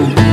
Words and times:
eu 0.00 0.29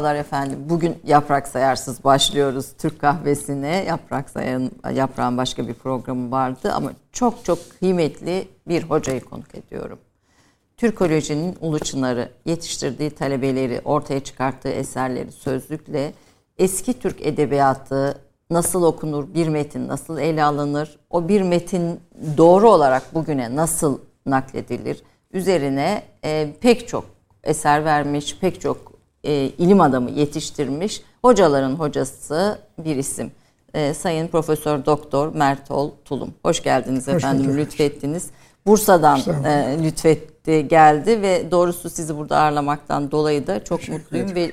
Merhabalar 0.00 0.20
efendim. 0.20 0.58
Bugün 0.68 0.98
Yaprak 1.06 1.48
Sayarsız 1.48 2.04
başlıyoruz 2.04 2.66
Türk 2.78 3.00
kahvesine. 3.00 3.84
Yaprak 3.88 4.30
Sayar'ın, 4.30 4.72
Yaprağın 4.94 5.36
başka 5.36 5.68
bir 5.68 5.74
programı 5.74 6.30
vardı 6.30 6.72
ama 6.72 6.92
çok 7.12 7.44
çok 7.44 7.58
kıymetli 7.78 8.48
bir 8.68 8.82
hocayı 8.82 9.20
konuk 9.20 9.54
ediyorum. 9.54 9.98
Türkolojinin 10.76 11.56
ulu 11.60 11.78
çınarı, 11.78 12.28
yetiştirdiği 12.44 13.10
talebeleri, 13.10 13.80
ortaya 13.84 14.20
çıkarttığı 14.20 14.68
eserleri 14.68 15.32
sözlükle 15.32 16.12
eski 16.58 16.98
Türk 16.98 17.26
edebiyatı 17.26 18.18
nasıl 18.50 18.82
okunur, 18.82 19.34
bir 19.34 19.48
metin 19.48 19.88
nasıl 19.88 20.18
ele 20.18 20.44
alınır, 20.44 20.98
o 21.10 21.28
bir 21.28 21.42
metin 21.42 22.00
doğru 22.36 22.70
olarak 22.70 23.14
bugüne 23.14 23.56
nasıl 23.56 23.98
nakledilir 24.26 25.02
üzerine 25.32 26.02
e, 26.24 26.52
pek 26.60 26.88
çok 26.88 27.04
eser 27.44 27.84
vermiş, 27.84 28.38
pek 28.40 28.60
çok 28.60 28.89
e, 29.24 29.32
ilim 29.58 29.80
adamı 29.80 30.10
yetiştirmiş 30.10 31.02
hocaların 31.22 31.74
hocası 31.74 32.58
bir 32.78 32.96
isim. 32.96 33.32
E, 33.74 33.94
Sayın 33.94 34.28
Profesör 34.28 34.84
Doktor 34.86 35.34
Mertol 35.34 35.90
Tulum. 36.04 36.34
Hoş 36.44 36.62
geldiniz 36.62 37.08
Hoş 37.08 37.14
efendim, 37.14 37.44
bulduk. 37.44 37.56
lütfettiniz. 37.58 38.30
Bursa'dan 38.66 39.20
e, 39.44 39.78
lütfetti, 39.84 40.68
geldi 40.68 41.22
ve 41.22 41.50
doğrusu 41.50 41.90
sizi 41.90 42.16
burada 42.16 42.38
ağırlamaktan 42.38 43.10
dolayı 43.10 43.46
da 43.46 43.64
çok 43.64 43.78
Teşekkür 43.80 43.98
mutluyum 43.98 44.28
ederim. 44.28 44.52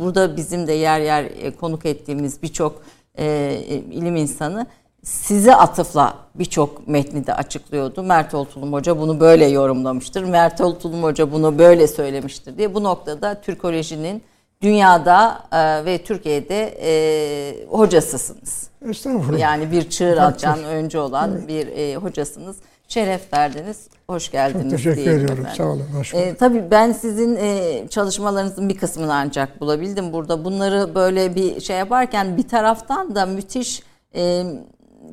burada 0.00 0.36
bizim 0.36 0.66
de 0.66 0.72
yer 0.72 1.00
yer 1.00 1.24
e, 1.24 1.50
konuk 1.50 1.86
ettiğimiz 1.86 2.42
birçok 2.42 2.82
e, 3.18 3.54
ilim 3.90 4.16
insanı 4.16 4.66
size 5.06 5.54
atıfla 5.54 6.14
birçok 6.34 6.88
metni 6.88 7.26
de 7.26 7.34
açıklıyordu. 7.34 8.02
Mert 8.02 8.34
Oltulum 8.34 8.72
Hoca 8.72 9.00
bunu 9.00 9.20
böyle 9.20 9.46
yorumlamıştır. 9.46 10.24
Mert 10.24 10.60
Oltulum 10.60 11.02
Hoca 11.02 11.32
bunu 11.32 11.58
böyle 11.58 11.86
söylemiştir 11.86 12.58
diye. 12.58 12.74
Bu 12.74 12.84
noktada 12.84 13.40
Türkolojinin 13.40 14.22
dünyada 14.62 15.42
e, 15.52 15.84
ve 15.84 15.98
Türkiye'de 15.98 16.78
e, 16.82 17.66
hocasısınız. 17.66 18.70
Estağfurullah. 18.90 19.38
Yani 19.38 19.72
bir 19.72 19.90
çığır 19.90 20.16
atcan 20.16 20.64
önce 20.64 20.98
olan 20.98 21.32
evet. 21.32 21.48
bir 21.48 21.66
e, 21.66 21.96
hocasınız. 21.96 22.56
Şeref 22.88 23.32
verdiniz. 23.32 23.88
Hoş 24.08 24.30
geldiniz. 24.30 24.70
Çok 24.70 24.94
teşekkür 24.94 25.00
ediyorum. 25.10 25.24
Efendim. 25.24 25.50
Sağ 25.56 25.64
olun. 25.64 25.86
Hoş 25.98 26.14
E, 26.14 26.34
tabii 26.34 26.70
ben 26.70 26.92
sizin 26.92 27.36
e, 27.36 27.82
çalışmalarınızın 27.90 28.68
bir 28.68 28.76
kısmını 28.76 29.14
ancak 29.14 29.60
bulabildim 29.60 30.12
burada. 30.12 30.44
Bunları 30.44 30.94
böyle 30.94 31.34
bir 31.34 31.60
şey 31.60 31.76
yaparken 31.76 32.36
bir 32.36 32.48
taraftan 32.48 33.14
da 33.14 33.26
müthiş 33.26 33.82
e, 34.14 34.44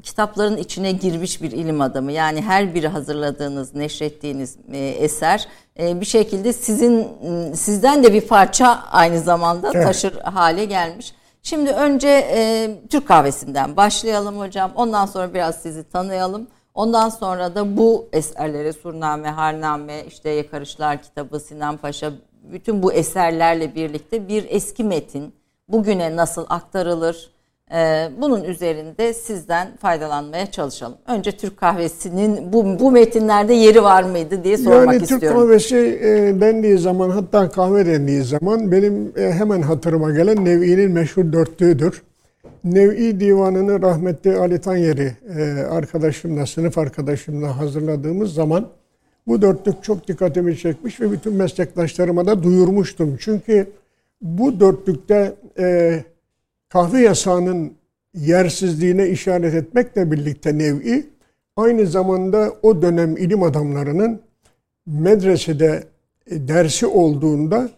kitapların 0.01 0.57
içine 0.57 0.91
girmiş 0.91 1.41
bir 1.41 1.51
ilim 1.51 1.81
adamı. 1.81 2.11
Yani 2.11 2.41
her 2.41 2.75
biri 2.75 2.87
hazırladığınız, 2.87 3.75
neşrettiğiniz 3.75 4.57
e, 4.71 4.77
eser 4.87 5.47
e, 5.79 6.01
bir 6.01 6.05
şekilde 6.05 6.53
sizin 6.53 7.07
sizden 7.53 8.03
de 8.03 8.13
bir 8.13 8.21
parça 8.21 8.79
aynı 8.91 9.19
zamanda 9.19 9.71
evet. 9.73 9.85
taşır 9.85 10.21
hale 10.21 10.65
gelmiş. 10.65 11.13
Şimdi 11.43 11.71
önce 11.71 12.09
e, 12.09 12.69
Türk 12.89 13.07
kahvesinden 13.07 13.77
başlayalım 13.77 14.39
hocam. 14.39 14.71
Ondan 14.75 15.05
sonra 15.05 15.33
biraz 15.33 15.55
sizi 15.55 15.83
tanıyalım. 15.83 16.47
Ondan 16.73 17.09
sonra 17.09 17.55
da 17.55 17.77
bu 17.77 18.09
eserlere 18.13 18.73
Surname, 18.73 19.29
Harname, 19.29 20.03
işte 20.07 20.29
Yakarışlar 20.29 21.01
kitabı, 21.01 21.39
Sinan 21.39 21.77
Paşa 21.77 22.11
bütün 22.43 22.83
bu 22.83 22.93
eserlerle 22.93 23.75
birlikte 23.75 24.27
bir 24.27 24.45
eski 24.49 24.83
metin 24.83 25.33
bugüne 25.67 26.15
nasıl 26.15 26.45
aktarılır? 26.49 27.32
Ee, 27.73 28.09
bunun 28.21 28.43
üzerinde 28.43 29.13
sizden 29.13 29.77
faydalanmaya 29.77 30.51
çalışalım. 30.51 30.97
Önce 31.07 31.31
Türk 31.31 31.57
kahvesinin 31.57 32.53
bu, 32.53 32.79
bu 32.79 32.91
metinlerde 32.91 33.53
yeri 33.53 33.83
var 33.83 34.03
mıydı 34.03 34.43
diye 34.43 34.57
sormak 34.57 34.93
yani 34.93 35.03
istiyorum. 35.03 35.27
Türk 35.27 35.31
kahvesi 35.31 35.77
e, 35.77 36.41
dendiği 36.41 36.77
zaman 36.77 37.09
hatta 37.09 37.49
kahve 37.49 37.85
dendiği 37.85 38.23
zaman 38.23 38.71
benim 38.71 39.13
e, 39.17 39.31
hemen 39.31 39.61
hatırıma 39.61 40.11
gelen 40.11 40.45
Nev'i'nin 40.45 40.91
meşhur 40.91 41.33
dörtlüğüdür. 41.33 42.03
Nev'i 42.63 43.19
divanını 43.19 43.81
rahmetli 43.81 44.37
Ali 44.37 44.61
Tanyeri 44.61 45.11
e, 45.37 45.43
arkadaşımla, 45.61 46.45
sınıf 46.45 46.77
arkadaşımla 46.77 47.57
hazırladığımız 47.57 48.33
zaman 48.33 48.67
bu 49.27 49.41
dörtlük 49.41 49.83
çok 49.83 50.07
dikkatimi 50.07 50.57
çekmiş 50.57 51.01
ve 51.01 51.11
bütün 51.11 51.33
meslektaşlarıma 51.33 52.25
da 52.25 52.43
duyurmuştum. 52.43 53.17
Çünkü 53.19 53.67
bu 54.21 54.59
dörtlükte 54.59 55.35
e, 55.59 55.99
kahve 56.73 57.01
yasağının 57.01 57.73
yersizliğine 58.13 59.09
işaret 59.09 59.53
etmekle 59.53 60.11
birlikte 60.11 60.57
nev'i 60.57 61.05
aynı 61.55 61.87
zamanda 61.87 62.53
o 62.61 62.81
dönem 62.81 63.17
ilim 63.17 63.43
adamlarının 63.43 64.21
medresede 64.85 65.83
e, 66.31 66.47
dersi 66.47 66.85
olduğunda 66.85 67.69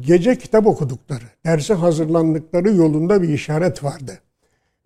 gece 0.00 0.38
kitap 0.38 0.66
okudukları, 0.66 1.24
derse 1.46 1.74
hazırlandıkları 1.74 2.72
yolunda 2.72 3.22
bir 3.22 3.28
işaret 3.28 3.84
vardı. 3.84 4.18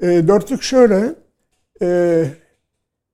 E, 0.02 0.06
dörtlük 0.06 0.62
şöyle, 0.62 1.14
e, 1.82 2.24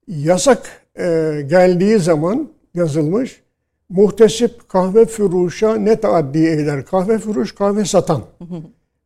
yasak 0.09 0.83
e, 0.99 1.03
geldiği 1.47 1.99
zaman 1.99 2.49
yazılmış, 2.75 3.43
muhtesip 3.89 4.69
kahve 4.69 5.07
furuşa 5.07 5.77
ne 5.77 6.01
taaddi 6.01 6.39
eyler. 6.39 6.85
Kahve 6.85 7.19
furuş 7.19 7.55
kahve 7.55 7.85
satan 7.85 8.23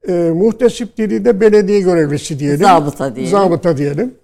e, 0.09 0.13
muhtesip 0.13 0.99
de 0.99 1.41
belediye 1.41 1.81
görevlisi 1.81 2.39
diyelim. 2.39 2.59
Zabıta 2.59 3.15
diyelim. 3.17 3.31
Zabıta 3.31 3.77
diyelim. 3.77 4.15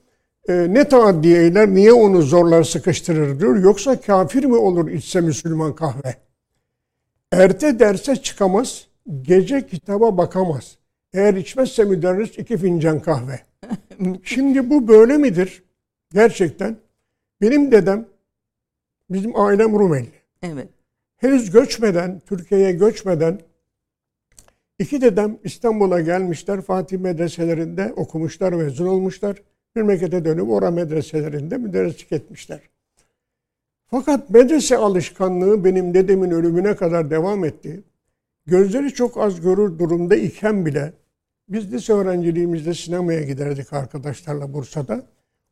E, 0.48 0.52
ne 0.74 0.88
taaddiye 0.88 1.42
eyler, 1.42 1.68
niye 1.68 1.92
onu 1.92 2.22
zorlar 2.22 2.62
sıkıştırır 2.62 3.40
diyor. 3.40 3.56
Yoksa 3.56 4.00
kafir 4.00 4.44
mi 4.44 4.56
olur 4.56 4.90
içse 4.90 5.20
Müslüman 5.20 5.74
kahve? 5.74 6.14
Erte 7.32 7.78
derse 7.78 8.16
çıkamaz, 8.16 8.86
gece 9.22 9.66
kitaba 9.66 10.18
bakamaz. 10.18 10.76
Eğer 11.12 11.34
içmezse 11.34 11.84
müderris 11.84 12.38
iki 12.38 12.56
fincan 12.56 13.00
kahve. 13.00 13.40
Şimdi 14.24 14.70
bu 14.70 14.88
böyle 14.88 15.16
midir? 15.16 15.62
Gerçekten. 16.12 16.76
Benim 17.40 17.72
dedem, 17.72 18.06
bizim 19.10 19.40
ailem 19.40 19.78
Rumeli. 19.78 20.12
Evet. 20.42 20.68
Henüz 21.16 21.50
göçmeden, 21.50 22.20
Türkiye'ye 22.26 22.72
göçmeden 22.72 23.40
İki 24.84 25.00
dedem 25.00 25.38
İstanbul'a 25.44 26.00
gelmişler. 26.00 26.60
Fatih 26.60 26.98
medreselerinde 26.98 27.92
okumuşlar, 27.96 28.52
mezun 28.52 28.86
olmuşlar. 28.86 29.42
Memlekete 29.74 30.24
dönüp 30.24 30.50
ora 30.50 30.70
medreselerinde 30.70 31.58
müderrislik 31.58 32.12
etmişler. 32.12 32.60
Fakat 33.86 34.30
medrese 34.30 34.76
alışkanlığı 34.76 35.64
benim 35.64 35.94
dedemin 35.94 36.30
ölümüne 36.30 36.76
kadar 36.76 37.10
devam 37.10 37.44
etti. 37.44 37.82
Gözleri 38.46 38.94
çok 38.94 39.18
az 39.18 39.40
görür 39.40 39.78
durumda 39.78 40.16
iken 40.16 40.66
bile 40.66 40.92
biz 41.48 41.72
lise 41.72 41.92
öğrenciliğimizde 41.92 42.74
sinemaya 42.74 43.22
giderdik 43.22 43.72
arkadaşlarla 43.72 44.52
Bursa'da. 44.52 45.06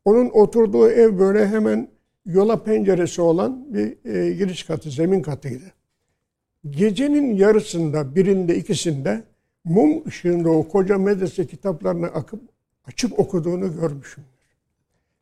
Onun 0.05 0.31
oturduğu 0.31 0.89
ev 0.89 1.19
böyle 1.19 1.49
hemen 1.49 1.89
yola 2.27 2.63
penceresi 2.63 3.23
olan 3.23 3.75
bir 3.75 4.15
e, 4.15 4.33
giriş 4.33 4.63
katı, 4.63 4.91
zemin 4.91 5.23
katıydı 5.23 5.73
gecenin 6.71 7.35
yarısında 7.35 8.15
birinde 8.15 8.57
ikisinde 8.57 9.25
mum 9.65 10.07
ışığında 10.07 10.51
o 10.51 10.69
koca 10.69 10.99
medrese 10.99 11.47
kitaplarını 11.47 12.07
akıp 12.07 12.41
açıp 12.87 13.19
okuduğunu 13.19 13.81
görmüşüm. 13.81 14.25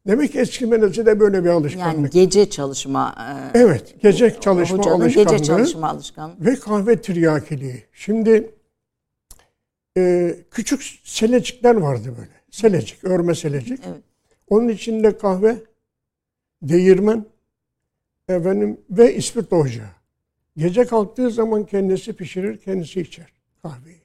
Demek 0.07 0.33
ki 0.33 0.39
eski 0.39 0.67
medresede 0.67 1.21
böyle 1.21 1.45
bir 1.45 1.49
alışkanlık. 1.49 1.97
Yani 1.97 2.11
gece 2.11 2.51
çalışma. 2.51 3.15
E, 3.55 3.59
evet, 3.59 3.95
gece 4.03 4.41
çalışma 4.41 4.79
hocanın 4.79 5.01
alışkanlığı. 5.01 5.31
Gece 5.33 5.45
çalışma 5.45 5.89
alışkanlığı. 5.89 6.35
Ve 6.41 6.55
kahve 6.55 7.01
tiryakiliği. 7.01 7.85
Şimdi 7.93 8.55
e, 9.97 10.37
küçük 10.51 10.83
selecikler 11.05 11.75
vardı 11.75 12.15
böyle. 12.19 12.31
Selecik, 12.51 13.05
örme 13.05 13.35
selecik. 13.35 13.81
Evet. 13.87 14.03
Onun 14.49 14.69
içinde 14.69 15.19
kahve, 15.19 15.57
değirmen, 16.63 17.25
efendim 18.29 18.81
ve 18.91 19.15
ispirto 19.15 19.57
ocağı. 19.57 20.00
Gece 20.61 20.85
kalktığı 20.85 21.31
zaman 21.31 21.65
kendisi 21.65 22.13
pişirir, 22.13 22.57
kendisi 22.57 23.01
içer 23.01 23.27
kahveyi. 23.63 24.01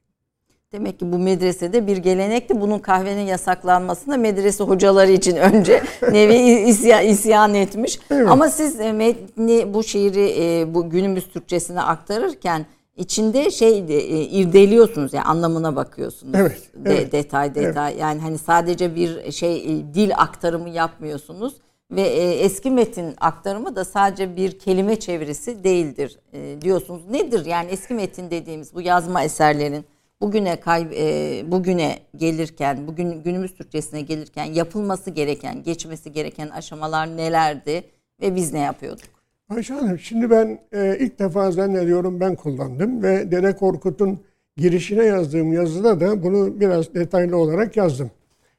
Demek 0.72 1.00
ki 1.00 1.12
bu 1.12 1.20
medresede 1.20 1.88
bir 1.88 1.98
gelenekti. 1.98 2.62
Bunun 2.62 2.80
kahvenin 2.80 3.26
yasaklanmasında 3.26 4.18
medrese 4.18 4.64
hocaları 4.64 5.12
için 5.12 5.36
önce 5.36 5.84
nevi 6.12 6.36
isyan, 6.70 7.06
isyan 7.06 7.54
etmiş. 7.54 8.00
Evet. 8.12 8.28
Ama 8.30 8.50
siz 8.50 8.80
e, 8.80 8.92
metni 8.92 9.74
bu 9.74 9.84
şiiri 9.84 10.36
e, 10.40 10.74
bu 10.74 10.90
günümüz 10.90 11.28
Türkçesine 11.28 11.82
aktarırken 11.82 12.66
içinde 12.98 13.52
şey 13.52 13.80
e, 13.80 14.02
irdeliyorsunuz 14.22 15.14
yani 15.14 15.26
anlamına 15.26 15.76
bakıyorsunuz. 15.76 16.36
Evet. 16.36 16.62
De, 16.76 16.94
evet 16.94 17.12
detay 17.12 17.56
detay 17.56 17.92
evet. 17.92 18.02
yani 18.02 18.22
hani 18.22 18.38
sadece 18.38 18.96
bir 18.96 19.32
şey 19.32 19.84
dil 19.94 20.12
aktarımı 20.18 20.70
yapmıyorsunuz 20.70 21.54
ve 21.92 22.02
e, 22.02 22.32
eski 22.32 22.72
metin 22.72 23.14
aktarımı 23.22 23.76
da 23.76 23.86
sadece 23.86 24.36
bir 24.36 24.60
kelime 24.60 25.00
çevirisi 25.00 25.64
değildir 25.64 26.20
e, 26.34 26.62
diyorsunuz. 26.62 27.02
Nedir 27.10 27.46
yani 27.46 27.70
eski 27.70 27.94
metin 27.94 28.32
dediğimiz 28.32 28.74
bu 28.74 28.82
yazma 28.82 29.24
eserlerin 29.24 29.86
bugüne 30.22 30.60
kay, 30.60 30.88
e, 30.96 31.52
bugüne 31.52 32.00
gelirken, 32.16 32.88
bugün 32.88 33.24
günümüz 33.24 33.56
Türkçesine 33.56 34.02
gelirken 34.02 34.46
yapılması 34.46 35.10
gereken, 35.12 35.64
geçmesi 35.64 36.12
gereken 36.12 36.50
aşamalar 36.50 37.18
nelerdi 37.18 37.84
ve 38.22 38.36
biz 38.36 38.54
ne 38.54 38.60
yapıyorduk? 38.60 39.06
Ayşe 39.50 39.74
Hanım 39.74 40.00
şimdi 40.00 40.30
ben 40.30 40.60
e, 40.74 40.98
ilk 41.00 41.20
defa 41.20 41.52
zannediyorum 41.52 42.20
ben 42.20 42.36
kullandım 42.36 43.04
ve 43.04 43.32
Dede 43.32 43.56
Korkut'un 43.56 44.20
girişine 44.58 45.04
yazdığım 45.04 45.54
yazıda 45.54 46.00
da 46.00 46.24
bunu 46.24 46.60
biraz 46.60 46.94
detaylı 46.94 47.38
olarak 47.38 47.78
yazdım. 47.78 48.12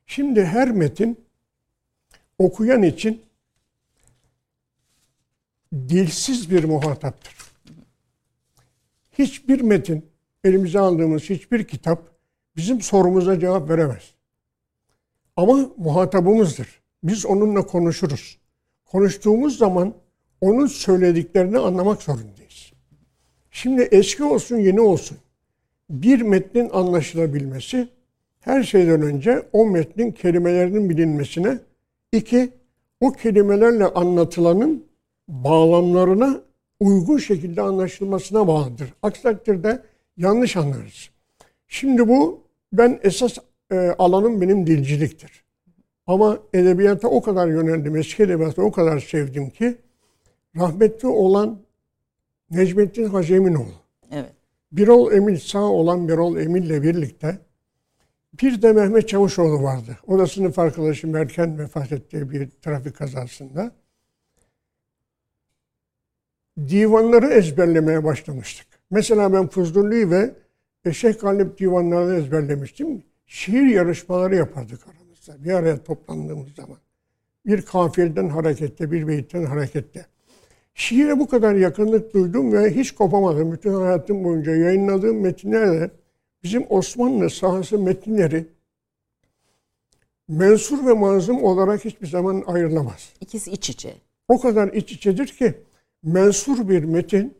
Şimdi 0.06 0.44
her 0.44 0.70
metin 0.70 1.25
okuyan 2.38 2.83
için 2.83 3.23
dilsiz 5.73 6.50
bir 6.50 6.65
muhataptır. 6.65 7.37
Hiçbir 9.19 9.61
metin, 9.61 10.06
elimize 10.44 10.79
aldığımız 10.79 11.23
hiçbir 11.23 11.65
kitap 11.65 12.03
bizim 12.56 12.81
sorumuza 12.81 13.41
cevap 13.41 13.71
veremez. 13.71 14.15
Ama 15.37 15.71
muhatabımızdır. 15.77 16.81
Biz 17.03 17.27
onunla 17.27 17.67
konuşuruz. 17.67 18.38
Konuştuğumuz 18.85 19.59
zaman 19.59 19.94
onun 20.41 20.67
söylediklerini 20.67 21.59
anlamak 21.59 22.03
zorundayız. 22.03 22.73
Şimdi 23.50 23.83
eski 23.83 24.25
olsun 24.25 24.56
yeni 24.56 24.81
olsun 24.81 25.19
bir 25.91 26.21
metnin 26.21 26.71
anlaşılabilmesi 26.71 27.88
her 28.41 28.62
şeyden 28.62 29.03
önce 29.03 29.49
o 29.53 29.67
metnin 29.67 30.12
kelimelerinin 30.12 30.91
bilinmesine, 30.91 31.59
iki 32.16 32.50
o 33.00 33.12
kelimelerle 33.12 33.84
anlatılanın 33.84 34.84
bağlamlarına 35.28 36.40
uygun 36.80 37.18
şekilde 37.18 37.62
anlaşılmasına 37.62 38.46
bağlıdır. 38.46 38.94
Aksi 39.02 39.22
takdirde 39.22 39.82
yanlış 40.16 40.56
anlarız. 40.56 41.10
Şimdi 41.68 42.08
bu 42.08 42.40
ben 42.72 43.00
esas 43.02 43.38
e, 43.70 43.76
alanım 43.98 44.40
benim 44.40 44.66
dilciliktir. 44.66 45.44
Ama 46.06 46.38
edebiyata 46.54 47.08
o 47.08 47.22
kadar 47.22 47.48
yöneldim, 47.48 47.96
eski 47.96 48.22
edebiyata 48.22 48.62
o 48.62 48.72
kadar 48.72 49.00
sevdim 49.00 49.50
ki 49.50 49.76
rahmetli 50.56 51.08
olan 51.08 51.58
Necmettin 52.50 53.04
Haceminoğlu. 53.04 53.72
Evet. 54.12 54.32
Birol 54.72 55.12
Emil 55.12 55.38
sağ 55.38 55.64
olan 55.64 56.08
Birol 56.08 56.36
Emil'le 56.36 56.82
birlikte 56.82 57.38
bir 58.43 58.62
de 58.62 58.73
Mehmet 58.73 59.09
Çavuşoğlu 59.09 59.62
vardı. 59.62 59.99
O 60.06 60.19
da 60.19 60.27
sınıf 60.27 60.59
arkadaşım 60.59 61.17
erken 61.17 61.59
vefat 61.59 61.93
ettiği 61.93 62.31
bir 62.31 62.50
trafik 62.50 62.97
kazasında. 62.97 63.73
Divanları 66.69 67.27
ezberlemeye 67.27 68.05
başlamıştık. 68.05 68.67
Mesela 68.91 69.33
ben 69.33 69.49
Fuzulli 69.49 70.11
ve 70.11 70.35
Eşek 70.85 71.21
Galip 71.21 71.59
divanlarını 71.59 72.17
ezberlemiştim. 72.17 73.03
Şiir 73.27 73.67
yarışmaları 73.67 74.37
yapardık 74.37 74.81
aramızda. 74.87 75.44
Bir 75.44 75.53
araya 75.53 75.85
toplandığımız 75.85 76.55
zaman. 76.55 76.79
Bir 77.47 77.62
kafiyeden 77.62 78.29
harekette, 78.29 78.93
bir 78.93 79.09
beyitten 79.09 79.44
harekette. 79.44 80.06
Şiire 80.75 81.19
bu 81.19 81.29
kadar 81.29 81.55
yakınlık 81.55 82.15
duydum 82.15 82.53
ve 82.53 82.71
hiç 82.71 82.94
kopamadım. 82.94 83.53
Bütün 83.53 83.75
hayatım 83.75 84.25
boyunca 84.25 84.56
yayınladığım 84.56 85.21
metinlerde 85.21 85.91
bizim 86.46 86.66
Osmanlı 86.69 87.31
sahası 87.31 87.78
metinleri 87.78 88.46
mensur 90.28 90.87
ve 90.87 90.93
manzum 90.93 91.44
olarak 91.44 91.84
hiçbir 91.84 92.06
zaman 92.06 92.44
ayrılamaz. 92.46 93.12
İkisi 93.20 93.50
iç 93.50 93.70
içe. 93.70 93.94
O 94.28 94.40
kadar 94.40 94.72
iç 94.72 94.93
içedir 94.93 95.26
ki 95.26 95.54
mensur 96.02 96.69
bir 96.69 96.84
metin 96.84 97.34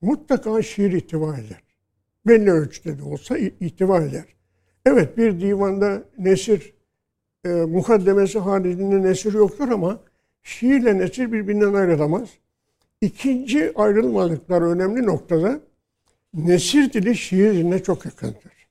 mutlaka 0.00 0.62
şiir 0.62 0.92
ihtiva 0.92 1.34
eder. 1.34 1.62
Belli 2.26 2.50
ölçüde 2.50 2.98
de 2.98 3.02
olsa 3.02 3.38
ihtiva 3.38 4.02
eder. 4.02 4.24
Evet 4.86 5.16
bir 5.16 5.40
divanda 5.40 6.02
nesir 6.18 6.74
e, 7.44 7.48
mukaddemesi 7.48 8.38
haricinde 8.38 9.02
nesir 9.02 9.34
yoktur 9.34 9.68
ama 9.68 10.00
şiirle 10.42 10.98
nesir 10.98 11.32
birbirinden 11.32 11.74
ayrılamaz. 11.74 12.28
İkinci 13.00 13.72
ayrılmadıkları 13.74 14.64
önemli 14.64 15.06
noktada 15.06 15.60
nesir 16.36 16.92
dili 16.92 17.16
şiir 17.16 17.52
diline 17.52 17.82
çok 17.82 18.04
yakındır. 18.04 18.68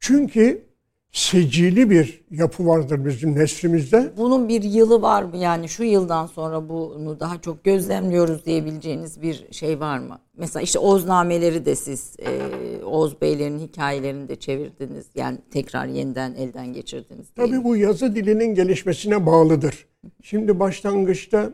Çünkü 0.00 0.64
secili 1.12 1.90
bir 1.90 2.24
yapı 2.30 2.66
vardır 2.66 3.04
bizim 3.04 3.34
nesrimizde. 3.34 4.12
Bunun 4.16 4.48
bir 4.48 4.62
yılı 4.62 5.02
var 5.02 5.22
mı? 5.22 5.36
Yani 5.36 5.68
şu 5.68 5.84
yıldan 5.84 6.26
sonra 6.26 6.68
bunu 6.68 7.20
daha 7.20 7.40
çok 7.40 7.64
gözlemliyoruz 7.64 8.44
diyebileceğiniz 8.44 9.22
bir 9.22 9.52
şey 9.52 9.80
var 9.80 9.98
mı? 9.98 10.18
Mesela 10.36 10.62
işte 10.62 10.78
Oğuznameleri 10.78 11.66
de 11.66 11.76
siz 11.76 12.16
e, 12.18 12.84
Oğuz 12.84 13.20
Beylerin 13.20 13.58
hikayelerini 13.58 14.28
de 14.28 14.36
çevirdiniz. 14.36 15.06
Yani 15.14 15.38
tekrar 15.50 15.86
yeniden 15.86 16.34
elden 16.34 16.72
geçirdiniz. 16.72 17.26
Tabii 17.36 17.58
mi? 17.58 17.64
bu 17.64 17.76
yazı 17.76 18.14
dilinin 18.14 18.54
gelişmesine 18.54 19.26
bağlıdır. 19.26 19.86
Şimdi 20.22 20.60
başlangıçta 20.60 21.50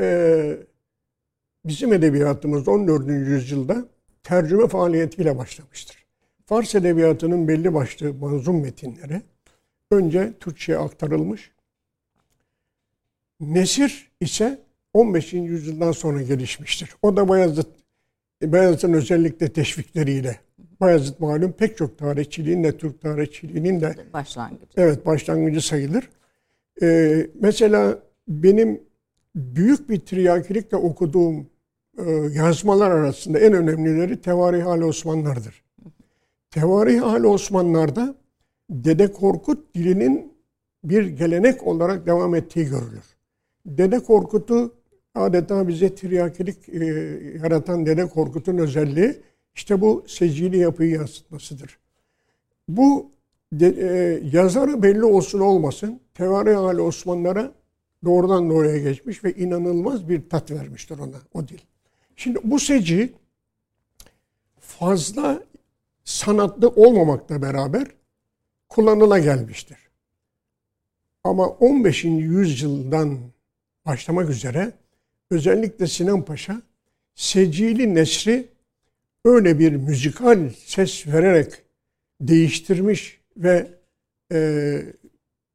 e, 0.00 0.58
bizim 1.64 1.92
edebiyatımız 1.92 2.68
14. 2.68 3.08
yüzyılda 3.08 3.95
tercüme 4.26 4.68
faaliyetiyle 4.68 5.38
başlamıştır. 5.38 6.04
Fars 6.46 6.74
edebiyatının 6.74 7.48
belli 7.48 7.74
başlı 7.74 8.14
manzum 8.14 8.60
metinleri 8.60 9.22
önce 9.90 10.32
Türkçe'ye 10.40 10.78
aktarılmış. 10.78 11.50
Nesir 13.40 14.10
ise 14.20 14.58
15. 14.92 15.32
yüzyıldan 15.32 15.92
sonra 15.92 16.22
gelişmiştir. 16.22 16.90
O 17.02 17.16
da 17.16 17.28
Bayezid, 17.28 17.66
Bayezid'in 18.42 18.92
özellikle 18.92 19.52
teşvikleriyle. 19.52 20.40
Bayezid 20.80 21.14
malum 21.18 21.52
pek 21.52 21.76
çok 21.76 21.98
tarihçiliğin 21.98 22.64
de 22.64 22.76
Türk 22.76 23.00
tarihçiliğinin 23.00 23.80
de 23.80 23.94
başlangıcı. 24.12 24.66
Evet 24.76 25.06
başlangıcı 25.06 25.60
sayılır. 25.60 26.10
Ee, 26.82 27.26
mesela 27.40 27.98
benim 28.28 28.80
büyük 29.36 29.88
bir 29.88 30.00
triyakilikle 30.00 30.76
okuduğum 30.76 31.46
yazmalar 32.32 32.90
arasında 32.90 33.38
en 33.38 33.52
önemlileri 33.52 34.20
Tevarih 34.20 34.66
Ali 34.66 34.84
Osmanlar'dır. 34.84 35.64
Tevarih 36.50 37.02
Ali 37.02 37.26
Osmanlar'da 37.26 38.14
Dede 38.70 39.12
Korkut 39.12 39.74
dilinin 39.74 40.32
bir 40.84 41.06
gelenek 41.06 41.66
olarak 41.66 42.06
devam 42.06 42.34
ettiği 42.34 42.64
görülür. 42.64 43.16
Dede 43.66 43.98
Korkut'u 43.98 44.74
adeta 45.14 45.68
bize 45.68 45.94
tiryakilik 45.94 46.68
e, 46.68 46.84
yaratan 47.42 47.86
Dede 47.86 48.06
Korkut'un 48.06 48.58
özelliği 48.58 49.16
işte 49.54 49.80
bu 49.80 50.04
secili 50.06 50.58
yapıyı 50.58 50.90
yansıtmasıdır. 50.90 51.78
Bu 52.68 53.10
de, 53.52 53.68
e, 53.68 54.20
yazarı 54.32 54.82
belli 54.82 55.04
olsun 55.04 55.40
olmasın 55.40 56.00
Tevarih 56.14 56.58
Ali 56.58 56.80
Osmanlara 56.80 57.52
doğrudan 58.04 58.50
doğruya 58.50 58.78
geçmiş 58.78 59.24
ve 59.24 59.32
inanılmaz 59.32 60.08
bir 60.08 60.28
tat 60.28 60.50
vermiştir 60.50 60.98
ona 60.98 61.16
o 61.34 61.48
dil. 61.48 61.60
Şimdi 62.16 62.38
bu 62.44 62.60
seci 62.60 63.12
fazla 64.60 65.42
sanatlı 66.04 66.68
olmamakla 66.68 67.42
beraber 67.42 67.86
kullanıla 68.68 69.18
gelmiştir. 69.18 69.78
Ama 71.24 71.48
15. 71.48 72.04
yüzyıldan 72.04 73.18
başlamak 73.86 74.30
üzere 74.30 74.72
özellikle 75.30 75.86
Sinan 75.86 76.24
Paşa 76.24 76.62
secili 77.14 77.94
nesri 77.94 78.48
öyle 79.24 79.58
bir 79.58 79.72
müzikal 79.72 80.50
ses 80.64 81.06
vererek 81.06 81.52
değiştirmiş 82.20 83.20
ve 83.36 83.70
e, 84.32 84.82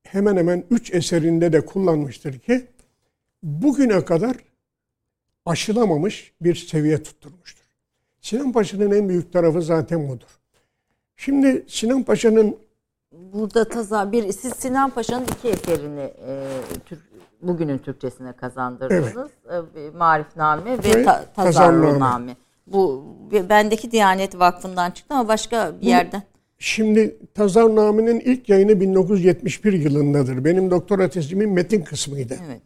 hemen 0.03 0.37
hemen 0.37 0.63
üç 0.71 0.93
eserinde 0.93 1.53
de 1.53 1.65
kullanmıştır 1.65 2.39
ki 2.39 2.67
bugüne 3.43 4.05
kadar 4.05 4.37
aşılamamış 5.51 6.33
bir 6.41 6.55
seviye 6.55 7.03
tutturmuştur. 7.03 7.65
Sinan 8.21 8.51
Paşa'nın 8.51 8.91
en 8.91 9.09
büyük 9.09 9.33
tarafı 9.33 9.61
zaten 9.61 10.09
budur. 10.09 10.39
Şimdi 11.15 11.65
Sinan 11.67 12.03
Paşa'nın 12.03 12.57
burada 13.11 13.69
taza 13.69 14.11
bir 14.11 14.31
siz 14.31 14.53
Sinan 14.53 14.89
Paşa'nın 14.89 15.25
iki 15.25 15.47
eserini 15.47 16.13
e, 16.27 16.47
Türk, 16.85 16.99
bugünün 17.41 17.77
Türkçesine 17.77 18.33
kazandırdınız. 18.33 19.29
Evet. 19.49 19.63
E, 19.75 19.97
Marifname 19.97 20.83
ve, 20.83 20.95
ve 20.95 21.03
ta, 21.03 21.25
Tazarruname. 21.35 22.35
Bu 22.67 23.05
bendeki 23.49 23.91
Diyanet 23.91 24.39
Vakfı'ndan 24.39 24.91
çıktı 24.91 25.13
ama 25.13 25.27
başka 25.27 25.75
bir 25.75 25.85
Bu, 25.85 25.89
yerden. 25.89 26.23
Şimdi 26.59 27.17
Tazarname'nin 27.33 28.19
ilk 28.19 28.49
yayını 28.49 28.79
1971 28.79 29.73
yılındadır. 29.73 30.45
Benim 30.45 30.71
doktora 30.71 31.09
tezimin 31.09 31.49
metin 31.49 31.81
kısmıydı. 31.81 32.37
Evet. 32.47 32.61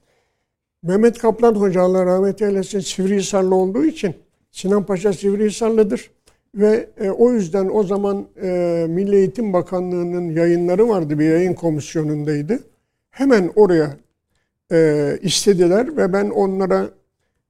Mehmet 0.88 1.18
Kaplan 1.18 1.56
Hoca 1.56 1.82
Allah 1.82 2.06
rahmet 2.06 2.42
eylesin 2.42 2.80
Sivrihisarlı 2.80 3.56
olduğu 3.56 3.86
için 3.86 4.16
Sinan 4.52 4.86
Paşa 4.86 5.14
Sivrihisarlıdır. 5.14 6.12
Ve 6.56 6.90
e, 7.00 7.10
o 7.10 7.32
yüzden 7.32 7.70
o 7.74 7.84
zaman 7.84 8.28
e, 8.42 8.86
Milli 8.90 9.16
Eğitim 9.16 9.54
Bakanlığı'nın 9.54 10.30
yayınları 10.30 10.90
vardı 10.90 11.20
bir 11.20 11.26
yayın 11.26 11.54
komisyonundaydı. 11.54 12.60
Hemen 13.10 13.52
oraya 13.56 13.98
e, 14.72 15.20
istediler 15.22 15.98
ve 15.98 16.14
ben 16.14 16.30
onlara 16.30 16.90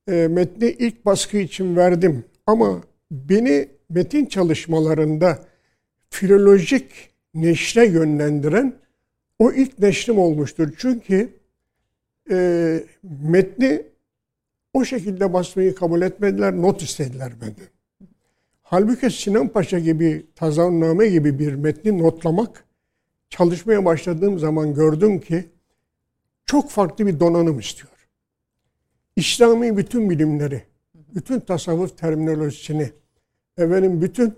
e, 0.08 0.28
metni 0.28 0.70
ilk 0.70 1.06
baskı 1.06 1.38
için 1.38 1.76
verdim. 1.76 2.24
Ama 2.48 2.82
beni 3.12 3.68
metin 3.90 4.26
çalışmalarında 4.26 5.40
filolojik 6.10 6.92
neşre 7.34 7.86
yönlendiren 7.86 8.74
o 9.40 9.52
ilk 9.52 9.80
neşrim 9.80 10.20
olmuştur. 10.20 10.70
Çünkü 10.78 11.30
e, 12.32 12.84
metni 13.04 13.84
o 14.74 14.86
şekilde 14.86 15.34
basmayı 15.34 15.76
kabul 15.76 16.02
etmediler, 16.02 16.54
not 16.54 16.82
istediler 16.82 17.34
benden. 17.42 17.68
Halbuki 18.64 19.12
Sinan 19.12 19.48
Paşa 19.48 19.80
gibi, 19.80 20.26
Tazarname 20.36 21.08
gibi 21.08 21.40
bir 21.40 21.54
metni 21.54 21.98
notlamak, 21.98 22.66
çalışmaya 23.30 23.86
başladığım 23.86 24.40
zaman 24.40 24.74
gördüm 24.74 25.20
ki 25.20 25.46
çok 26.46 26.70
farklı 26.70 27.06
bir 27.06 27.20
donanım 27.20 27.60
istiyor. 27.60 27.92
İslami 29.16 29.78
bütün 29.78 30.10
bilimleri, 30.10 30.64
bütün 30.96 31.40
tasavvuf 31.40 31.98
terminolojisini, 31.98 32.92
efendim 33.58 34.02
bütün 34.02 34.36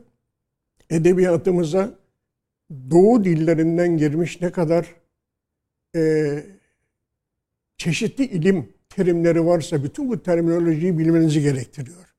edebiyatımıza 0.89 1.99
doğu 2.91 3.23
dillerinden 3.23 3.97
girmiş 3.97 4.41
ne 4.41 4.51
kadar 4.51 4.95
e, 5.95 6.43
çeşitli 7.77 8.25
ilim 8.25 8.73
terimleri 8.89 9.45
varsa 9.45 9.83
bütün 9.83 10.09
bu 10.09 10.23
terminolojiyi 10.23 10.97
bilmenizi 10.97 11.41
gerektiriyor. 11.41 12.15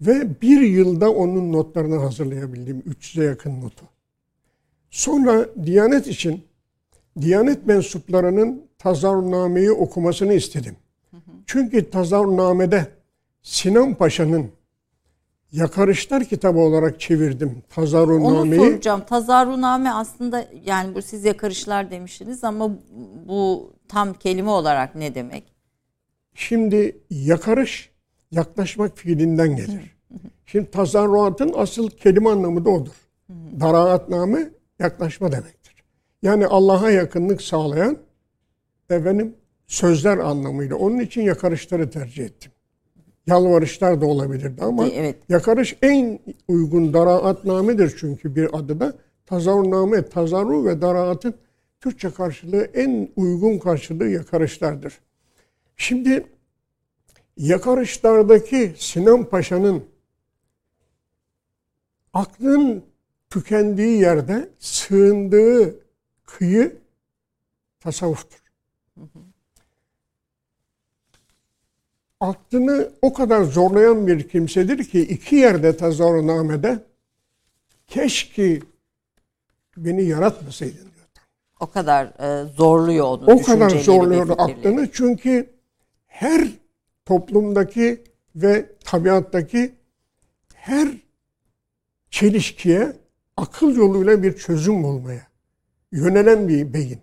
Ve 0.00 0.40
bir 0.42 0.60
yılda 0.60 1.12
onun 1.12 1.52
notlarını 1.52 1.96
hazırlayabildim. 1.96 2.80
300'e 2.80 3.24
yakın 3.24 3.60
notu. 3.60 3.84
Sonra 4.90 5.48
Diyanet 5.64 6.06
için 6.06 6.44
Diyanet 7.20 7.66
mensuplarının 7.66 8.62
tazarnameyi 8.78 9.72
okumasını 9.72 10.32
istedim. 10.32 10.76
Çünkü 11.46 11.90
tazarnamede 11.90 12.86
Sinan 13.42 13.94
Paşa'nın 13.94 14.50
Yakarışlar 15.52 16.24
kitabı 16.24 16.58
olarak 16.58 17.00
çevirdim 17.00 17.62
Tazarruname'yi. 17.70 18.60
Onu 18.60 18.70
soracağım. 18.70 19.02
Tazarruname 19.08 19.92
aslında 19.92 20.44
yani 20.64 20.94
bu 20.94 21.02
siz 21.02 21.24
yakarışlar 21.24 21.90
demiştiniz 21.90 22.44
ama 22.44 22.70
bu 23.28 23.71
tam 23.92 24.14
kelime 24.14 24.50
olarak 24.50 24.94
ne 24.94 25.14
demek? 25.14 25.44
Şimdi 26.34 26.96
yakarış 27.10 27.90
yaklaşmak 28.30 28.98
fiilinden 28.98 29.56
gelir. 29.56 29.96
Şimdi 30.46 30.70
tazarruatın 30.70 31.52
asıl 31.56 31.90
kelime 31.90 32.30
anlamı 32.30 32.64
da 32.64 32.70
odur. 32.70 32.94
Daraatname 33.60 34.50
yaklaşma 34.78 35.32
demektir. 35.32 35.84
Yani 36.22 36.46
Allah'a 36.46 36.90
yakınlık 36.90 37.42
sağlayan 37.42 37.96
efendim 38.90 39.34
sözler 39.66 40.18
anlamıyla. 40.18 40.76
Onun 40.76 40.98
için 40.98 41.22
yakarışları 41.22 41.90
tercih 41.90 42.24
ettim. 42.24 42.52
Yalvarışlar 43.26 44.00
da 44.00 44.06
olabilirdi 44.06 44.62
ama 44.62 44.86
evet. 44.86 45.16
yakarış 45.28 45.76
en 45.82 46.18
uygun 46.48 46.94
daraatnamedir 46.94 47.96
çünkü 47.98 48.36
bir 48.36 48.58
adı 48.58 48.80
da 48.80 48.94
tazarruname, 49.26 50.08
tazarru 50.08 50.64
ve 50.64 50.80
daraatın 50.80 51.34
Türkçe 51.82 52.10
karşılığı 52.10 52.64
en 52.74 53.08
uygun 53.16 53.58
karşılığı 53.58 54.08
yakarışlardır. 54.08 55.00
Şimdi 55.76 56.26
yakarışlardaki 57.36 58.74
Sinan 58.78 59.24
Paşa'nın 59.24 59.84
aklın 62.12 62.84
tükendiği 63.30 64.00
yerde 64.00 64.48
sığındığı 64.58 65.74
kıyı 66.24 66.76
tasavvuftur. 67.80 68.42
Aklını 72.20 72.92
o 73.02 73.12
kadar 73.12 73.42
zorlayan 73.42 74.06
bir 74.06 74.28
kimsedir 74.28 74.84
ki 74.84 75.00
iki 75.00 75.36
yerde 75.36 75.76
tazarunamede 75.76 76.84
keşke 77.86 78.60
beni 79.76 80.04
yaratmasaydın. 80.04 80.91
O 81.62 81.66
kadar 81.66 82.06
e, 82.06 82.44
zorluyor 82.44 83.04
onu. 83.04 83.24
O 83.26 83.42
kadar 83.42 83.70
zorluyor 83.70 84.28
aklını 84.38 84.88
çünkü 84.92 85.50
her 86.06 86.48
toplumdaki 87.06 88.04
ve 88.36 88.66
tabiattaki 88.84 89.74
her 90.54 90.88
çelişkiye 92.10 92.92
akıl 93.36 93.76
yoluyla 93.76 94.22
bir 94.22 94.36
çözüm 94.36 94.82
bulmaya 94.82 95.26
yönelen 95.92 96.48
bir 96.48 96.74
beyin. 96.74 97.00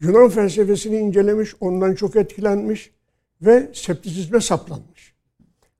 Yunan 0.00 0.28
felsefesini 0.28 0.96
incelemiş, 0.96 1.54
ondan 1.60 1.94
çok 1.94 2.16
etkilenmiş 2.16 2.90
ve 3.42 3.70
septisizme 3.74 4.40
saplanmış. 4.40 5.14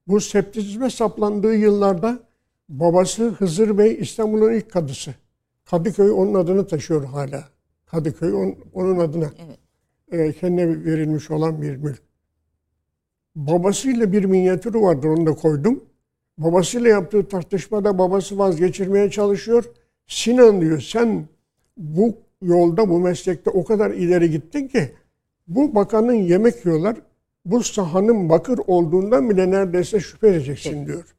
Bu 0.07 0.21
septisizme 0.21 0.91
saplandığı 0.91 1.55
yıllarda 1.55 2.19
babası 2.69 3.29
Hızır 3.29 3.79
Bey 3.79 3.97
İstanbul'un 4.01 4.53
ilk 4.53 4.71
kadısı. 4.71 5.15
Kadıköy 5.65 6.11
onun 6.11 6.35
adını 6.35 6.67
taşıyor 6.67 7.05
hala. 7.05 7.54
Kadıköy 7.95 8.35
on, 8.35 8.57
onun 8.73 8.99
adına 8.99 9.31
evet. 10.11 10.37
e, 10.37 10.39
kendine 10.39 10.85
verilmiş 10.85 11.31
olan 11.31 11.63
bir 11.63 11.77
mülk. 11.77 12.03
Babasıyla 13.37 14.13
bir 14.13 14.25
minyatürü 14.25 14.81
vardır 14.81 15.09
onu 15.09 15.27
da 15.27 15.35
koydum. 15.35 15.85
Babasıyla 16.39 16.91
yaptığı 16.91 17.29
tartışmada 17.29 17.99
babası 17.99 18.39
vazgeçirmeye 18.39 19.11
çalışıyor. 19.11 19.65
Sinan 20.07 20.61
diyor 20.61 20.81
sen 20.81 21.29
bu 21.77 22.17
yolda 22.43 22.89
bu 22.89 23.01
meslekte 23.01 23.51
o 23.51 23.65
kadar 23.65 23.91
ileri 23.91 24.31
gittin 24.31 24.69
ki 24.69 24.93
bu 25.49 25.75
bakanın 25.75 26.15
yemek 26.15 26.67
yiyorlar 26.67 26.97
bu 27.45 27.63
sahanın 27.63 28.29
bakır 28.29 28.61
olduğundan 28.67 29.31
bile 29.31 29.51
neredeyse 29.51 30.01
şüphe 30.01 30.29
edeceksin 30.29 30.87
diyor. 30.87 31.15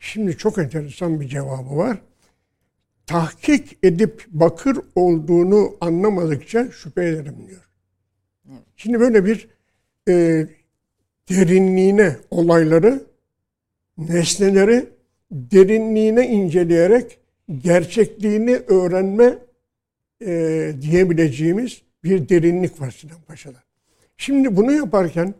Şimdi 0.00 0.36
çok 0.36 0.58
enteresan 0.58 1.20
bir 1.20 1.28
cevabı 1.28 1.76
var. 1.76 1.98
Tahkik 3.06 3.78
edip 3.82 4.26
bakır 4.28 4.78
olduğunu 4.94 5.76
anlamadıkça 5.80 6.70
şüphe 6.70 7.04
ederim 7.04 7.36
diyor. 7.48 7.68
Şimdi 8.76 9.00
böyle 9.00 9.24
bir 9.24 9.48
e, 10.08 10.46
derinliğine 11.30 12.16
olayları, 12.30 13.04
nesneleri 13.98 14.88
derinliğine 15.30 16.28
inceleyerek 16.28 17.18
gerçekliğini 17.58 18.56
öğrenme 18.56 19.38
e, 20.26 20.72
diyebileceğimiz 20.80 21.82
bir 22.04 22.28
derinlik 22.28 22.80
var 22.80 22.90
Sinan 22.90 23.22
Paşa'da. 23.28 23.62
Şimdi 24.16 24.56
bunu 24.56 24.72
yaparken 24.72 25.34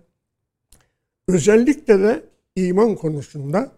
Özellikle 1.28 2.00
de 2.00 2.24
iman 2.56 2.94
konusunda 2.94 3.72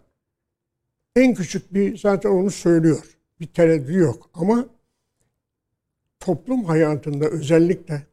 en 1.15 1.33
küçük 1.33 1.73
bir 1.73 1.97
zaten 1.97 2.29
onu 2.29 2.51
söylüyor. 2.51 3.14
Bir 3.39 3.47
tereddüt 3.47 3.95
yok 3.95 4.29
ama 4.33 4.65
toplum 6.19 6.63
hayatında 6.63 7.25
özellikle 7.25 8.03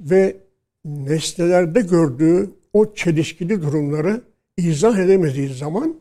ve 0.00 0.36
nesnelerde 0.84 1.80
gördüğü 1.80 2.50
o 2.72 2.94
çelişkili 2.94 3.62
durumları 3.62 4.22
izah 4.56 4.98
edemediği 4.98 5.54
zaman 5.54 5.94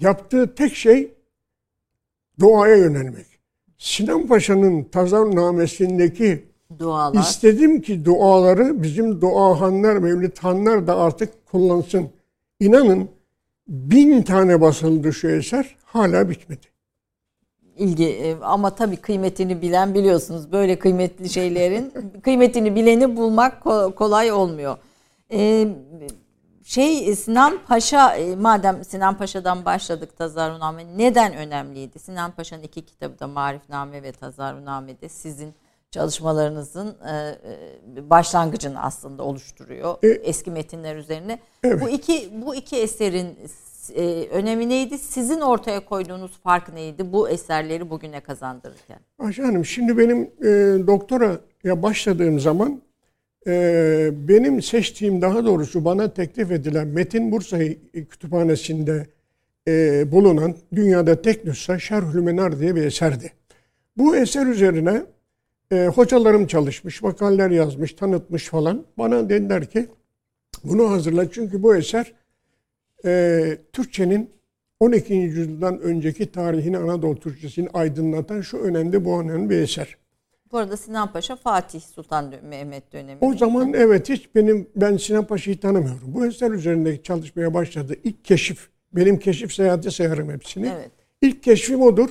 yaptığı 0.00 0.54
tek 0.54 0.74
şey 0.74 1.12
duaya 2.40 2.76
yönelmek. 2.76 3.26
Sinan 3.78 4.26
Paşa'nın 4.26 4.84
Tazarnamesindeki 4.84 6.44
dualar. 6.78 7.20
İstedim 7.20 7.80
ki 7.80 8.04
duaları 8.04 8.82
bizim 8.82 9.20
duahanlar, 9.20 9.96
mevlidhanlar 9.96 10.86
da 10.86 10.98
artık 10.98 11.46
kullansın. 11.46 12.10
İnanın 12.60 13.08
bin 13.68 14.22
tane 14.22 14.60
basıldı 14.60 15.12
şu 15.12 15.28
eser 15.28 15.76
hala 15.84 16.30
bitmedi. 16.30 16.73
İlgi 17.76 18.08
e, 18.08 18.36
ama 18.42 18.70
tabii 18.70 18.96
kıymetini 18.96 19.62
bilen 19.62 19.94
biliyorsunuz 19.94 20.52
böyle 20.52 20.78
kıymetli 20.78 21.28
şeylerin 21.28 21.92
kıymetini 22.22 22.74
bileni 22.74 23.16
bulmak 23.16 23.62
kolay 23.96 24.32
olmuyor. 24.32 24.76
Ee, 25.32 25.68
şey 26.64 27.16
Sinan 27.16 27.58
Paşa 27.66 28.16
e, 28.16 28.36
madem 28.36 28.84
Sinan 28.84 29.18
Paşa'dan 29.18 29.64
başladık 29.64 30.16
Tazaruname 30.16 30.84
neden 30.96 31.34
önemliydi? 31.34 31.98
Sinan 31.98 32.30
Paşa'nın 32.30 32.62
iki 32.62 32.86
kitabı 32.86 33.18
da 33.18 33.26
Marifname 33.26 34.02
ve 34.02 34.12
Tazaruname 34.12 34.96
sizin 35.08 35.54
çalışmalarınızın 35.90 36.96
e, 37.06 37.38
e, 37.96 38.10
başlangıcını 38.10 38.82
aslında 38.82 39.22
oluşturuyor 39.22 39.98
e, 40.02 40.08
eski 40.08 40.50
metinler 40.50 40.96
üzerine. 40.96 41.38
Evet. 41.62 41.82
Bu 41.82 41.88
iki 41.88 42.30
bu 42.46 42.54
iki 42.54 42.76
eserin 42.76 43.38
e, 43.90 44.28
önemi 44.28 44.68
neydi? 44.68 44.98
Sizin 44.98 45.40
ortaya 45.40 45.84
koyduğunuz 45.84 46.38
fark 46.38 46.72
neydi 46.72 47.12
bu 47.12 47.28
eserleri 47.28 47.90
bugüne 47.90 48.20
kazandırırken? 48.20 48.98
Ayşe 49.18 49.42
Hanım 49.42 49.64
şimdi 49.64 49.98
benim 49.98 50.22
e, 50.22 50.86
doktoraya 50.86 51.82
başladığım 51.82 52.40
zaman 52.40 52.82
e, 53.46 54.10
benim 54.28 54.62
seçtiğim 54.62 55.22
daha 55.22 55.44
doğrusu 55.44 55.84
bana 55.84 56.12
teklif 56.14 56.50
edilen 56.50 56.86
Metin 56.86 57.32
Bursa 57.32 57.58
Kütüphanesi'nde 57.92 59.06
e, 59.68 60.04
bulunan 60.12 60.54
dünyada 60.74 61.22
tek 61.22 61.44
nüsha 61.44 61.78
Şerhül 61.78 62.22
Menar 62.22 62.58
diye 62.58 62.76
bir 62.76 62.82
eserdi. 62.82 63.32
Bu 63.96 64.16
eser 64.16 64.46
üzerine 64.46 65.02
e, 65.72 65.86
hocalarım 65.86 66.46
çalışmış, 66.46 67.02
makaleler 67.02 67.50
yazmış, 67.50 67.92
tanıtmış 67.92 68.48
falan. 68.48 68.84
Bana 68.98 69.28
dediler 69.28 69.70
ki 69.70 69.86
bunu 70.64 70.90
hazırla 70.90 71.30
çünkü 71.30 71.62
bu 71.62 71.76
eser 71.76 72.12
e, 73.04 73.58
Türkçenin 73.72 74.30
12. 74.80 75.14
yüzyıldan 75.14 75.80
önceki 75.80 76.32
tarihini 76.32 76.78
Anadolu 76.78 77.20
Türkçesini 77.20 77.68
aydınlatan 77.74 78.40
şu 78.40 78.58
önemli 78.58 79.04
bu 79.04 79.20
önemli 79.20 79.50
bir 79.50 79.56
eser. 79.56 79.96
Bu 80.52 80.58
arada 80.58 80.76
Sinan 80.76 81.12
Paşa 81.12 81.36
Fatih 81.36 81.80
Sultan 81.80 82.34
Mehmet 82.42 82.92
dönemi. 82.92 83.18
O 83.20 83.34
zaman 83.34 83.72
evet 83.72 84.08
hiç 84.08 84.34
benim 84.34 84.68
ben 84.76 84.96
Sinan 84.96 85.26
Paşa'yı 85.26 85.60
tanımıyorum. 85.60 86.14
Bu 86.14 86.26
eser 86.26 86.50
üzerinde 86.50 87.02
çalışmaya 87.02 87.54
başladı. 87.54 87.96
İlk 88.04 88.24
keşif, 88.24 88.68
benim 88.92 89.18
keşif 89.18 89.52
seyahati 89.52 89.90
sayarım 89.90 90.30
hepsini. 90.30 90.66
Evet. 90.66 90.90
İlk 91.22 91.42
keşfim 91.42 91.82
odur. 91.82 92.10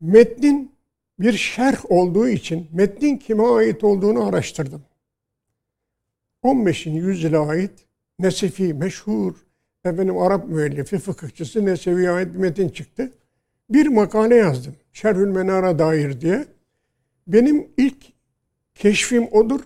Metnin 0.00 0.72
bir 1.18 1.32
şerh 1.32 1.90
olduğu 1.90 2.28
için 2.28 2.68
metnin 2.72 3.16
kime 3.16 3.42
ait 3.42 3.84
olduğunu 3.84 4.26
araştırdım. 4.26 4.82
15. 6.42 6.86
yüzyıla 6.86 7.48
ait 7.48 7.85
Nesefi 8.18 8.74
meşhur 8.74 9.34
efendim 9.84 10.18
Arap 10.18 10.48
müellifi, 10.48 10.98
fıkıhçısı 10.98 11.64
Nesevi'ye 11.64 12.10
ait 12.10 12.34
bir 12.34 12.38
metin 12.38 12.68
çıktı. 12.68 13.12
Bir 13.70 13.86
makale 13.86 14.34
yazdım. 14.34 14.74
Şerhül 14.92 15.28
Menara 15.28 15.78
dair 15.78 16.20
diye. 16.20 16.46
Benim 17.26 17.68
ilk 17.76 17.96
keşfim 18.74 19.28
odur. 19.32 19.60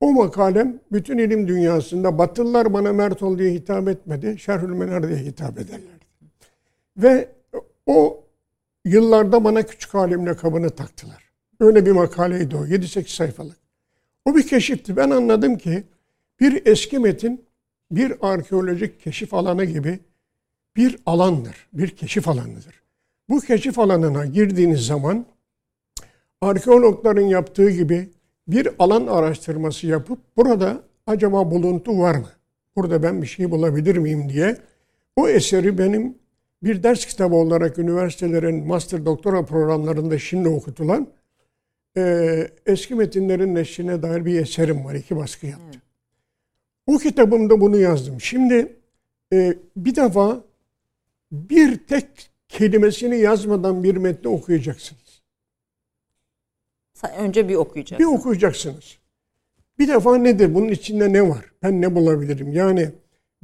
O 0.00 0.12
makalem 0.12 0.80
bütün 0.92 1.18
ilim 1.18 1.48
dünyasında 1.48 2.18
Batılılar 2.18 2.72
bana 2.72 2.92
Mertol 2.92 3.38
diye 3.38 3.52
hitap 3.52 3.88
etmedi. 3.88 4.38
Şerhül 4.38 4.68
Menar 4.68 5.08
diye 5.08 5.18
hitap 5.18 5.58
ederlerdi. 5.58 6.04
Ve 6.96 7.28
o 7.86 8.24
yıllarda 8.84 9.44
bana 9.44 9.62
küçük 9.62 9.94
alimle 9.94 10.36
kabını 10.36 10.70
taktılar. 10.70 11.30
Öyle 11.60 11.86
bir 11.86 11.92
makaleydi 11.92 12.56
o. 12.56 12.66
7-8 12.66 13.08
sayfalık. 13.08 13.56
O 14.24 14.36
bir 14.36 14.46
keşifti. 14.46 14.96
Ben 14.96 15.10
anladım 15.10 15.58
ki 15.58 15.84
bir 16.40 16.66
eski 16.66 16.98
metin 16.98 17.44
bir 17.90 18.12
arkeolojik 18.20 19.00
keşif 19.00 19.34
alanı 19.34 19.64
gibi 19.64 19.98
bir 20.76 20.98
alandır. 21.06 21.68
Bir 21.72 21.88
keşif 21.88 22.28
alanıdır. 22.28 22.82
Bu 23.28 23.40
keşif 23.40 23.78
alanına 23.78 24.26
girdiğiniz 24.26 24.86
zaman 24.86 25.26
arkeologların 26.40 27.26
yaptığı 27.26 27.70
gibi 27.70 28.10
bir 28.48 28.68
alan 28.78 29.06
araştırması 29.06 29.86
yapıp 29.86 30.18
burada 30.36 30.82
acaba 31.06 31.50
buluntu 31.50 31.98
var 31.98 32.14
mı? 32.14 32.28
Burada 32.76 33.02
ben 33.02 33.22
bir 33.22 33.26
şey 33.26 33.50
bulabilir 33.50 33.96
miyim 33.96 34.28
diye 34.28 34.56
o 35.16 35.28
eseri 35.28 35.78
benim 35.78 36.18
bir 36.62 36.82
ders 36.82 37.06
kitabı 37.06 37.34
olarak 37.34 37.78
üniversitelerin 37.78 38.66
master 38.66 39.06
doktora 39.06 39.44
programlarında 39.44 40.18
şimdi 40.18 40.48
okutulan 40.48 41.08
e, 41.96 42.48
eski 42.66 42.94
metinlerin 42.94 43.54
neşrine 43.54 44.02
dair 44.02 44.24
bir 44.24 44.40
eserim 44.40 44.84
var. 44.84 44.94
iki 44.94 45.16
baskı 45.16 45.46
yaptım. 45.46 45.80
O 46.86 46.98
kitabımda 46.98 47.60
bunu 47.60 47.76
yazdım. 47.76 48.20
Şimdi 48.20 48.76
e, 49.32 49.54
bir 49.76 49.96
defa 49.96 50.44
bir 51.32 51.78
tek 51.78 52.30
kelimesini 52.48 53.18
yazmadan 53.18 53.84
bir 53.84 53.96
metni 53.96 54.28
okuyacaksınız. 54.28 55.22
Önce 57.18 57.48
bir 57.48 57.54
okuyacaksınız. 57.54 58.10
Bir 58.10 58.18
okuyacaksınız. 58.18 58.98
Bir 59.78 59.88
defa 59.88 60.16
nedir? 60.16 60.54
Bunun 60.54 60.68
içinde 60.68 61.12
ne 61.12 61.28
var? 61.28 61.44
Ben 61.62 61.80
ne 61.80 61.94
bulabilirim? 61.94 62.52
Yani 62.52 62.90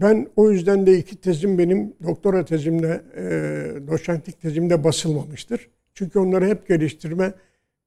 ben 0.00 0.28
o 0.36 0.50
yüzden 0.50 0.86
de 0.86 0.98
iki 0.98 1.16
tezim 1.16 1.58
benim 1.58 1.94
doktora 2.02 2.44
tezimde, 2.44 3.02
e, 3.16 3.22
doçentlik 3.88 4.40
tezimde 4.40 4.84
basılmamıştır. 4.84 5.68
Çünkü 5.94 6.18
onları 6.18 6.46
hep 6.46 6.68
geliştirme 6.68 7.32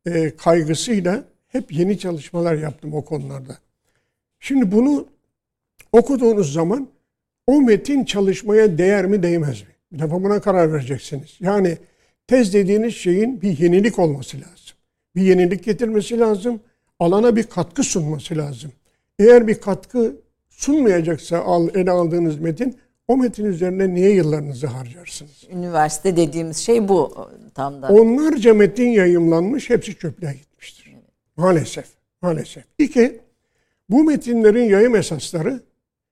e, 0.06 0.36
kaygısıyla 0.36 1.24
hep 1.48 1.72
yeni 1.72 2.00
çalışmalar 2.00 2.56
yaptım 2.56 2.94
o 2.94 3.06
konularda. 3.06 3.58
Şimdi 4.39 4.72
bunu 4.72 5.08
okuduğunuz 5.91 6.53
zaman 6.53 6.88
o 7.48 7.62
metin 7.62 8.05
çalışmaya 8.05 8.77
değer 8.77 9.05
mi 9.05 9.24
değmez 9.24 9.62
mi? 9.62 9.67
Bir 9.91 10.00
defa 10.00 10.24
buna 10.24 10.41
karar 10.41 10.74
vereceksiniz. 10.74 11.38
Yani 11.39 11.78
tez 12.28 12.54
dediğiniz 12.54 12.95
şeyin 12.95 13.41
bir 13.41 13.60
yenilik 13.60 13.99
olması 13.99 14.38
lazım. 14.38 14.78
Bir 15.15 15.21
yenilik 15.21 15.63
getirmesi 15.63 16.19
lazım. 16.19 16.60
Alana 16.99 17.36
bir 17.36 17.43
katkı 17.43 17.84
sunması 17.84 18.38
lazım. 18.38 18.71
Eğer 19.19 19.47
bir 19.47 19.62
katkı 19.62 20.15
sunmayacaksa 20.49 21.39
al, 21.39 21.69
ele 21.75 21.91
aldığınız 21.91 22.39
metin 22.39 22.78
o 23.08 23.17
metin 23.17 23.45
üzerine 23.45 23.93
niye 23.93 24.13
yıllarınızı 24.13 24.67
harcarsınız? 24.67 25.47
Üniversite 25.52 26.17
dediğimiz 26.17 26.58
şey 26.58 26.88
bu 26.88 27.28
tam 27.56 27.82
da. 27.82 27.88
Onlarca 27.88 28.54
metin 28.54 28.89
yayımlanmış, 28.89 29.69
hepsi 29.69 29.95
çöplüğe 29.95 30.34
gitmiştir. 30.34 30.95
Maalesef, 31.38 31.86
maalesef. 32.21 32.63
İki, 32.78 33.19
bu 33.89 34.04
metinlerin 34.04 34.63
yayım 34.63 34.95
esasları 34.95 35.62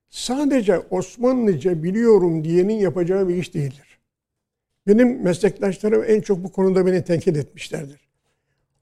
sadece 0.10 0.80
Osmanlıca 0.80 1.84
biliyorum 1.84 2.44
diyenin 2.44 2.74
yapacağı 2.74 3.28
bir 3.28 3.36
iş 3.36 3.54
değildir. 3.54 4.00
Benim 4.88 5.22
meslektaşlarım 5.22 6.04
en 6.08 6.22
çok 6.22 6.44
bu 6.44 6.52
konuda 6.52 6.86
beni 6.86 7.04
tenkit 7.04 7.38
etmişlerdir. 7.38 8.08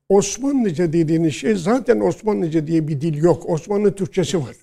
Osmanlıca 0.10 0.94
dediğiniz 0.94 1.34
şey 1.36 1.56
zaten 1.56 2.00
Osmanlıca 2.00 2.68
diye 2.68 2.88
bir 2.88 3.02
dil 3.02 3.18
yok. 3.18 3.50
Osmanlı 3.50 3.96
Türkçesi 3.96 4.38
var. 4.38 4.56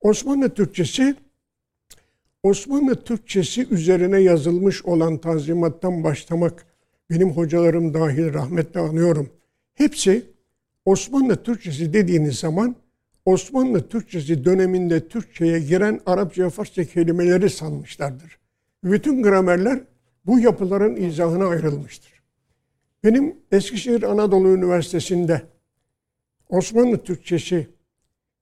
Osmanlı 0.00 0.48
Türkçesi 0.54 1.14
Osmanlı 2.42 3.04
Türkçesi 3.04 3.66
üzerine 3.70 4.18
yazılmış 4.20 4.84
olan 4.84 5.18
tanzimattan 5.18 6.04
başlamak 6.04 6.66
benim 7.10 7.30
hocalarım 7.30 7.94
dahil 7.94 8.34
rahmetle 8.34 8.80
anıyorum. 8.80 9.30
Hepsi 9.74 10.26
Osmanlı 10.84 11.42
Türkçesi 11.42 11.92
dediğiniz 11.92 12.38
zaman 12.38 12.76
Osmanlı 13.24 13.88
Türkçesi 13.88 14.44
döneminde 14.44 15.08
Türkçe'ye 15.08 15.58
giren 15.60 16.00
Arapça 16.06 16.50
Farsça 16.50 16.84
kelimeleri 16.84 17.50
sanmışlardır. 17.50 18.38
Bütün 18.84 19.22
gramerler 19.22 19.80
bu 20.26 20.38
yapıların 20.38 20.96
izahına 20.96 21.46
ayrılmıştır. 21.46 22.12
Benim 23.04 23.36
Eskişehir 23.52 24.02
Anadolu 24.02 24.48
Üniversitesi'nde 24.48 25.42
Osmanlı 26.48 26.98
Türkçesi 26.98 27.68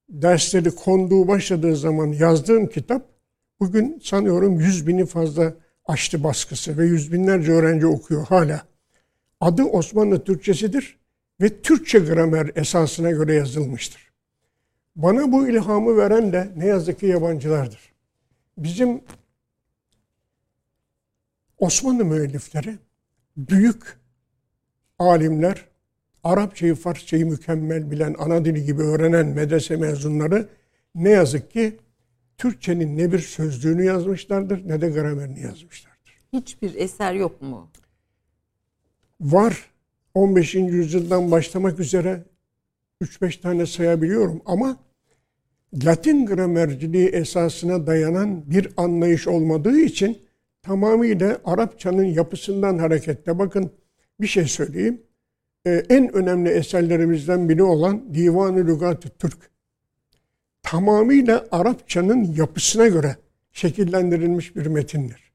dersleri 0.09 0.71
konduğu 0.71 1.29
başladığı 1.29 1.77
zaman 1.77 2.07
yazdığım 2.07 2.67
kitap 2.67 3.07
bugün 3.61 4.01
sanıyorum 4.03 4.61
yüz 4.61 4.87
bini 4.87 5.07
fazla 5.07 5.55
açtı 5.87 6.25
baskısı 6.25 6.79
ve 6.79 6.85
yüz 6.85 7.13
binlerce 7.13 7.53
öğrenci 7.53 7.87
okuyor 7.87 8.27
hala. 8.27 8.63
Adı 9.41 9.65
Osmanlı 9.65 10.25
Türkçesidir 10.25 10.99
ve 11.41 11.63
Türkçe 11.63 11.99
gramer 11.99 12.51
esasına 12.55 13.11
göre 13.11 13.35
yazılmıştır. 13.35 14.10
Bana 15.03 15.33
bu 15.33 15.49
ilhamı 15.49 15.97
veren 15.97 16.33
de 16.33 16.53
ne 16.57 16.67
yazık 16.67 17.01
ki 17.01 17.07
yabancılardır. 17.07 17.93
Bizim 18.59 19.03
Osmanlı 21.59 22.05
müellifleri 22.05 22.79
büyük 23.37 23.99
alimler, 24.99 25.65
Arapçayı, 26.25 26.75
Farsçayı 26.75 27.27
mükemmel 27.27 27.91
bilen, 27.91 28.15
ana 28.19 28.45
dili 28.45 28.65
gibi 28.65 28.83
öğrenen 28.83 29.27
medrese 29.27 29.77
mezunları 29.77 30.49
ne 30.95 31.11
yazık 31.11 31.51
ki 31.51 31.77
Türkçenin 32.39 32.99
ne 32.99 33.13
bir 33.13 33.19
sözlüğünü 33.19 33.85
yazmışlardır 33.85 34.69
ne 34.69 34.81
de 34.81 34.91
gramerini 34.91 35.41
yazmışlardır. 35.41 36.19
Hiçbir 36.33 36.75
eser 36.75 37.15
yok 37.15 37.43
mu? 37.43 37.71
Var. 39.21 39.71
15. 40.15 40.55
yüzyıldan 40.55 41.31
başlamak 41.31 41.81
üzere 41.81 42.25
3-5 43.03 43.41
tane 43.41 43.67
sayabiliyorum 43.67 44.43
ama 44.47 44.90
Latin 45.75 46.27
gramerciliği 46.27 47.09
esasına 47.09 47.87
dayanan 47.87 48.51
bir 48.51 48.69
anlayış 48.77 49.29
olmadığı 49.29 49.81
için 49.81 50.19
tamamıyla 50.63 51.41
Arapçanın 51.45 52.05
yapısından 52.05 52.79
hareketle 52.79 53.39
bakın 53.39 53.71
bir 54.21 54.27
şey 54.27 54.47
söyleyeyim. 54.47 55.03
Ee, 55.67 55.83
en 55.89 56.13
önemli 56.13 56.49
eserlerimizden 56.49 57.49
biri 57.49 57.63
olan 57.63 58.15
Divan-ı 58.15 58.67
Lügat-ı 58.67 59.09
Türk 59.19 59.51
tamamıyla 60.63 61.47
Arapçanın 61.51 62.25
yapısına 62.25 62.89
göre 62.89 63.17
şekillendirilmiş 63.53 64.57
bir 64.57 64.67
metindir. 64.67 65.33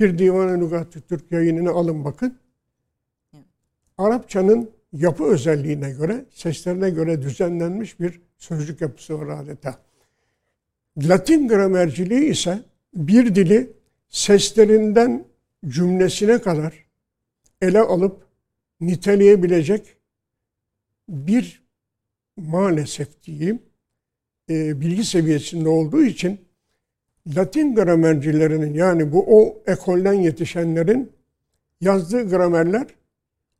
Bir 0.00 0.18
Divan-ı 0.18 0.60
Lügat-ı 0.60 1.00
Türk 1.00 1.32
yayınını 1.32 1.70
alın 1.70 2.04
bakın. 2.04 2.38
Arapçanın 3.98 4.70
yapı 4.92 5.24
özelliğine 5.24 5.90
göre, 5.90 6.24
seslerine 6.30 6.90
göre 6.90 7.22
düzenlenmiş 7.22 8.00
bir 8.00 8.20
sözcük 8.44 8.80
yapısı 8.80 9.20
var 9.20 9.42
adeta. 9.42 9.78
Latin 10.98 11.48
gramerciliği 11.48 12.30
ise 12.30 12.62
bir 12.94 13.34
dili 13.34 13.72
seslerinden 14.08 15.24
cümlesine 15.68 16.40
kadar 16.40 16.84
ele 17.62 17.80
alıp 17.80 18.26
niteleyebilecek 18.80 19.96
bir 21.08 21.62
maalesef 22.36 23.22
diyeyim 23.22 23.62
e, 24.50 24.80
bilgi 24.80 25.04
seviyesinde 25.04 25.68
olduğu 25.68 26.02
için 26.02 26.40
Latin 27.36 27.74
gramercilerinin 27.74 28.74
yani 28.74 29.12
bu 29.12 29.24
o 29.38 29.62
ekolden 29.66 30.12
yetişenlerin 30.12 31.12
yazdığı 31.80 32.28
gramerler 32.28 32.86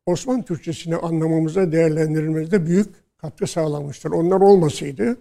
Osmanlı 0.05 0.43
Türkçesini 0.43 0.95
anlamamıza, 0.95 1.71
değerlendirilmemizde 1.71 2.65
büyük 2.65 3.04
katkı 3.17 3.47
sağlamıştır. 3.47 4.11
Onlar 4.11 4.41
olmasaydı 4.41 5.17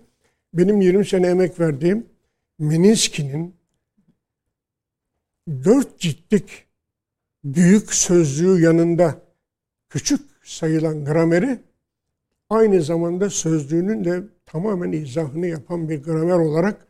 benim 0.54 0.80
20 0.80 1.06
sene 1.06 1.26
emek 1.26 1.60
verdiğim 1.60 2.06
Meninski'nin 2.58 3.54
dört 5.48 5.98
ciltlik 5.98 6.66
büyük 7.44 7.94
sözlüğü 7.94 8.62
yanında 8.62 9.22
küçük 9.88 10.20
sayılan 10.44 11.04
grameri 11.04 11.58
aynı 12.50 12.82
zamanda 12.82 13.30
sözlüğünün 13.30 14.04
de 14.04 14.22
tamamen 14.46 14.92
izahını 14.92 15.46
yapan 15.46 15.88
bir 15.88 16.02
gramer 16.02 16.38
olarak 16.38 16.86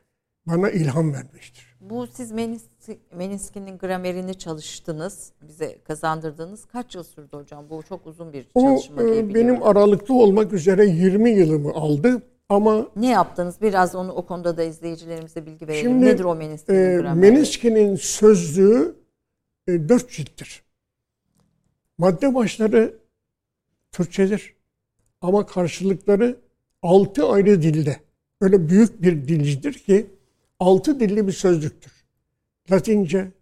bana 0.46 0.70
ilham 0.70 1.12
vermiştir. 1.12 1.76
Bu 1.80 2.06
siz 2.06 2.32
Meninski'nin 3.16 3.78
gramerini 3.78 4.34
çalıştınız, 4.34 5.32
bize 5.48 5.78
kazandırdınız. 5.84 6.64
Kaç 6.64 6.94
yıl 6.94 7.02
sürdü 7.02 7.36
hocam? 7.36 7.70
Bu 7.70 7.82
çok 7.82 8.06
uzun 8.06 8.32
bir 8.32 8.46
çalışma 8.58 9.02
o, 9.02 9.06
diye 9.06 9.18
e, 9.18 9.34
Benim 9.34 9.62
aralıklı 9.62 10.14
olmak 10.14 10.52
üzere 10.52 10.86
20 10.86 11.30
yılımı 11.30 11.70
aldı. 11.70 12.22
Ama 12.48 12.86
ne 12.96 13.08
yaptınız? 13.08 13.56
Biraz 13.62 13.94
onu 13.94 14.12
o 14.12 14.26
konuda 14.26 14.56
da 14.56 14.62
izleyicilerimize 14.62 15.46
bilgi 15.46 15.68
verelim. 15.68 15.90
Şimdi, 15.90 16.06
Nedir 16.06 16.24
o 16.24 16.34
Meninski'nin 16.34 16.78
e, 16.78 16.96
grameri? 16.96 17.30
Meninski'nin 17.30 17.96
sözlüğü 17.96 18.94
e, 19.68 19.88
dört 19.88 20.10
cilttir. 20.10 20.62
Madde 21.98 22.34
başları 22.34 22.94
Türkçedir. 23.92 24.54
Ama 25.20 25.46
karşılıkları 25.46 26.36
altı 26.82 27.26
ayrı 27.26 27.62
dilde. 27.62 27.96
Öyle 28.40 28.68
büyük 28.68 29.02
bir 29.02 29.28
dilcidir 29.28 29.72
ki 29.72 30.06
altı 30.60 31.00
dilli 31.00 31.26
bir 31.26 31.32
sözlüktür. 31.32 31.93
Latince, 32.70 33.32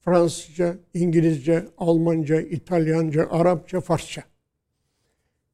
Fransızca, 0.00 0.76
İngilizce, 0.94 1.64
Almanca, 1.78 2.40
İtalyanca, 2.40 3.30
Arapça, 3.30 3.80
Farsça. 3.80 4.24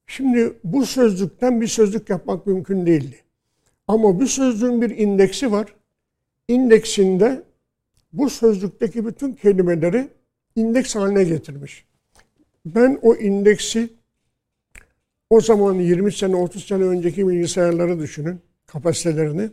Şimdi 0.07 0.53
bu 0.65 0.87
sözlükten 0.87 1.61
bir 1.61 1.67
sözlük 1.67 2.11
yapmak 2.11 2.47
mümkün 2.47 2.87
değildi. 2.87 3.17
Ama 3.89 4.21
bu 4.21 4.27
sözlüğün 4.27 4.83
bir 4.83 4.91
indeksi 4.91 5.53
var. 5.53 5.75
İndeksinde 6.49 7.43
bu 8.13 8.31
sözlükteki 8.31 9.07
bütün 9.07 9.33
kelimeleri 9.33 10.09
indeks 10.57 10.97
haline 10.97 11.25
getirmiş. 11.25 11.85
Ben 12.67 12.99
o 13.03 13.15
indeksi 13.15 13.91
o 15.31 15.41
zaman 15.41 15.75
20 15.75 16.13
sene 16.13 16.37
30 16.37 16.65
sene 16.65 16.85
önceki 16.85 17.29
bilgisayarları 17.29 17.99
düşünün 17.99 18.41
kapasitelerini. 18.67 19.51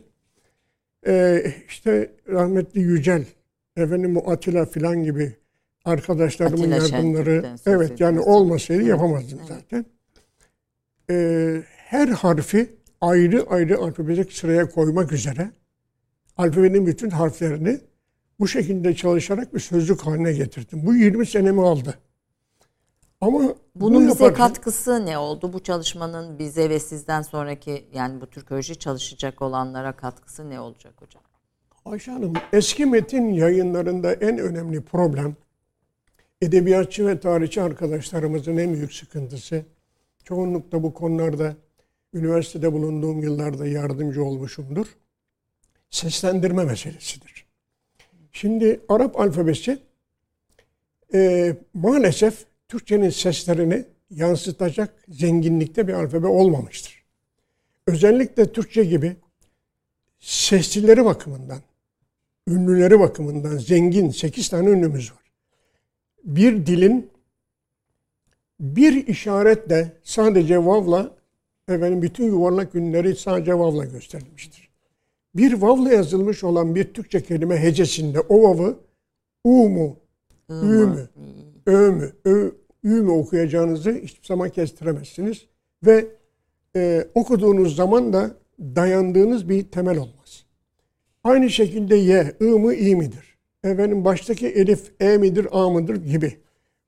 Ee, 1.06 1.54
işte 1.68 2.12
rahmetli 2.28 2.80
Yücel, 2.80 3.24
efendim 3.76 4.14
bu 4.14 4.30
Atilla 4.30 4.66
filan 4.66 5.04
gibi 5.04 5.36
arkadaşlarımın 5.84 6.70
Atilla 6.70 6.76
yardımları 6.76 7.56
evet 7.66 8.00
yani 8.00 8.20
olmasaydı 8.20 8.80
evet. 8.80 8.90
yapamazdım 8.90 9.38
evet. 9.38 9.48
zaten. 9.48 9.86
Ee, 11.10 11.62
her 11.66 12.08
harfi 12.08 12.76
ayrı 13.00 13.46
ayrı 13.50 13.78
alfabetik 13.78 14.32
sıraya 14.32 14.68
koymak 14.68 15.12
üzere 15.12 15.50
alfabenin 16.36 16.86
bütün 16.86 17.10
harflerini 17.10 17.80
bu 18.40 18.48
şekilde 18.48 18.94
çalışarak 18.94 19.54
bir 19.54 19.60
sözlük 19.60 20.00
haline 20.00 20.32
getirdim. 20.32 20.86
Bu 20.86 20.94
20 20.94 21.26
senemi 21.26 21.62
aldı. 21.62 21.98
Ama 23.20 23.54
bunun 23.74 24.00
bize 24.00 24.24
yaparken, 24.24 24.46
katkısı 24.46 25.06
ne 25.06 25.18
oldu? 25.18 25.52
Bu 25.52 25.62
çalışmanın 25.62 26.38
bize 26.38 26.70
ve 26.70 26.80
sizden 26.80 27.22
sonraki 27.22 27.88
yani 27.92 28.20
bu 28.20 28.26
Türkoloji 28.26 28.78
çalışacak 28.78 29.42
olanlara 29.42 29.96
katkısı 29.96 30.50
ne 30.50 30.60
olacak 30.60 30.94
hocam? 30.96 31.22
Ayşe 31.84 32.10
Hanım, 32.10 32.32
eski 32.52 32.86
metin 32.86 33.28
yayınlarında 33.28 34.12
en 34.12 34.38
önemli 34.38 34.80
problem 34.80 35.36
edebiyatçı 36.42 37.06
ve 37.06 37.20
tarihçi 37.20 37.62
arkadaşlarımızın 37.62 38.56
en 38.56 38.74
büyük 38.74 38.92
sıkıntısı. 38.94 39.64
Çoğunlukla 40.24 40.82
bu 40.82 40.94
konularda 40.94 41.56
üniversitede 42.14 42.72
bulunduğum 42.72 43.22
yıllarda 43.22 43.66
yardımcı 43.66 44.24
olmuşumdur. 44.24 44.86
Seslendirme 45.90 46.64
meselesidir. 46.64 47.46
Şimdi 48.32 48.80
Arap 48.88 49.20
alfabesi 49.20 49.78
e, 51.14 51.56
maalesef 51.74 52.44
Türkçenin 52.68 53.10
seslerini 53.10 53.84
yansıtacak 54.10 55.04
zenginlikte 55.08 55.88
bir 55.88 55.92
alfabe 55.92 56.26
olmamıştır. 56.26 57.04
Özellikle 57.86 58.52
Türkçe 58.52 58.84
gibi 58.84 59.16
seslileri 60.18 61.04
bakımından, 61.04 61.60
ünlüleri 62.50 63.00
bakımından 63.00 63.56
zengin 63.56 64.10
8 64.10 64.48
tane 64.48 64.70
ünlümüz 64.70 65.12
var. 65.12 65.32
Bir 66.24 66.66
dilin 66.66 67.10
bir 68.60 69.06
işaretle 69.06 69.92
sadece 70.02 70.66
vavla 70.66 71.10
efendim 71.68 72.02
bütün 72.02 72.24
yuvarlak 72.24 72.74
ünlüleri 72.74 73.16
sadece 73.16 73.58
vavla 73.58 73.84
gösterilmiştir. 73.84 74.70
Bir 75.34 75.52
vavla 75.52 75.92
yazılmış 75.92 76.44
olan 76.44 76.74
bir 76.74 76.94
Türkçe 76.94 77.22
kelime 77.22 77.62
hecesinde 77.62 78.20
o 78.20 78.42
vavı 78.42 78.78
u 79.44 79.68
mu, 79.68 79.96
ü 80.50 80.86
mü, 80.86 81.08
ö 81.66 81.90
mü, 81.92 82.12
ö, 82.24 82.50
ü 82.84 83.02
mü 83.02 83.10
okuyacağınızı 83.10 83.92
hiçbir 83.92 84.26
zaman 84.26 84.50
kestiremezsiniz. 84.50 85.46
Ve 85.86 86.06
e, 86.76 87.06
okuduğunuz 87.14 87.76
zaman 87.76 88.12
da 88.12 88.30
dayandığınız 88.60 89.48
bir 89.48 89.64
temel 89.64 89.98
olmaz. 89.98 90.19
Aynı 91.24 91.50
şekilde 91.50 91.96
y, 91.96 92.34
ı 92.40 92.44
mı, 92.44 92.74
i 92.74 92.96
midir? 92.96 93.38
Efendim 93.64 94.04
baştaki 94.04 94.48
elif, 94.48 94.92
e 95.00 95.18
midir, 95.18 95.46
a 95.50 95.70
mıdır 95.70 95.96
gibi. 95.96 96.36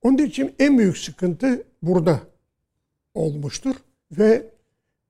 Onun 0.03 0.19
için 0.19 0.55
en 0.59 0.79
büyük 0.79 0.99
sıkıntı 0.99 1.63
burada 1.83 2.21
olmuştur. 3.15 3.75
Ve 4.13 4.43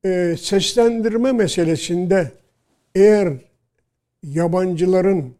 e, 0.04 0.36
seslendirme 0.38 1.32
meselesinde 1.32 2.32
eğer 2.94 3.32
yabancıların 4.22 5.34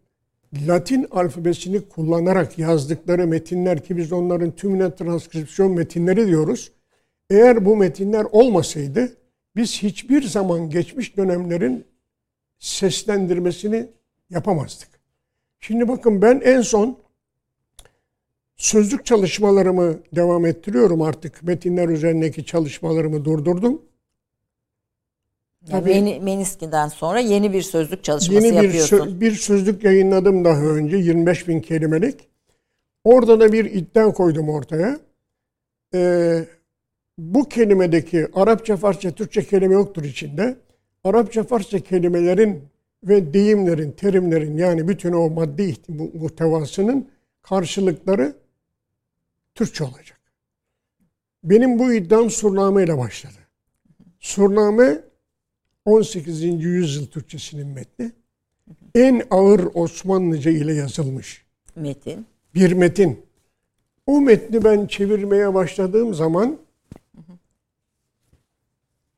Latin 0.67 1.07
alfabesini 1.11 1.81
kullanarak 1.81 2.59
yazdıkları 2.59 3.27
metinler 3.27 3.83
ki 3.83 3.97
biz 3.97 4.11
onların 4.11 4.51
tümüne 4.51 4.95
transkripsiyon 4.95 5.71
metinleri 5.71 6.27
diyoruz. 6.27 6.71
Eğer 7.29 7.65
bu 7.65 7.77
metinler 7.77 8.25
olmasaydı 8.31 9.17
biz 9.55 9.83
hiçbir 9.83 10.23
zaman 10.23 10.69
geçmiş 10.69 11.17
dönemlerin 11.17 11.85
seslendirmesini 12.63 13.87
yapamazdık. 14.29 14.87
Şimdi 15.59 15.87
bakın 15.87 16.21
ben 16.21 16.41
en 16.45 16.61
son 16.61 16.97
sözlük 18.55 19.05
çalışmalarımı 19.05 19.99
devam 20.15 20.45
ettiriyorum 20.45 21.01
artık. 21.01 21.43
Metinler 21.43 21.89
üzerindeki 21.89 22.45
çalışmalarımı 22.45 23.25
durdurdum. 23.25 23.81
Tabii, 25.71 25.91
Yeni, 25.91 26.19
Meniski'den 26.19 26.87
sonra 26.87 27.19
yeni 27.19 27.53
bir 27.53 27.61
sözlük 27.61 28.03
çalışması 28.03 28.45
yeni 28.45 28.57
bir 28.57 28.63
yapıyorsun. 28.63 28.97
Sö- 28.97 29.21
bir 29.21 29.31
sözlük 29.31 29.83
yayınladım 29.83 30.45
daha 30.45 30.61
önce 30.61 30.97
25 30.97 31.47
bin 31.47 31.59
kelimelik. 31.61 32.27
Orada 33.03 33.39
da 33.39 33.51
bir 33.51 33.65
iddia 33.65 34.13
koydum 34.13 34.49
ortaya. 34.49 34.99
Ee, 35.93 36.45
bu 37.17 37.49
kelimedeki 37.49 38.27
Arapça, 38.33 38.77
Farsça, 38.77 39.11
Türkçe 39.11 39.43
kelime 39.43 39.73
yoktur 39.73 40.03
içinde. 40.03 40.57
Arapça, 41.03 41.43
Farsça 41.43 41.79
kelimelerin 41.79 42.63
ve 43.03 43.33
deyimlerin, 43.33 43.91
terimlerin 43.91 44.57
yani 44.57 44.87
bütün 44.87 45.11
o 45.11 45.29
maddi 45.29 45.75
muhtevasının 46.13 47.09
karşılıkları 47.41 48.35
Türkçe 49.55 49.83
olacak. 49.83 50.19
Benim 51.43 51.79
bu 51.79 51.93
iddiam 51.93 52.29
surname 52.29 52.83
ile 52.83 52.97
başladı. 52.97 53.37
Surname 54.19 54.99
18. 55.85 56.43
yüzyıl 56.43 57.07
Türkçesinin 57.07 57.67
metni. 57.67 58.11
En 58.95 59.23
ağır 59.29 59.67
Osmanlıca 59.73 60.51
ile 60.51 60.73
yazılmış. 60.73 61.45
Metin. 61.75 62.25
Bir 62.55 62.73
metin. 62.73 63.25
O 64.07 64.21
metni 64.21 64.63
ben 64.63 64.87
çevirmeye 64.87 65.53
başladığım 65.53 66.13
zaman 66.13 66.57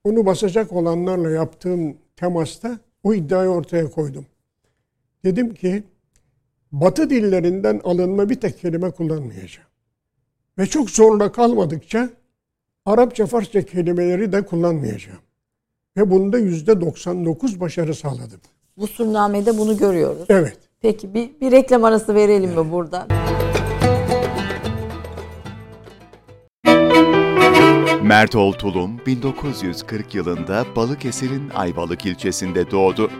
onu 0.06 0.26
basacak 0.26 0.74
olanlarla 0.74 1.30
yaptığım 1.30 1.98
temasta 2.16 2.80
o 3.04 3.14
iddiayı 3.14 3.50
ortaya 3.50 3.92
koydum. 3.92 4.26
Dedim 5.24 5.54
ki 5.54 5.84
Batı 6.72 7.10
dillerinden 7.10 7.82
alınma 7.84 8.30
bir 8.30 8.40
tek 8.40 8.60
kelime 8.60 8.92
kullanmayacağım. 8.92 9.68
Ve 10.58 10.66
çok 10.66 10.90
zorla 10.90 11.32
kalmadıkça 11.32 12.10
Arapça, 12.86 13.26
Farsça 13.26 13.62
kelimeleri 13.62 14.32
de 14.32 14.46
kullanmayacağım. 14.46 15.20
Ve 15.98 16.12
bunda 16.12 16.38
yüzde 16.38 16.82
99 16.82 17.60
başarı 17.60 17.96
sağladım. 17.96 18.42
Bu 18.78 18.88
sunnamede 18.88 19.58
bunu 19.58 19.78
görüyoruz. 19.78 20.26
Evet. 20.30 20.58
Peki 20.82 21.14
bir, 21.14 21.30
bir 21.42 21.52
reklam 21.52 21.84
arası 21.84 22.16
verelim 22.16 22.50
evet. 22.50 22.66
mi 22.66 22.72
burada? 22.72 23.08
Mert 28.06 28.36
Oltulum 28.36 28.92
1940 29.06 30.16
yılında 30.16 30.66
Balıkesir'in 30.76 31.50
Ayvalık 31.50 32.06
ilçesinde 32.06 32.72
doğdu. 32.72 33.12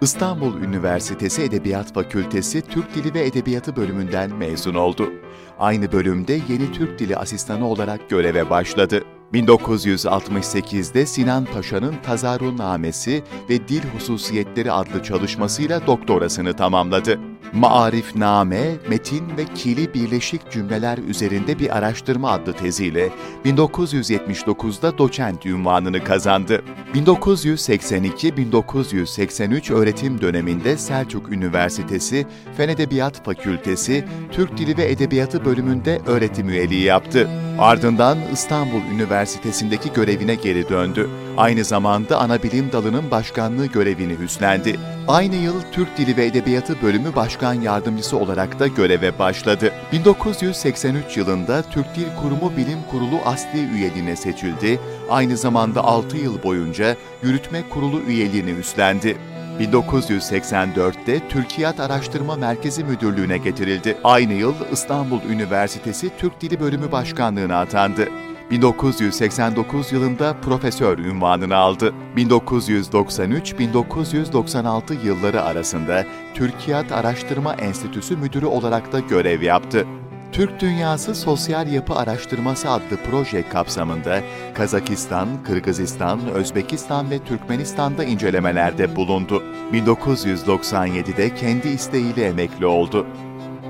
İstanbul 0.00 0.60
Üniversitesi 0.60 1.42
Edebiyat 1.42 1.94
Fakültesi 1.94 2.62
Türk 2.62 2.94
Dili 2.94 3.14
ve 3.14 3.26
Edebiyatı 3.26 3.76
bölümünden 3.76 4.34
mezun 4.34 4.74
oldu. 4.74 5.12
Aynı 5.58 5.92
bölümde 5.92 6.32
Yeni 6.32 6.72
Türk 6.72 6.98
Dili 6.98 7.16
asistanı 7.16 7.68
olarak 7.68 8.10
göreve 8.10 8.50
başladı. 8.50 9.04
1968'de 9.32 11.06
Sinan 11.06 11.44
Paşa'nın 11.44 11.94
Tazarunamesi 12.02 13.22
ve 13.50 13.68
Dil 13.68 13.82
Hususiyetleri 13.94 14.72
adlı 14.72 15.02
çalışmasıyla 15.02 15.86
doktorasını 15.86 16.56
tamamladı. 16.56 17.18
Maarifname, 17.54 18.76
metin 18.88 19.36
ve 19.36 19.44
kili 19.54 19.94
birleşik 19.94 20.50
cümleler 20.50 20.98
üzerinde 20.98 21.58
bir 21.58 21.76
araştırma 21.76 22.30
adlı 22.30 22.52
teziyle 22.52 23.10
1979'da 23.44 24.98
doçent 24.98 25.46
ünvanını 25.46 26.04
kazandı. 26.04 26.62
1982-1983 26.94 29.74
öğretim 29.74 30.20
döneminde 30.20 30.76
Selçuk 30.76 31.32
Üniversitesi 31.32 32.26
Fen 32.56 32.68
Edebiyat 32.68 33.24
Fakültesi 33.24 34.04
Türk 34.32 34.58
Dili 34.58 34.76
ve 34.76 34.90
Edebiyatı 34.90 35.44
bölümünde 35.44 36.00
öğretim 36.06 36.48
üyeliği 36.48 36.82
yaptı. 36.82 37.28
Ardından 37.58 38.18
İstanbul 38.32 38.80
Üniversitesi'ndeki 39.14 39.92
görevine 39.92 40.34
geri 40.34 40.68
döndü. 40.68 41.10
Aynı 41.36 41.64
zamanda 41.64 42.18
Anabilim 42.18 42.72
Dalı'nın 42.72 43.10
başkanlığı 43.10 43.66
görevini 43.66 44.12
üstlendi. 44.12 44.76
Aynı 45.08 45.36
yıl 45.36 45.62
Türk 45.72 45.98
Dili 45.98 46.16
ve 46.16 46.26
Edebiyatı 46.26 46.82
Bölümü 46.82 47.14
Başkan 47.16 47.54
Yardımcısı 47.54 48.16
olarak 48.16 48.58
da 48.58 48.66
göreve 48.66 49.18
başladı. 49.18 49.72
1983 49.92 51.16
yılında 51.16 51.62
Türk 51.62 51.96
Dil 51.96 52.06
Kurumu 52.22 52.56
Bilim 52.56 52.78
Kurulu 52.90 53.18
asli 53.24 53.58
üyeliğine 53.74 54.16
seçildi. 54.16 54.80
Aynı 55.10 55.36
zamanda 55.36 55.84
6 55.84 56.16
yıl 56.16 56.42
boyunca 56.42 56.96
Yürütme 57.22 57.62
Kurulu 57.70 58.00
üyeliğini 58.00 58.50
üstlendi. 58.50 59.16
1984'te 59.60 61.28
Türkiyat 61.28 61.80
Araştırma 61.80 62.36
Merkezi 62.36 62.84
Müdürlüğü'ne 62.84 63.38
getirildi. 63.38 63.96
Aynı 64.04 64.32
yıl 64.32 64.54
İstanbul 64.72 65.20
Üniversitesi 65.30 66.10
Türk 66.18 66.40
Dili 66.40 66.60
Bölümü 66.60 66.92
Başkanlığı'na 66.92 67.60
atandı. 67.60 68.08
1989 68.50 69.92
yılında 69.92 70.40
profesör 70.40 70.98
ünvanını 70.98 71.56
aldı. 71.56 71.94
1993-1996 72.16 75.06
yılları 75.06 75.42
arasında 75.42 76.04
Türkiyat 76.34 76.92
Araştırma 76.92 77.54
Enstitüsü 77.54 78.16
Müdürü 78.16 78.46
olarak 78.46 78.92
da 78.92 79.00
görev 79.00 79.42
yaptı. 79.42 79.86
Türk 80.34 80.60
Dünyası 80.60 81.14
Sosyal 81.14 81.68
Yapı 81.68 81.94
Araştırması 81.94 82.70
adlı 82.70 82.96
proje 83.10 83.48
kapsamında 83.48 84.20
Kazakistan, 84.54 85.28
Kırgızistan, 85.46 86.28
Özbekistan 86.28 87.10
ve 87.10 87.18
Türkmenistan'da 87.18 88.04
incelemelerde 88.04 88.96
bulundu. 88.96 89.42
1997'de 89.72 91.34
kendi 91.34 91.68
isteğiyle 91.68 92.26
emekli 92.26 92.66
oldu. 92.66 93.06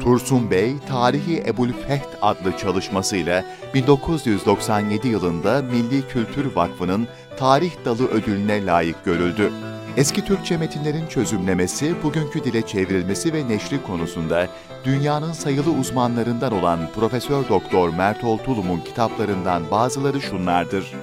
Tursun 0.01 0.51
Bey, 0.51 0.75
Tarihi 0.89 1.43
Ebu'l-Feht 1.47 2.09
adlı 2.23 2.57
çalışmasıyla 2.57 3.45
1997 3.75 5.09
yılında 5.09 5.63
Milli 5.63 6.09
Kültür 6.09 6.57
Vakfı'nın 6.57 7.09
Tarih 7.37 7.73
Dalı 7.85 8.09
ödülüne 8.09 8.67
layık 8.67 9.05
görüldü. 9.05 9.53
Eski 9.97 10.25
Türkçe 10.25 10.57
metinlerin 10.57 11.07
çözümlemesi, 11.07 12.03
bugünkü 12.03 12.45
dile 12.45 12.63
çevrilmesi 12.63 13.33
ve 13.33 13.49
neşri 13.49 13.83
konusunda 13.83 14.49
dünyanın 14.85 15.33
sayılı 15.33 15.71
uzmanlarından 15.71 16.53
olan 16.53 16.79
Profesör 16.95 17.49
Doktor 17.49 17.89
Mert 17.89 18.25
Oltulum'un 18.25 18.81
kitaplarından 18.81 19.71
bazıları 19.71 20.21
şunlardır. 20.21 20.95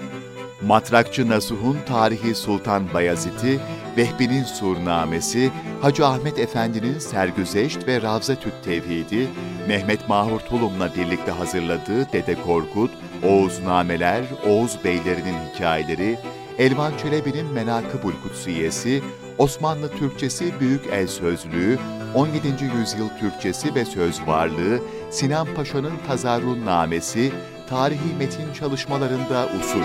Matrakçı 0.68 1.30
Nasuh'un 1.30 1.78
Tarihi 1.88 2.36
Sultan 2.36 2.94
Bayezid'i, 2.94 3.60
Vehbi'nin 3.98 4.44
Surnamesi, 4.44 5.52
Hacı 5.82 6.06
Ahmet 6.06 6.40
Efendi'nin 6.40 7.00
Sergüzeşt 7.00 7.88
ve 7.88 8.02
Ravza-tü't 8.02 8.64
Tevhidi, 8.64 9.28
Mehmet 9.68 10.10
Mahur 10.10 10.40
Tulum'la 10.40 10.96
birlikte 10.96 11.32
hazırladığı 11.32 12.12
Dede 12.14 12.36
Korkut, 12.36 12.92
Oğuz 13.24 13.60
Nameler, 13.60 14.24
Oğuz 14.48 14.78
Beylerinin 14.84 15.36
Hikayeleri, 15.54 16.20
Elvan 16.58 16.94
Çelebi'nin 17.02 17.46
Menakıbul 17.46 18.14
Kutsiyesi, 18.24 19.04
Osmanlı 19.38 19.90
Türkçesi 19.90 20.60
Büyük 20.60 20.88
El 20.92 21.08
Sözlüğü, 21.08 21.80
17. 22.16 22.48
yüzyıl 22.48 23.10
Türkçesi 23.20 23.76
ve 23.76 23.86
Söz 23.86 24.28
Varlığı, 24.28 24.80
Sinan 25.10 25.48
Paşa'nın 25.56 25.94
Tazarrun 26.08 26.66
Namesi, 26.66 27.32
tarihi 27.70 28.16
metin 28.20 28.54
çalışmalarında 28.54 29.48
usul. 29.60 29.82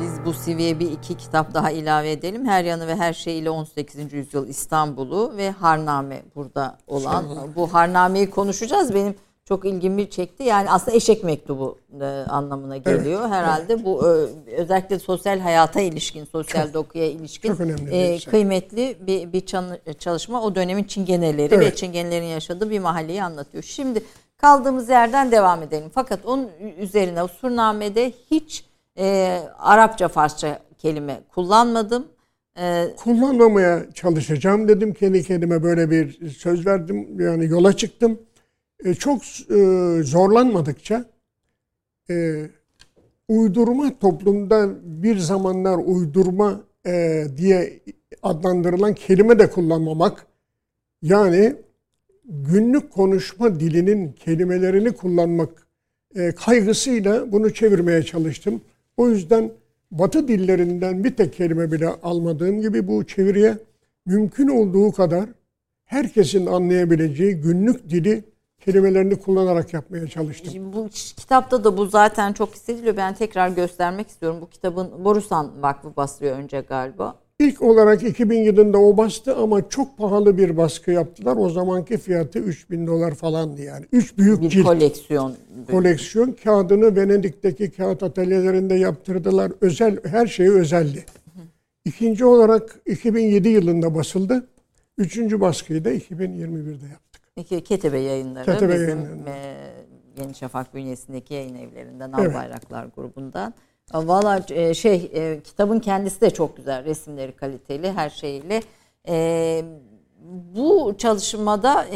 Biz 0.00 0.24
bu 0.24 0.32
seviyeye 0.32 0.80
bir 0.80 0.90
iki 0.90 1.16
kitap 1.16 1.54
daha 1.54 1.70
ilave 1.70 2.12
edelim. 2.12 2.46
Her 2.46 2.64
yanı 2.64 2.86
ve 2.86 2.96
her 2.96 3.12
şeyiyle 3.12 3.50
18. 3.50 4.12
yüzyıl 4.12 4.48
İstanbul'u 4.48 5.36
ve 5.36 5.50
Harname 5.50 6.22
burada 6.34 6.78
olan. 6.86 7.24
Bu 7.56 7.74
Harname'yi 7.74 8.30
konuşacağız. 8.30 8.94
Benim 8.94 9.14
çok 9.44 9.64
ilgimi 9.64 10.10
çekti. 10.10 10.42
Yani 10.42 10.70
aslında 10.70 10.96
eşek 10.96 11.24
mektubu 11.24 11.78
e, 12.00 12.04
anlamına 12.28 12.76
geliyor. 12.76 13.20
Evet, 13.20 13.32
Herhalde 13.32 13.72
evet. 13.72 13.84
bu 13.84 14.08
e, 14.08 14.10
özellikle 14.56 14.98
sosyal 14.98 15.40
hayata 15.40 15.80
ilişkin, 15.80 16.24
sosyal 16.24 16.64
çok, 16.64 16.74
dokuya 16.74 17.06
ilişkin 17.10 17.54
çok 17.54 17.92
e, 17.92 18.18
şey. 18.18 18.30
kıymetli 18.30 18.96
bir, 19.06 19.32
bir 19.32 19.46
çalışma. 19.98 20.42
O 20.42 20.54
dönemin 20.54 20.84
çingeneleri 20.84 21.54
evet. 21.54 21.72
ve 21.72 21.74
çingenelerin 21.74 22.26
yaşadığı 22.26 22.70
bir 22.70 22.80
mahalleyi 22.80 23.22
anlatıyor. 23.22 23.64
Şimdi 23.64 24.02
kaldığımız 24.36 24.88
yerden 24.88 25.32
devam 25.32 25.62
edelim. 25.62 25.90
Fakat 25.94 26.26
onun 26.26 26.50
üzerine 26.78 27.28
surnamede 27.28 28.12
hiç 28.30 28.64
e, 28.98 29.38
Arapça, 29.58 30.08
Farsça 30.08 30.58
kelime 30.78 31.20
kullanmadım. 31.34 32.06
E, 32.58 32.94
Kullanmamaya 32.96 33.92
çalışacağım 33.94 34.68
dedim. 34.68 34.94
Kendi 34.94 35.22
kendime 35.22 35.62
böyle 35.62 35.90
bir 35.90 36.30
söz 36.30 36.66
verdim. 36.66 37.20
Yani 37.20 37.46
yola 37.46 37.76
çıktım. 37.76 38.18
E, 38.84 38.94
çok 38.94 39.22
e, 39.50 40.00
zorlanmadıkça 40.02 41.04
e, 42.10 42.46
uydurma 43.28 43.98
toplumda 43.98 44.68
bir 44.82 45.18
zamanlar 45.18 45.76
uydurma 45.76 46.60
e, 46.86 47.24
diye 47.36 47.80
adlandırılan 48.22 48.94
kelime 48.94 49.38
de 49.38 49.50
kullanmamak 49.50 50.26
yani 51.02 51.56
günlük 52.24 52.92
konuşma 52.92 53.60
dilinin 53.60 54.12
kelimelerini 54.12 54.92
kullanmak 54.92 55.66
e, 56.14 56.32
kaygısıyla 56.32 57.32
bunu 57.32 57.54
çevirmeye 57.54 58.02
çalıştım. 58.02 58.60
O 58.96 59.08
yüzden 59.08 59.50
Batı 59.90 60.28
dillerinden 60.28 61.04
bir 61.04 61.16
tek 61.16 61.34
kelime 61.34 61.72
bile 61.72 61.88
almadığım 61.88 62.60
gibi 62.60 62.88
bu 62.88 63.06
çeviriye 63.06 63.58
mümkün 64.06 64.48
olduğu 64.48 64.92
kadar 64.92 65.28
herkesin 65.84 66.46
anlayabileceği 66.46 67.34
günlük 67.34 67.90
dili 67.90 68.24
kelimelerini 68.64 69.16
kullanarak 69.16 69.74
yapmaya 69.74 70.06
çalıştım. 70.06 70.52
Şimdi 70.52 70.76
bu 70.76 70.88
kitapta 71.16 71.64
da 71.64 71.76
bu 71.76 71.86
zaten 71.86 72.32
çok 72.32 72.54
hissediliyor. 72.54 72.96
Ben 72.96 73.14
tekrar 73.14 73.48
göstermek 73.48 74.08
istiyorum. 74.08 74.38
Bu 74.40 74.50
kitabın 74.50 75.04
Borusan 75.04 75.62
Vakfı 75.62 75.96
basıyor 75.96 76.36
önce 76.36 76.60
galiba. 76.60 77.23
İlk 77.38 77.62
olarak 77.62 78.02
2000 78.02 78.42
yılında 78.42 78.78
o 78.78 78.96
bastı 78.96 79.36
ama 79.36 79.68
çok 79.68 79.98
pahalı 79.98 80.38
bir 80.38 80.56
baskı 80.56 80.90
yaptılar. 80.90 81.36
O 81.36 81.50
zamanki 81.50 81.98
fiyatı 81.98 82.38
3000 82.38 82.86
dolar 82.86 83.14
falandı 83.14 83.62
yani. 83.62 83.86
Üç 83.92 84.18
büyük 84.18 84.42
bir 84.42 84.48
cilt. 84.48 84.66
koleksiyon. 84.66 85.34
Koleksiyon. 85.70 86.36
Kağıdını 86.44 86.96
Venedik'teki 86.96 87.70
kağıt 87.70 88.02
atölyelerinde 88.02 88.74
yaptırdılar. 88.74 89.52
Özel, 89.60 89.98
her 90.04 90.26
şeyi 90.26 90.50
özeldi. 90.50 91.04
İkinci 91.84 92.24
olarak 92.24 92.80
2007 92.86 93.48
yılında 93.48 93.94
basıldı. 93.94 94.46
Üçüncü 94.98 95.40
baskıyı 95.40 95.84
da 95.84 95.92
2021'de 95.92 96.86
yaptık. 96.86 97.22
Peki 97.34 97.64
Ketebe 97.64 97.98
yayınları 97.98 98.44
Ketebe 98.44 98.74
bizim 98.74 98.88
yayınlarında. 98.88 99.30
E, 99.30 99.56
Yeni 100.20 100.34
Şafak 100.34 100.74
bünyesindeki 100.74 101.34
yayın 101.34 101.54
evlerinden, 101.54 102.12
Al 102.12 102.24
evet. 102.24 102.34
Bayraklar 102.34 102.86
grubundan. 102.96 103.54
Valla 103.92 104.44
e, 104.50 104.74
şey 104.74 105.10
e, 105.14 105.40
kitabın 105.44 105.80
kendisi 105.80 106.20
de 106.20 106.30
çok 106.30 106.56
güzel. 106.56 106.84
Resimleri 106.84 107.32
kaliteli 107.32 107.92
her 107.92 108.10
şeyiyle. 108.10 108.62
E, 109.08 109.64
bu 110.54 110.94
çalışmada 110.98 111.86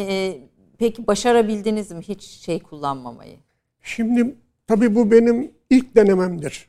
peki 0.78 1.06
başarabildiniz 1.06 1.92
mi 1.92 2.02
hiç 2.02 2.22
şey 2.22 2.60
kullanmamayı? 2.62 3.36
Şimdi 3.82 4.34
tabii 4.66 4.94
bu 4.94 5.10
benim 5.10 5.50
ilk 5.70 5.96
denememdir. 5.96 6.68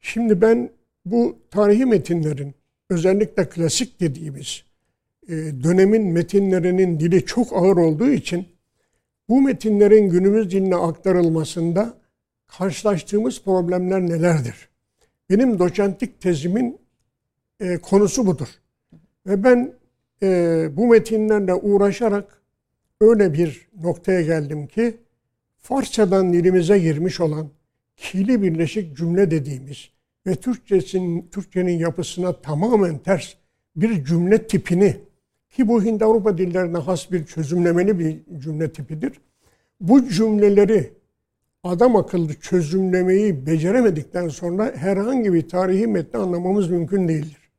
Şimdi 0.00 0.40
ben 0.40 0.70
bu 1.04 1.38
tarihi 1.50 1.86
metinlerin 1.86 2.54
özellikle 2.90 3.48
klasik 3.48 4.00
dediğimiz 4.00 4.64
dönemin 5.64 6.06
metinlerinin 6.06 7.00
dili 7.00 7.24
çok 7.24 7.52
ağır 7.52 7.76
olduğu 7.76 8.10
için 8.10 8.46
bu 9.28 9.42
metinlerin 9.42 10.10
günümüz 10.10 10.50
diline 10.50 10.76
aktarılmasında 10.76 11.94
karşılaştığımız 12.58 13.42
problemler 13.42 14.00
nelerdir? 14.02 14.68
Benim 15.30 15.58
doçentlik 15.58 16.20
tezimin 16.20 16.78
e, 17.60 17.78
konusu 17.78 18.26
budur. 18.26 18.48
Ve 19.26 19.44
ben 19.44 19.72
e, 20.22 20.68
bu 20.72 20.86
metinlerle 20.86 21.54
uğraşarak 21.54 22.42
öyle 23.00 23.32
bir 23.32 23.68
noktaya 23.82 24.22
geldim 24.22 24.66
ki 24.66 24.96
Farsçadan 25.60 26.32
dilimize 26.32 26.78
girmiş 26.78 27.20
olan 27.20 27.48
kili 27.96 28.42
birleşik 28.42 28.96
cümle 28.96 29.30
dediğimiz 29.30 29.90
ve 30.26 30.34
Türkçesinin 30.34 31.28
Türkçenin 31.32 31.78
yapısına 31.78 32.40
tamamen 32.40 32.98
ters 32.98 33.34
bir 33.76 34.04
cümle 34.04 34.46
tipini 34.46 34.96
ki 35.50 35.68
bu 35.68 35.84
Hint-Avrupa 35.84 36.38
dillerine 36.38 36.78
has 36.78 37.12
bir 37.12 37.26
çözümlemeli 37.26 37.98
bir 37.98 38.40
cümle 38.40 38.72
tipidir. 38.72 39.20
Bu 39.80 40.08
cümleleri 40.08 40.92
adam 41.64 41.96
akıllı 41.96 42.34
çözümlemeyi 42.34 43.46
beceremedikten 43.46 44.28
sonra 44.28 44.72
herhangi 44.76 45.32
bir 45.32 45.48
tarihi 45.48 45.86
metni 45.86 46.20
anlamamız 46.20 46.70
mümkün 46.70 47.08
değildir. 47.08 47.50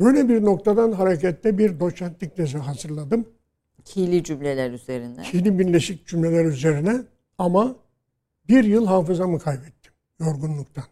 Böyle 0.00 0.28
bir 0.28 0.44
noktadan 0.44 0.92
hareketle 0.92 1.58
bir 1.58 1.80
doçentlik 1.80 2.36
tezi 2.36 2.58
hazırladım. 2.58 3.26
Kili 3.84 4.24
cümleler 4.24 4.70
üzerine. 4.70 5.22
Kili 5.22 5.58
birleşik 5.58 6.06
cümleler 6.06 6.44
üzerine 6.44 6.96
ama 7.38 7.76
bir 8.48 8.64
yıl 8.64 8.86
hafızamı 8.86 9.38
kaybettim 9.38 9.92
yorgunluktan. 10.20 10.84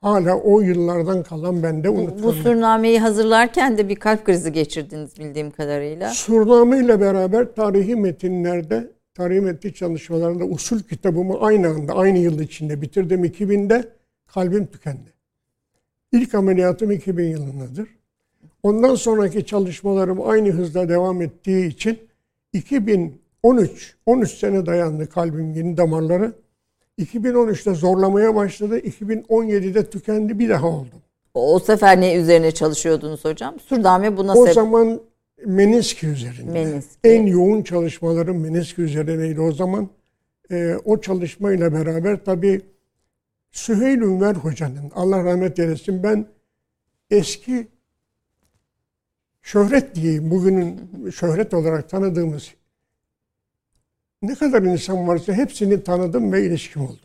Hala 0.00 0.36
o 0.36 0.60
yıllardan 0.60 1.22
kalan 1.22 1.62
bende 1.62 1.88
unutulmuyor. 1.88 2.22
Bu 2.22 2.32
surnameyi 2.32 3.00
hazırlarken 3.00 3.78
de 3.78 3.88
bir 3.88 3.96
kalp 3.96 4.24
krizi 4.24 4.52
geçirdiniz 4.52 5.18
bildiğim 5.18 5.50
kadarıyla. 5.50 6.10
Surname 6.10 6.78
ile 6.78 7.00
beraber 7.00 7.54
tarihi 7.54 7.96
metinlerde, 7.96 8.90
tarihi 9.18 9.40
metni 9.40 9.74
çalışmalarında 9.74 10.44
usul 10.44 10.80
kitabımı 10.80 11.40
aynı 11.40 11.68
anda, 11.68 11.94
aynı 11.94 12.18
yıl 12.18 12.40
içinde 12.40 12.82
bitirdim 12.82 13.24
2000'de. 13.24 13.88
Kalbim 14.26 14.66
tükendi. 14.66 15.12
İlk 16.12 16.34
ameliyatım 16.34 16.90
2000 16.90 17.24
yılındadır. 17.24 17.88
Ondan 18.62 18.94
sonraki 18.94 19.46
çalışmalarım 19.46 20.28
aynı 20.28 20.50
hızla 20.50 20.88
devam 20.88 21.22
ettiği 21.22 21.66
için 21.66 21.98
2013, 22.52 23.96
13 24.06 24.30
sene 24.30 24.66
dayandı 24.66 25.08
kalbim 25.08 25.52
yeni 25.52 25.76
damarları. 25.76 26.32
2013'te 26.98 27.74
zorlamaya 27.74 28.34
başladı. 28.34 28.78
2017'de 28.78 29.90
tükendi 29.90 30.38
bir 30.38 30.48
daha 30.48 30.66
oldu. 30.66 30.94
O, 31.34 31.58
sefer 31.58 32.00
ne 32.00 32.14
üzerine 32.14 32.50
çalışıyordunuz 32.50 33.24
hocam? 33.24 33.60
Surdame 33.60 34.16
buna 34.16 34.34
O 34.34 34.46
zaman 34.46 35.00
meniski 35.46 36.06
üzerinde. 36.06 36.52
Meniski. 36.52 36.96
En 37.04 37.26
yoğun 37.26 37.62
çalışmalarım 37.62 38.40
meniski 38.40 38.82
üzerineydi 38.82 39.40
o 39.40 39.52
zaman. 39.52 39.88
Ee, 40.50 40.76
o 40.84 41.00
çalışmayla 41.00 41.72
beraber 41.72 42.24
tabii 42.24 42.60
Süheyl 43.52 43.98
Ünver 43.98 44.34
Hoca'nın 44.34 44.90
Allah 44.94 45.24
rahmet 45.24 45.58
eylesin 45.58 46.02
ben 46.02 46.26
eski 47.10 47.68
şöhret 49.42 49.94
diyeyim 49.94 50.30
bugünün 50.30 50.80
şöhret 51.10 51.54
olarak 51.54 51.88
tanıdığımız 51.88 52.54
ne 54.22 54.34
kadar 54.34 54.62
insan 54.62 55.08
varsa 55.08 55.32
hepsini 55.32 55.82
tanıdım 55.82 56.32
ve 56.32 56.46
ilişkim 56.46 56.82
oldu. 56.82 57.00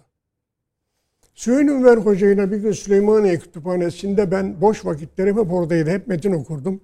Süheyl 1.35 1.67
Ünver 1.67 1.97
Hoca 1.97 2.31
ile 2.31 2.51
bir 2.51 2.57
gün 2.57 2.71
Süleymaniye 2.71 3.39
Kütüphanesi'nde 3.39 4.31
ben 4.31 4.61
boş 4.61 4.85
vakitlerim 4.85 5.37
hep 5.37 5.53
oradaydı. 5.53 5.89
Hep 5.89 6.07
metin 6.07 6.31
okurdum. 6.31 6.81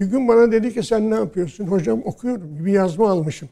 Bir 0.00 0.06
gün 0.06 0.28
bana 0.28 0.52
dedi 0.52 0.74
ki 0.74 0.82
sen 0.82 1.10
ne 1.10 1.14
yapıyorsun? 1.14 1.66
Hocam 1.66 2.02
okuyorum. 2.04 2.64
Bir 2.66 2.72
yazma 2.72 3.10
almışım. 3.10 3.48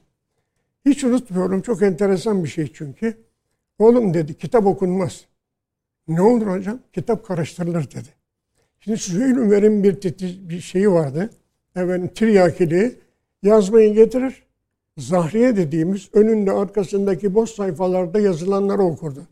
Hiç 0.84 1.04
unutmuyorum. 1.04 1.62
Çok 1.62 1.82
enteresan 1.82 2.44
bir 2.44 2.48
şey 2.48 2.72
çünkü. 2.72 3.16
Oğlum 3.78 4.14
dedi 4.14 4.34
kitap 4.34 4.66
okunmaz. 4.66 5.24
Ne 6.08 6.22
olur 6.22 6.46
hocam? 6.46 6.78
Kitap 6.92 7.26
karıştırılır 7.26 7.90
dedi. 7.90 8.08
Şimdi 8.80 8.98
Süheyl 8.98 9.36
Ünver'in 9.36 9.84
bir, 9.84 10.02
bir 10.48 10.60
şeyi 10.60 10.90
vardı. 10.90 11.30
Efendim 11.76 12.10
tiryakiliği 12.14 12.98
yazmayı 13.42 13.94
getirir. 13.94 14.42
Zahriye 14.98 15.56
dediğimiz 15.56 16.08
önünde 16.12 16.52
arkasındaki 16.52 17.34
boş 17.34 17.50
sayfalarda 17.50 18.20
yazılanları 18.20 18.82
okurdu. 18.82 19.26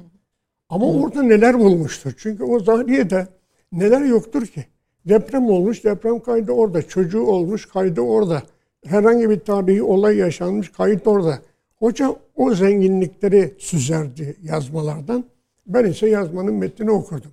Ama 0.68 0.86
orada 0.86 1.22
neler 1.22 1.58
bulmuştur? 1.58 2.12
Çünkü 2.16 2.44
o 2.44 2.60
Zahriye'de 2.60 3.28
neler 3.72 4.00
yoktur 4.00 4.46
ki? 4.46 4.66
Deprem 5.08 5.46
olmuş, 5.50 5.84
deprem 5.84 6.20
kaydı 6.20 6.52
orada. 6.52 6.82
Çocuğu 6.82 7.22
olmuş, 7.22 7.66
kaydı 7.66 8.00
orada. 8.00 8.42
Herhangi 8.86 9.30
bir 9.30 9.40
tarihi 9.40 9.82
olay 9.82 10.16
yaşanmış, 10.16 10.72
kayıt 10.72 11.06
orada. 11.06 11.38
Hoca 11.76 12.16
o 12.36 12.54
zenginlikleri 12.54 13.54
süzerdi 13.58 14.36
yazmalardan. 14.42 15.24
Ben 15.66 15.84
ise 15.84 16.08
yazmanın 16.08 16.54
metnini 16.54 16.90
okurdum. 16.90 17.32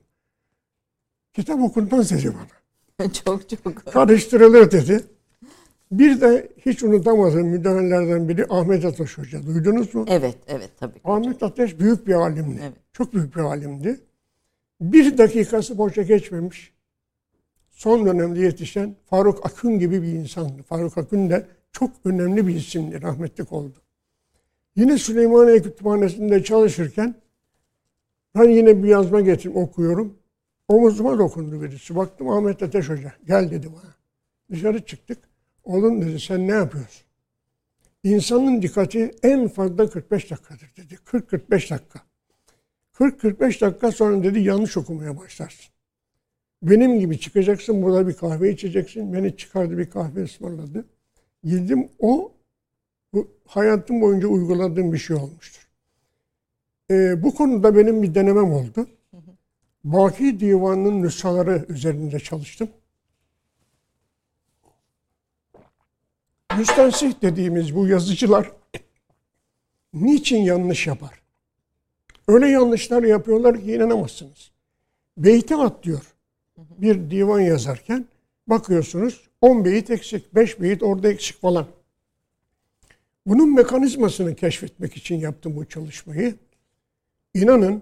Kitap 1.33 1.61
okunmaz 1.61 2.11
dedi 2.11 2.33
bana. 2.33 3.11
çok 3.13 3.49
çok. 3.49 3.85
Karıştırılır 3.85 4.71
dedi. 4.71 5.03
Bir 5.91 6.21
de 6.21 6.49
hiç 6.65 6.83
unutamadığım 6.83 7.47
müdahalelerden 7.47 8.29
biri 8.29 8.45
Ahmet 8.49 8.85
Ateş 8.85 9.17
Hoca. 9.17 9.45
Duydunuz 9.45 9.95
mu? 9.95 10.05
Evet, 10.09 10.37
evet 10.47 10.69
tabii. 10.79 10.99
Ahmet 11.03 11.43
Ateş 11.43 11.79
büyük 11.79 12.07
bir 12.07 12.13
alimdi. 12.13 12.59
Evet. 12.61 12.77
Çok 12.93 13.13
büyük 13.13 13.35
bir 13.35 13.41
alimdi. 13.41 13.99
Bir 14.81 15.17
dakikası 15.17 15.77
boşa 15.77 16.01
geçmemiş. 16.01 16.76
Son 17.77 18.05
dönemde 18.05 18.39
yetişen 18.39 18.95
Faruk 19.05 19.45
Akın 19.45 19.79
gibi 19.79 20.01
bir 20.01 20.07
insandı. 20.07 20.63
Faruk 20.63 20.97
Akın 20.97 21.29
da 21.29 21.45
çok 21.71 21.91
önemli 22.05 22.47
bir 22.47 22.55
isimdi. 22.55 23.01
Rahmetlik 23.01 23.53
oldu. 23.53 23.81
Yine 24.75 24.97
Süleymaniye 24.97 25.61
Kütüphanesi'nde 25.61 26.43
çalışırken 26.43 27.15
ben 28.35 28.49
yine 28.49 28.83
bir 28.83 28.87
yazma 28.87 29.21
getirip 29.21 29.55
okuyorum. 29.55 30.17
Omuzuma 30.67 31.19
dokundu 31.19 31.61
birisi. 31.61 31.95
Baktım 31.95 32.29
Ahmet 32.29 32.63
Ateş 32.63 32.89
Hoca. 32.89 33.13
Gel 33.27 33.51
dedi 33.51 33.67
bana. 33.67 33.95
Dışarı 34.51 34.85
çıktık. 34.85 35.19
Oğlum 35.63 36.01
dedi 36.01 36.19
sen 36.19 36.47
ne 36.47 36.53
yapıyorsun? 36.53 37.05
İnsanın 38.03 38.61
dikkati 38.61 39.11
en 39.23 39.47
fazla 39.47 39.89
45 39.89 40.31
dakikadır 40.31 40.73
dedi. 40.77 40.95
40-45 41.05 41.51
dakika. 41.51 41.99
40-45 42.93 43.61
dakika 43.61 43.91
sonra 43.91 44.23
dedi 44.23 44.39
yanlış 44.39 44.77
okumaya 44.77 45.17
başlarsın. 45.17 45.76
Benim 46.61 46.99
gibi 46.99 47.19
çıkacaksın 47.19 47.83
burada 47.83 48.07
bir 48.07 48.13
kahve 48.13 48.51
içeceksin. 48.51 49.13
Beni 49.13 49.37
çıkardı 49.37 49.77
bir 49.77 49.89
kahve 49.89 50.23
ısmarladı. 50.23 50.85
Girdim 51.43 51.89
o 51.99 52.31
bu 53.13 53.31
hayatım 53.45 54.01
boyunca 54.01 54.27
uyguladığım 54.27 54.93
bir 54.93 54.97
şey 54.97 55.15
olmuştur. 55.15 55.67
Ee, 56.91 57.23
bu 57.23 57.35
konuda 57.35 57.75
benim 57.75 58.03
bir 58.03 58.15
denemem 58.15 58.53
oldu. 58.53 58.87
Baki 59.83 60.39
Divanı'nın 60.39 61.03
nüshaları 61.03 61.65
üzerinde 61.69 62.19
çalıştım. 62.19 62.69
müstensih 66.57 67.21
dediğimiz 67.21 67.75
bu 67.75 67.87
yazıcılar 67.87 68.51
niçin 69.93 70.37
yanlış 70.37 70.87
yapar? 70.87 71.21
Öyle 72.27 72.47
yanlışlar 72.47 73.03
yapıyorlar 73.03 73.63
ki 73.63 73.73
inanamazsınız. 73.73 74.51
Beyti 75.17 75.55
atlıyor. 75.55 76.16
Bir 76.77 77.11
divan 77.11 77.39
yazarken 77.39 78.05
bakıyorsunuz 78.47 79.21
10 79.41 79.65
beyit 79.65 79.91
eksik, 79.91 80.35
5 80.35 80.61
beyit 80.61 80.83
orada 80.83 81.11
eksik 81.11 81.41
falan. 81.41 81.67
Bunun 83.25 83.55
mekanizmasını 83.55 84.35
keşfetmek 84.35 84.97
için 84.97 85.15
yaptım 85.15 85.55
bu 85.55 85.65
çalışmayı. 85.65 86.35
İnanın 87.33 87.81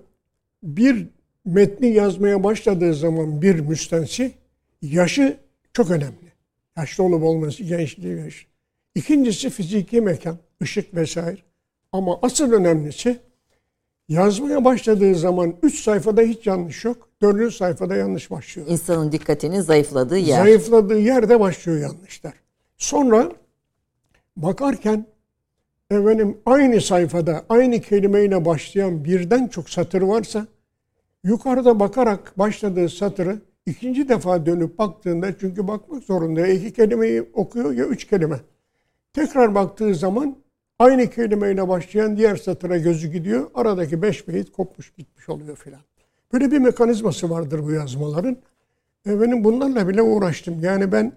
bir 0.63 1.07
metni 1.45 1.93
yazmaya 1.93 2.43
başladığı 2.43 2.93
zaman 2.93 3.41
bir 3.41 3.59
müstensi 3.59 4.31
yaşı 4.81 5.37
çok 5.73 5.91
önemli. 5.91 6.33
Yaşlı 6.77 7.03
olup 7.03 7.23
olması, 7.23 7.63
gençliği, 7.63 8.17
yaşı. 8.17 8.45
İkincisi 8.95 9.49
fiziki 9.49 10.01
mekan, 10.01 10.37
ışık 10.61 10.95
vesaire. 10.95 11.37
Ama 11.91 12.19
asıl 12.21 12.51
önemlisi 12.51 13.19
yazmaya 14.09 14.65
başladığı 14.65 15.15
zaman 15.15 15.55
üç 15.63 15.83
sayfada 15.83 16.21
hiç 16.21 16.47
yanlış 16.47 16.85
yok. 16.85 17.09
Dördüncü 17.21 17.55
sayfada 17.55 17.95
yanlış 17.95 18.31
başlıyor. 18.31 18.67
İnsanın 18.67 19.11
dikkatinin 19.11 19.61
zayıfladığı 19.61 20.17
yer. 20.17 20.43
Zayıfladığı 20.43 20.99
yerde 20.99 21.39
başlıyor 21.39 21.79
yanlışlar. 21.79 22.33
Sonra 22.77 23.31
bakarken 24.37 25.05
efendim 25.91 26.37
aynı 26.45 26.81
sayfada 26.81 27.45
aynı 27.49 27.81
kelimeyle 27.81 28.45
başlayan 28.45 29.05
birden 29.05 29.47
çok 29.47 29.69
satır 29.69 30.01
varsa 30.01 30.47
yukarıda 31.23 31.79
bakarak 31.79 32.39
başladığı 32.39 32.89
satırı 32.89 33.41
ikinci 33.65 34.09
defa 34.09 34.45
dönüp 34.45 34.79
baktığında 34.79 35.37
çünkü 35.39 35.67
bakmak 35.67 36.03
zorunda 36.03 36.39
ya 36.39 36.47
iki 36.47 36.73
kelimeyi 36.73 37.21
okuyor 37.33 37.71
ya 37.71 37.85
üç 37.85 38.07
kelime. 38.07 38.39
Tekrar 39.13 39.55
baktığı 39.55 39.95
zaman 39.95 40.35
aynı 40.79 41.09
kelimeyle 41.09 41.67
başlayan 41.67 42.17
diğer 42.17 42.35
satıra 42.35 42.77
gözü 42.77 43.11
gidiyor. 43.11 43.51
Aradaki 43.53 44.01
beş 44.01 44.27
beyit 44.27 44.51
kopmuş 44.51 44.93
gitmiş 44.97 45.29
oluyor 45.29 45.55
filan. 45.57 45.81
Böyle 46.33 46.51
bir 46.51 46.57
mekanizması 46.57 47.29
vardır 47.29 47.63
bu 47.63 47.71
yazmaların. 47.71 48.37
E 49.07 49.21
benim 49.21 49.43
bunlarla 49.43 49.87
bile 49.87 50.01
uğraştım. 50.01 50.63
Yani 50.63 50.91
ben 50.91 51.13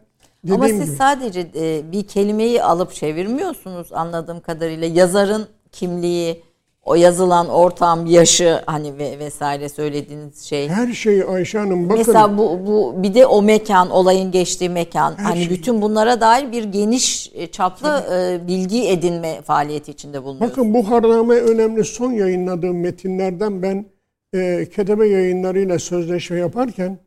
Ama 0.51 0.69
siz 0.69 0.85
gibi, 0.85 0.97
sadece 0.97 1.47
e, 1.55 1.93
bir 1.93 2.07
kelimeyi 2.07 2.63
alıp 2.63 2.93
çevirmiyorsunuz 2.93 3.93
anladığım 3.93 4.41
kadarıyla. 4.41 4.87
Yazarın 4.87 5.47
kimliği, 5.73 6.43
o 6.89 6.95
yazılan 6.95 7.49
ortam, 7.49 8.07
yaşı 8.07 8.63
hani 8.67 8.99
ve 8.99 9.19
vesaire 9.19 9.69
söylediğiniz 9.69 10.43
şey. 10.43 10.69
Her 10.69 10.93
şey 10.93 11.23
Ayşe 11.23 11.59
Hanım 11.59 11.89
bakın. 11.89 11.99
Mesela 11.99 12.39
bu 12.39 12.67
bu 12.67 13.03
bir 13.03 13.15
de 13.15 13.27
o 13.27 13.43
mekan, 13.43 13.91
olayın 13.91 14.31
geçtiği 14.31 14.71
mekan. 14.71 15.19
Her 15.19 15.25
hani 15.25 15.45
şey. 15.45 15.51
bütün 15.51 15.83
bunlara 15.83 16.21
dair 16.21 16.53
bir 16.53 16.65
geniş 16.65 17.31
e, 17.35 17.47
çaplı 17.47 18.05
e, 18.13 18.47
bilgi 18.47 18.89
edinme 18.89 19.43
faaliyeti 19.43 19.91
içinde 19.91 20.25
bulunuyorsunuz. 20.25 20.51
Bakın 20.51 20.75
bu 20.75 20.91
harname 20.91 21.35
önemli 21.35 21.85
son 21.85 22.13
yayınladığım 22.13 22.81
metinlerden 22.81 23.63
ben 23.63 23.87
e, 24.35 24.69
Ketebe 24.75 25.09
yayınlarıyla 25.09 25.79
sözleşme 25.79 26.39
yaparken 26.39 26.99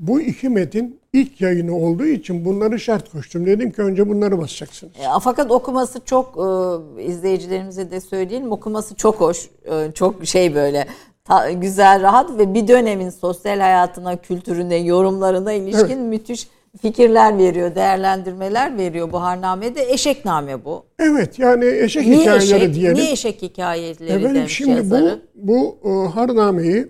bu 0.00 0.20
iki 0.20 0.48
metin 0.48 1.00
ilk 1.12 1.40
yayını 1.40 1.76
olduğu 1.76 2.06
için 2.06 2.44
bunları 2.44 2.80
şart 2.80 3.12
koştum. 3.12 3.46
Dedim 3.46 3.70
ki 3.70 3.82
önce 3.82 4.08
bunları 4.08 4.38
basacaksınız. 4.38 4.92
E, 4.92 5.04
fakat 5.22 5.50
okuması 5.50 6.00
çok 6.04 6.26
e, 6.98 7.02
izleyicilerimize 7.02 7.90
de 7.90 8.00
söyleyelim 8.00 8.52
okuması 8.52 8.94
çok 8.94 9.20
hoş 9.20 9.50
e, 9.64 9.92
çok 9.92 10.26
şey 10.26 10.54
böyle 10.54 10.86
ta, 11.24 11.50
güzel 11.50 12.02
rahat 12.02 12.38
ve 12.38 12.54
bir 12.54 12.68
dönemin 12.68 13.10
sosyal 13.10 13.60
hayatına 13.60 14.16
kültürüne 14.16 14.76
yorumlarına 14.76 15.52
ilişkin 15.52 15.98
evet. 15.98 16.08
müthiş 16.08 16.48
fikirler 16.82 17.38
veriyor 17.38 17.74
değerlendirmeler 17.74 18.78
veriyor 18.78 19.12
Buharname'de 19.12 19.92
eşekname 19.92 20.64
bu. 20.64 20.84
Evet 20.98 21.38
yani 21.38 21.64
eşek 21.64 22.06
niye 22.06 22.20
hikayeleri 22.20 22.62
eşek, 22.62 22.74
diyelim. 22.74 22.96
Niye 22.96 23.12
eşek 23.12 23.42
hikayeleri 23.42 24.04
Efendim, 24.04 24.34
demiş 24.34 24.56
şimdi 24.56 24.70
yazarı? 24.70 25.20
Bu, 25.34 25.78
bu 25.82 25.88
e, 25.90 26.08
harnameyi 26.08 26.88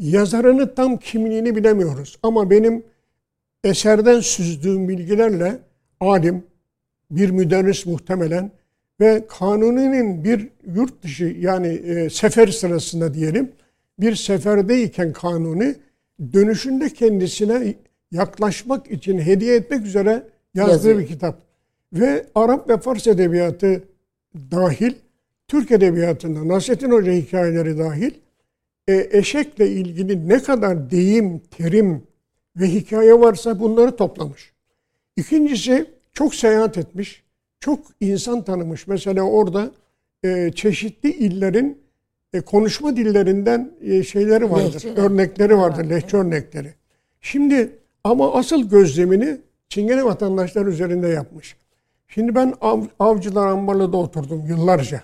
yazarını 0.00 0.74
tam 0.74 0.96
kimliğini 0.96 1.56
bilemiyoruz. 1.56 2.18
Ama 2.22 2.50
benim 2.50 2.82
eserden 3.64 4.20
süzdüğüm 4.20 4.88
bilgilerle 4.88 5.58
alim, 6.00 6.42
bir 7.10 7.30
müderris 7.30 7.86
muhtemelen 7.86 8.50
ve 9.00 9.26
Kanuni'nin 9.28 10.24
bir 10.24 10.48
yurt 10.74 11.02
dışı 11.02 11.24
yani 11.24 11.66
e, 11.66 12.10
sefer 12.10 12.46
sırasında 12.48 13.14
diyelim 13.14 13.52
bir 13.98 14.14
seferdeyken 14.14 15.12
Kanuni 15.12 15.74
dönüşünde 16.32 16.88
kendisine 16.88 17.74
yaklaşmak 18.12 18.90
için 18.90 19.18
hediye 19.18 19.56
etmek 19.56 19.86
üzere 19.86 20.22
yazdığı 20.54 20.72
Yazıyor. 20.72 20.98
bir 20.98 21.06
kitap. 21.06 21.42
Ve 21.92 22.26
Arap 22.34 22.68
ve 22.68 22.78
Fars 22.78 23.06
edebiyatı 23.06 23.82
dahil, 24.34 24.94
Türk 25.48 25.70
edebiyatında 25.70 26.48
Nasrettin 26.48 26.90
Hoca 26.90 27.12
hikayeleri 27.12 27.78
dahil 27.78 28.10
e, 28.90 29.08
eşekle 29.18 29.68
ilgili 29.68 30.28
ne 30.28 30.42
kadar 30.42 30.90
deyim, 30.90 31.38
terim 31.38 32.02
ve 32.56 32.66
hikaye 32.66 33.20
varsa 33.20 33.60
bunları 33.60 33.96
toplamış. 33.96 34.52
İkincisi 35.16 35.86
çok 36.12 36.34
seyahat 36.34 36.78
etmiş, 36.78 37.22
çok 37.60 37.78
insan 38.00 38.44
tanımış. 38.44 38.86
Mesela 38.86 39.22
orada 39.22 39.70
e, 40.24 40.52
çeşitli 40.54 41.12
illerin 41.12 41.78
e, 42.32 42.40
konuşma 42.40 42.96
dillerinden 42.96 43.72
e, 43.82 44.02
şeyleri 44.02 44.50
vardır, 44.50 44.74
lehçe. 44.74 44.94
örnekleri 44.94 45.58
vardır, 45.58 45.90
lehçe 45.90 46.16
örnekleri. 46.16 46.74
Şimdi 47.20 47.72
ama 48.04 48.34
asıl 48.34 48.70
gözlemini 48.70 49.38
Çingene 49.68 50.04
vatandaşlar 50.04 50.66
üzerinde 50.66 51.08
yapmış. 51.08 51.56
Şimdi 52.08 52.34
ben 52.34 52.54
av, 52.60 52.82
Avcılar 52.98 53.46
Ambarlı'da 53.46 53.96
oturdum 53.96 54.46
yıllarca. 54.46 55.02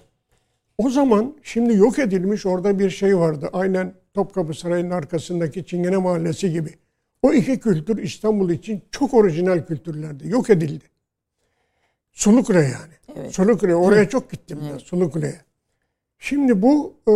O 0.79 0.91
zaman 0.91 1.37
şimdi 1.43 1.75
yok 1.75 1.99
edilmiş 1.99 2.47
orada 2.47 2.79
bir 2.79 2.91
şey 2.91 3.19
vardı. 3.19 3.51
Aynen 3.53 3.95
Topkapı 4.15 4.55
Sarayı'nın 4.55 4.91
arkasındaki 4.91 5.67
Çingene 5.67 5.97
Mahallesi 5.97 6.53
gibi. 6.53 6.75
O 7.23 7.33
iki 7.33 7.61
kültür 7.61 7.99
İstanbul 7.99 8.51
için 8.51 8.83
çok 8.91 9.15
orijinal 9.15 9.67
kültürlerdi. 9.67 10.29
Yok 10.29 10.51
edildi. 10.51 10.85
Sulukule 12.13 12.59
yani. 12.59 13.17
Evet. 13.17 13.35
Sulukule. 13.35 13.75
Oraya 13.75 14.01
evet. 14.01 14.11
çok 14.11 14.31
gittim 14.31 14.59
evet. 14.71 14.81
Sulukule'ye. 14.81 15.41
Şimdi 16.19 16.63
bu 16.63 16.95
e, 17.09 17.15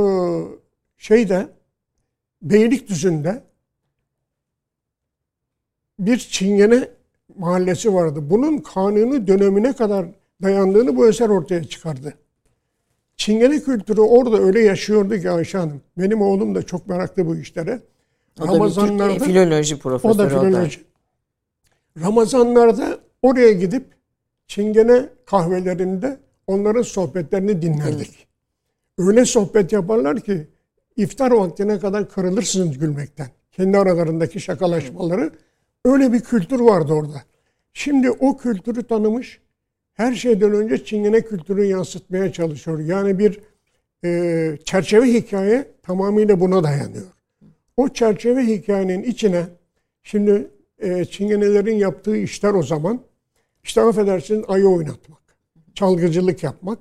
şeyde 0.99 1.49
Beylikdüzü'nde 2.43 3.43
bir 5.99 6.19
Çingene 6.19 6.89
mahallesi 7.37 7.95
vardı. 7.95 8.31
Bunun 8.31 8.59
kanunu 8.59 9.27
dönemine 9.27 9.73
kadar 9.73 10.07
dayandığını 10.43 10.97
bu 10.97 11.09
eser 11.09 11.29
ortaya 11.29 11.65
çıkardı. 11.65 12.15
Çingene 13.21 13.61
kültürü 13.61 14.01
orada 14.01 14.39
öyle 14.39 14.61
yaşıyordu 14.61 15.19
ki 15.19 15.31
Ayşe 15.31 15.59
Hanım. 15.59 15.83
Benim 15.99 16.23
oğlum 16.23 16.55
da 16.55 16.63
çok 16.63 16.89
meraklı 16.89 17.27
bu 17.27 17.37
işlere. 17.37 17.81
O 18.41 18.47
Ramazanlarda, 18.47 19.21
da 19.21 19.25
filoloji 19.25 19.79
profesörü. 19.79 20.13
O 20.13 20.19
da 20.19 20.29
filoloji. 20.29 20.81
Ramazanlarda 22.01 22.99
oraya 23.23 23.53
gidip 23.53 23.85
Çingene 24.47 25.09
kahvelerinde 25.27 26.21
onların 26.47 26.83
sohbetlerini 26.83 27.63
dinlerdik. 27.63 28.27
Öyle 28.99 29.25
sohbet 29.25 29.73
yaparlar 29.73 30.21
ki 30.21 30.49
iftar 30.97 31.31
vaktine 31.31 31.79
kadar 31.79 32.09
kırılırsınız 32.09 32.79
gülmekten. 32.79 33.29
Kendi 33.53 33.79
aralarındaki 33.79 34.41
şakalaşmaları. 34.41 35.33
Öyle 35.85 36.13
bir 36.13 36.21
kültür 36.21 36.61
vardı 36.61 36.93
orada. 36.93 37.23
Şimdi 37.73 38.11
o 38.11 38.37
kültürü 38.37 38.83
tanımış, 38.83 39.40
her 40.01 40.15
şeyden 40.15 40.53
önce 40.53 40.85
Çingene 40.85 41.21
kültürünü 41.21 41.65
yansıtmaya 41.65 42.33
çalışıyor. 42.33 42.79
Yani 42.79 43.19
bir 43.19 43.41
e, 44.05 44.59
çerçeve 44.65 45.13
hikaye 45.13 45.69
tamamıyla 45.83 46.41
buna 46.41 46.65
dayanıyor. 46.65 47.07
O 47.77 47.89
çerçeve 47.89 48.47
hikayenin 48.47 49.03
içine 49.03 49.47
şimdi 50.03 50.51
e, 50.79 51.05
Çingenelerin 51.05 51.77
yaptığı 51.77 52.17
işler 52.17 52.55
o 52.55 52.63
zaman 52.63 53.01
işte 53.65 53.81
affedersiniz 53.81 54.45
ayı 54.49 54.69
oynatmak, 54.69 55.21
çalgıcılık 55.75 56.43
yapmak. 56.43 56.79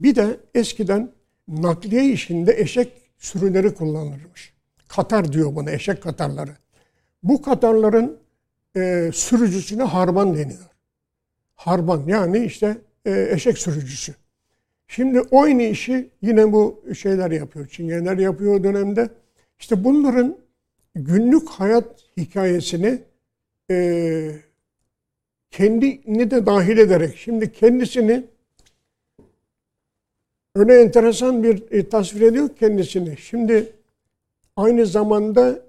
Bir 0.00 0.14
de 0.14 0.36
eskiden 0.54 1.12
nakliye 1.48 2.12
işinde 2.12 2.54
eşek 2.60 2.92
sürüleri 3.18 3.74
kullanılırmış. 3.74 4.54
Katar 4.88 5.32
diyor 5.32 5.54
buna 5.54 5.70
eşek 5.70 6.02
katarları. 6.02 6.56
Bu 7.22 7.42
katarların 7.42 8.18
e, 8.76 9.10
sürücüsüne 9.14 9.82
harban 9.82 10.36
deniyor. 10.36 10.73
Harban 11.54 12.02
yani 12.06 12.44
işte 12.44 12.76
e, 13.04 13.28
eşek 13.30 13.58
sürücüsü. 13.58 14.14
Şimdi 14.88 15.22
aynı 15.32 15.62
işi 15.62 16.10
yine 16.22 16.52
bu 16.52 16.84
şeyler 16.98 17.30
yapıyor. 17.30 17.68
Çingeneler 17.68 18.18
yapıyor 18.18 18.54
o 18.54 18.64
dönemde. 18.64 19.08
İşte 19.58 19.84
bunların 19.84 20.38
günlük 20.94 21.48
hayat 21.48 21.84
hikayesini 22.16 23.02
e, 23.70 24.30
kendini 25.50 26.30
de 26.30 26.46
dahil 26.46 26.78
ederek 26.78 27.16
şimdi 27.16 27.52
kendisini 27.52 28.24
öyle 30.54 30.80
enteresan 30.82 31.42
bir 31.42 31.72
e, 31.72 31.88
tasvir 31.88 32.20
ediyor 32.20 32.48
kendisini. 32.58 33.16
Şimdi 33.16 33.72
aynı 34.56 34.86
zamanda 34.86 35.62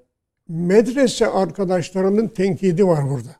medrese 0.47 1.27
arkadaşlarının 1.27 2.27
tenkidi 2.27 2.87
var 2.87 3.09
burada. 3.09 3.35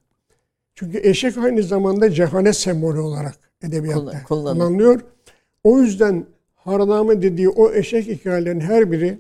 Çünkü 0.76 1.00
eşek 1.04 1.38
aynı 1.38 1.64
zamanda 1.64 2.12
cehalet 2.12 2.56
sembolü 2.56 3.00
olarak 3.00 3.36
edebiyatta 3.64 4.24
kullanılıyor. 4.24 5.02
O 5.64 5.80
yüzden 5.80 6.26
Harname 6.56 7.22
dediği 7.22 7.50
o 7.50 7.72
eşek 7.72 8.08
hikayelerinin 8.08 8.60
her 8.60 8.92
biri 8.92 9.20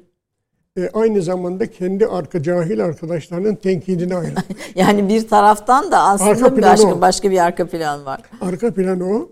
e, 0.78 0.90
aynı 0.94 1.22
zamanda 1.22 1.72
kendi 1.72 2.08
arka 2.08 2.44
cahil 2.44 2.86
arkadaşlarının 2.86 3.56
tenkidine 3.56 4.16
ayrılmış. 4.16 4.44
yani 4.76 5.10
bir 5.10 5.28
taraftan 5.28 5.92
da 5.92 6.00
aslında 6.00 6.62
başka, 6.62 7.02
başka 7.02 7.32
bir 7.32 7.46
arka 7.46 7.68
plan 7.68 8.06
var. 8.06 8.22
Arka 8.42 8.74
plan 8.74 9.02
o. 9.02 9.30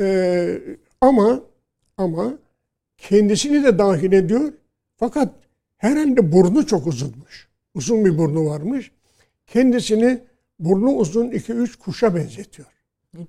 E, 0.00 0.58
ama 1.00 1.40
ama 1.96 2.32
kendisini 2.98 3.64
de 3.64 3.78
dahil 3.78 4.12
ediyor. 4.12 4.52
Fakat 4.96 5.28
herhalde 5.76 6.32
burnu 6.32 6.66
çok 6.66 6.86
uzunmuş. 6.86 7.48
Uzun 7.74 8.04
bir 8.04 8.18
burnu 8.18 8.46
varmış. 8.46 8.92
Kendisini 9.46 10.20
burnu 10.58 10.90
uzun 10.90 11.30
iki 11.30 11.52
üç 11.52 11.76
kuşa 11.76 12.14
benzetiyor. 12.14 12.68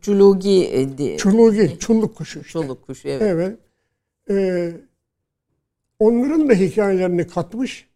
Çulugi. 0.02 0.70
E, 1.00 1.18
Çulugi, 1.18 1.80
çulluk 1.80 2.16
kuşu 2.16 2.40
işte. 2.40 2.52
Çulluk 2.52 2.88
kuşu 2.88 3.08
evet. 3.08 3.22
Evet. 3.22 3.60
Ee, 4.30 4.74
onların 6.00 6.50
da 6.50 6.54
hikayelerini 6.54 7.28
katmış. 7.28 7.88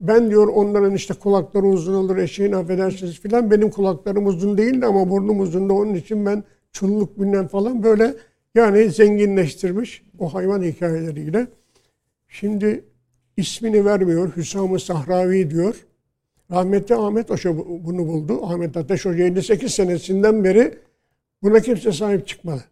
Ben 0.00 0.30
diyor 0.30 0.48
onların 0.48 0.94
işte 0.94 1.14
kulakları 1.14 1.66
uzun 1.66 1.94
olur 1.94 2.16
eşeğin 2.16 2.52
affedersiniz 2.52 3.20
filan. 3.20 3.50
Benim 3.50 3.70
kulaklarım 3.70 4.26
uzun 4.26 4.58
değildi 4.58 4.86
ama 4.86 5.10
burnum 5.10 5.40
uzundu. 5.40 5.72
Onun 5.72 5.94
için 5.94 6.26
ben 6.26 6.44
çulluk 6.72 7.20
bilmem 7.20 7.48
falan 7.48 7.82
böyle 7.82 8.14
yani 8.54 8.90
zenginleştirmiş 8.90 10.02
o 10.18 10.34
hayvan 10.34 10.62
hikayeleriyle. 10.62 11.46
Şimdi 12.28 12.84
ismini 13.36 13.84
vermiyor. 13.84 14.36
Hüsam-ı 14.36 14.80
Sahravi 14.80 15.50
diyor. 15.50 15.86
Rahmetli 16.50 16.94
Ahmet 16.94 17.30
Hoca 17.30 17.56
bunu 17.58 18.06
buldu. 18.06 18.46
Ahmet 18.46 18.76
Ateş 18.76 19.04
Hoca 19.04 19.24
58 19.24 19.74
senesinden 19.74 20.44
beri 20.44 20.78
buna 21.42 21.60
kimse 21.60 21.92
sahip 21.92 22.26
çıkmadı. 22.26 22.64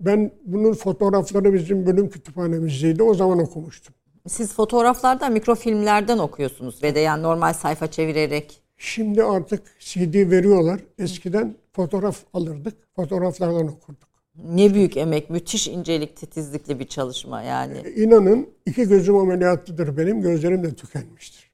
Ben 0.00 0.30
bunun 0.44 0.72
fotoğrafları 0.72 1.52
bizim 1.52 1.86
bölüm 1.86 2.10
kütüphanemizdeydi. 2.10 3.02
O 3.02 3.14
zaman 3.14 3.38
okumuştum. 3.38 3.94
Siz 4.28 4.52
fotoğraflardan, 4.52 5.32
mikrofilmlerden 5.32 6.18
okuyorsunuz 6.18 6.82
ve 6.82 6.94
de 6.94 7.00
yani 7.00 7.22
normal 7.22 7.52
sayfa 7.52 7.86
çevirerek. 7.90 8.62
Şimdi 8.76 9.22
artık 9.22 9.62
CD 9.80 10.30
veriyorlar. 10.30 10.80
Eskiden 10.98 11.54
fotoğraf 11.72 12.16
alırdık. 12.34 12.74
Fotoğraflardan 12.96 13.68
okurduk. 13.68 14.08
Ne 14.44 14.74
büyük 14.74 14.96
emek, 14.96 15.30
müthiş 15.30 15.68
incelik, 15.68 16.16
titizlikli 16.16 16.78
bir 16.78 16.86
çalışma 16.86 17.42
yani. 17.42 17.78
E, 17.78 18.02
inanın 18.02 18.48
iki 18.66 18.88
gözüm 18.88 19.16
ameliyatlıdır 19.16 19.96
benim, 19.96 20.22
gözlerim 20.22 20.64
de 20.64 20.74
tükenmiştir. 20.74 21.47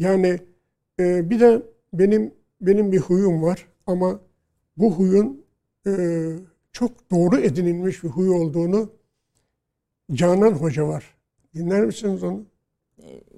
Yani 0.00 0.38
e, 1.00 1.30
bir 1.30 1.40
de 1.40 1.62
benim 1.92 2.34
benim 2.60 2.92
bir 2.92 2.98
huyum 2.98 3.42
var 3.42 3.66
ama 3.86 4.20
bu 4.76 4.92
huyun 4.92 5.44
e, 5.86 5.92
çok 6.72 7.10
doğru 7.10 7.38
edinilmiş 7.38 8.04
bir 8.04 8.08
huy 8.08 8.30
olduğunu 8.30 8.92
Canan 10.12 10.52
Hoca 10.52 10.88
var. 10.88 11.14
Dinler 11.54 11.80
misiniz 11.86 12.22
onu? 12.24 12.44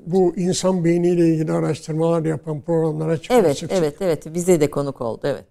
bu 0.06 0.36
insan 0.36 0.84
beyniyle 0.84 1.28
ilgili 1.28 1.52
araştırmalar 1.52 2.24
yapan 2.24 2.60
programlara 2.60 3.16
çıkıyor. 3.16 3.40
Evet, 3.44 3.64
evet, 3.70 3.96
evet. 4.00 4.34
Bize 4.34 4.60
de 4.60 4.70
konuk 4.70 5.00
oldu, 5.00 5.20
evet. 5.24 5.44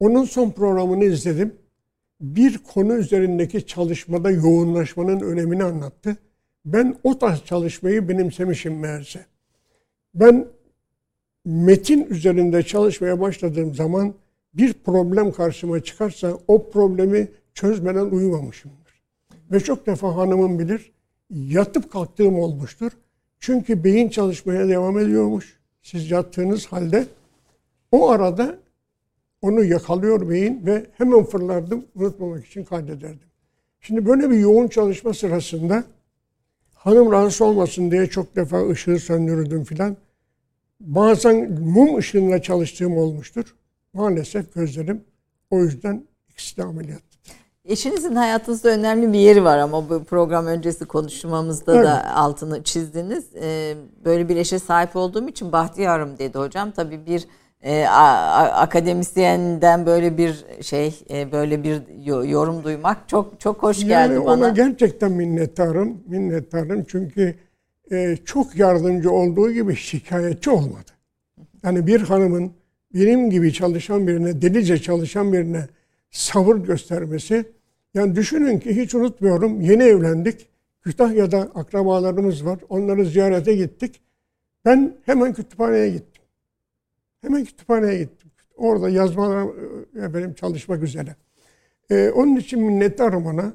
Onun 0.00 0.24
son 0.24 0.50
programını 0.50 1.04
izledim. 1.04 1.54
Bir 2.20 2.58
konu 2.58 2.94
üzerindeki 2.94 3.66
çalışmada 3.66 4.30
yoğunlaşmanın 4.30 5.20
önemini 5.20 5.64
anlattı. 5.64 6.16
Ben 6.64 6.96
o 7.04 7.18
tarz 7.18 7.44
çalışmayı 7.44 8.08
benimsemişim 8.08 8.78
meğerse. 8.78 9.26
Ben 10.16 10.46
metin 11.44 12.04
üzerinde 12.04 12.62
çalışmaya 12.62 13.20
başladığım 13.20 13.74
zaman 13.74 14.14
bir 14.54 14.72
problem 14.72 15.32
karşıma 15.32 15.80
çıkarsa 15.80 16.38
o 16.48 16.70
problemi 16.70 17.28
çözmeden 17.54 18.04
uyumamışımdır. 18.04 19.02
Ve 19.52 19.60
çok 19.60 19.86
defa 19.86 20.16
hanımım 20.16 20.58
bilir 20.58 20.92
yatıp 21.30 21.92
kalktığım 21.92 22.38
olmuştur. 22.38 22.92
Çünkü 23.40 23.84
beyin 23.84 24.08
çalışmaya 24.08 24.68
devam 24.68 24.98
ediyormuş. 24.98 25.60
Siz 25.82 26.10
yattığınız 26.10 26.66
halde 26.66 27.06
o 27.92 28.10
arada 28.10 28.58
onu 29.42 29.64
yakalıyor 29.64 30.28
beyin 30.30 30.66
ve 30.66 30.86
hemen 30.92 31.24
fırlardım 31.24 31.84
unutmamak 31.94 32.46
için 32.46 32.64
kaydederdim. 32.64 33.28
Şimdi 33.80 34.06
böyle 34.06 34.30
bir 34.30 34.38
yoğun 34.38 34.68
çalışma 34.68 35.14
sırasında 35.14 35.84
hanım 36.74 37.12
rahatsız 37.12 37.40
olmasın 37.42 37.90
diye 37.90 38.06
çok 38.06 38.36
defa 38.36 38.68
ışığı 38.68 38.98
söndürdüm 38.98 39.64
filan. 39.64 39.96
Bazen 40.80 41.52
mum 41.60 41.96
ışığında 41.96 42.42
çalıştığım 42.42 42.98
olmuştur. 42.98 43.54
Maalesef 43.92 44.54
gözlerim 44.54 45.04
o 45.50 45.58
yüzden 45.58 46.06
ikisi 46.28 46.56
de 46.56 46.62
ameliyat. 46.64 47.02
Eşinizin 47.64 48.16
hayatınızda 48.16 48.68
önemli 48.68 49.12
bir 49.12 49.18
yeri 49.18 49.44
var 49.44 49.58
ama 49.58 49.90
bu 49.90 50.04
program 50.04 50.46
öncesi 50.46 50.84
konuşmamızda 50.84 51.74
evet. 51.74 51.86
da 51.86 52.14
altını 52.14 52.62
çizdiniz. 52.62 53.24
Ee, 53.42 53.74
böyle 54.04 54.28
bir 54.28 54.36
eşe 54.36 54.58
sahip 54.58 54.96
olduğum 54.96 55.28
için 55.28 55.52
bahtiyarım 55.52 56.18
dedi 56.18 56.38
hocam. 56.38 56.70
Tabii 56.70 57.06
bir 57.06 57.26
e, 57.62 57.86
akademisyenden 58.52 59.86
böyle 59.86 60.18
bir 60.18 60.44
şey 60.60 60.94
e, 61.10 61.32
böyle 61.32 61.64
bir 61.64 61.82
yorum 62.24 62.64
duymak 62.64 63.08
çok 63.08 63.40
çok 63.40 63.62
hoş 63.62 63.80
geldi 63.80 63.92
yani 63.92 64.26
bana. 64.26 64.32
Ona 64.32 64.48
gerçekten 64.48 65.12
minnettarım. 65.12 66.02
Minnettarım 66.06 66.84
çünkü 66.88 67.34
e, 67.92 68.16
çok 68.24 68.56
yardımcı 68.56 69.10
olduğu 69.10 69.52
gibi 69.52 69.76
şikayetçi 69.76 70.50
olmadı. 70.50 70.90
Yani 71.62 71.86
bir 71.86 72.00
hanımın 72.00 72.52
benim 72.94 73.30
gibi 73.30 73.52
çalışan 73.52 74.06
birine, 74.06 74.42
delice 74.42 74.78
çalışan 74.78 75.32
birine 75.32 75.66
sabır 76.10 76.56
göstermesi. 76.56 77.44
Yani 77.94 78.16
düşünün 78.16 78.58
ki 78.58 78.76
hiç 78.76 78.94
unutmuyorum 78.94 79.60
yeni 79.60 79.82
evlendik. 79.82 80.48
Kütahya'da 80.82 81.38
akrabalarımız 81.38 82.46
var. 82.46 82.58
Onları 82.68 83.06
ziyarete 83.06 83.54
gittik. 83.54 84.00
Ben 84.64 84.96
hemen 85.06 85.32
kütüphaneye 85.32 85.90
gittim. 85.90 86.22
Hemen 87.22 87.44
kütüphaneye 87.44 87.98
gittim. 87.98 88.30
Orada 88.56 88.88
yazmalar 88.88 89.46
e, 89.96 90.14
benim 90.14 90.34
çalışmak 90.34 90.82
üzere. 90.82 91.16
Ee, 91.90 92.10
onun 92.10 92.36
için 92.36 92.62
minnettarım 92.62 93.26
ona. 93.26 93.52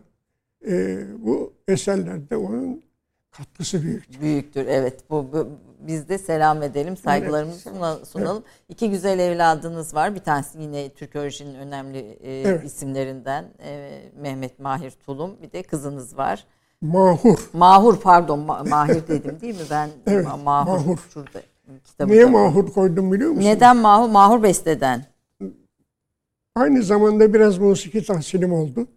Ee, 0.68 0.98
bu 1.18 1.54
eserlerde 1.68 2.38
onun 2.38 2.84
katkısı 3.32 3.84
büyüktür. 3.84 4.22
Büyüktür 4.22 4.66
evet. 4.68 5.10
Bu, 5.10 5.34
bu 5.34 5.48
biz 5.80 6.10
de 6.10 6.18
selam 6.18 6.64
edelim, 6.64 6.98
saygılarımızı 6.98 7.70
evet. 7.70 8.08
sunalım. 8.08 8.44
Evet. 8.46 8.66
İki 8.70 8.90
güzel 8.90 9.20
evladınız 9.20 9.96
var. 9.96 10.16
Bir 10.16 10.20
tanesi 10.20 10.62
yine 10.62 10.90
Türkolojinin 10.90 11.56
önemli 11.56 11.98
e, 11.98 12.42
evet. 12.42 12.66
isimlerinden 12.66 13.46
e, 13.64 14.02
Mehmet 14.22 14.60
Mahir 14.60 14.92
Tulum. 14.92 15.38
Bir 15.42 15.52
de 15.52 15.64
kızınız 15.64 16.18
var. 16.18 16.46
Mahur. 16.82 17.50
Mahur 17.54 18.00
pardon 18.00 18.40
Ma- 18.40 18.70
Mahir 18.70 19.08
dedim 19.08 19.42
değil 19.42 19.56
mi? 19.56 19.66
Ben 19.70 19.90
evet, 20.08 20.28
Mahur. 20.44 20.78
Mahur. 20.78 20.98
Şurada. 21.14 21.42
Niye 22.06 22.26
Mahur 22.26 22.74
koydum 22.74 23.12
biliyor 23.12 23.30
musun? 23.30 23.44
Neden 23.44 23.78
Mahur? 23.78 24.10
Mahur 24.10 24.44
Beste'den. 24.44 25.06
Aynı 26.56 26.84
zamanda 26.84 27.34
biraz 27.34 27.58
musiki 27.58 28.06
tahsilim 28.06 28.54
oldu 28.54 28.88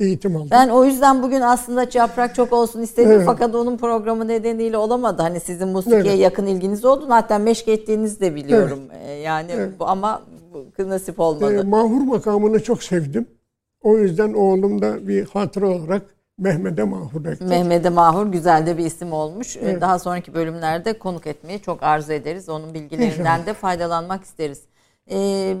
eğitim 0.00 0.36
aldım. 0.36 0.48
Ben 0.50 0.68
o 0.68 0.84
yüzden 0.84 1.22
bugün 1.22 1.40
aslında 1.40 1.86
yaprak 1.94 2.34
çok 2.34 2.52
olsun 2.52 2.82
istedim 2.82 3.10
evet. 3.12 3.26
fakat 3.26 3.54
onun 3.54 3.76
programı 3.76 4.28
nedeniyle 4.28 4.76
olamadı. 4.76 5.22
Hani 5.22 5.40
sizin 5.40 5.68
musikiye 5.68 6.00
evet. 6.00 6.18
yakın 6.18 6.46
ilginiz 6.46 6.84
oldu. 6.84 7.06
Hatta 7.08 7.38
meşk 7.38 7.68
ettiğinizi 7.68 8.20
de 8.20 8.34
biliyorum. 8.34 8.80
Evet. 8.92 9.02
Ee, 9.06 9.12
yani 9.12 9.52
evet. 9.54 9.72
bu 9.80 9.86
ama 9.86 10.22
bu 10.78 10.88
nasip 10.88 11.20
olmadı. 11.20 11.60
E, 11.60 11.62
mahur 11.62 12.00
makamını 12.00 12.62
çok 12.62 12.82
sevdim. 12.82 13.26
O 13.82 13.98
yüzden 13.98 14.32
oğlum 14.32 14.82
da 14.82 15.08
bir 15.08 15.26
hatıra 15.26 15.68
olarak 15.68 16.02
Mehmet'e 16.38 16.84
Mahur 16.84 17.24
ekler. 17.24 17.48
Mehmet'e 17.48 17.88
Mahur 17.88 18.26
güzel 18.26 18.66
de 18.66 18.78
bir 18.78 18.84
isim 18.84 19.12
olmuş. 19.12 19.56
Ee, 19.56 19.60
evet. 19.62 19.80
Daha 19.80 19.98
sonraki 19.98 20.34
bölümlerde 20.34 20.98
konuk 20.98 21.26
etmeyi 21.26 21.60
çok 21.60 21.82
arzu 21.82 22.12
ederiz. 22.12 22.48
Onun 22.48 22.74
bilgilerinden 22.74 23.10
İnşallah. 23.10 23.46
de 23.46 23.52
faydalanmak 23.52 24.24
isteriz. 24.24 24.62
Ee, 25.10 25.56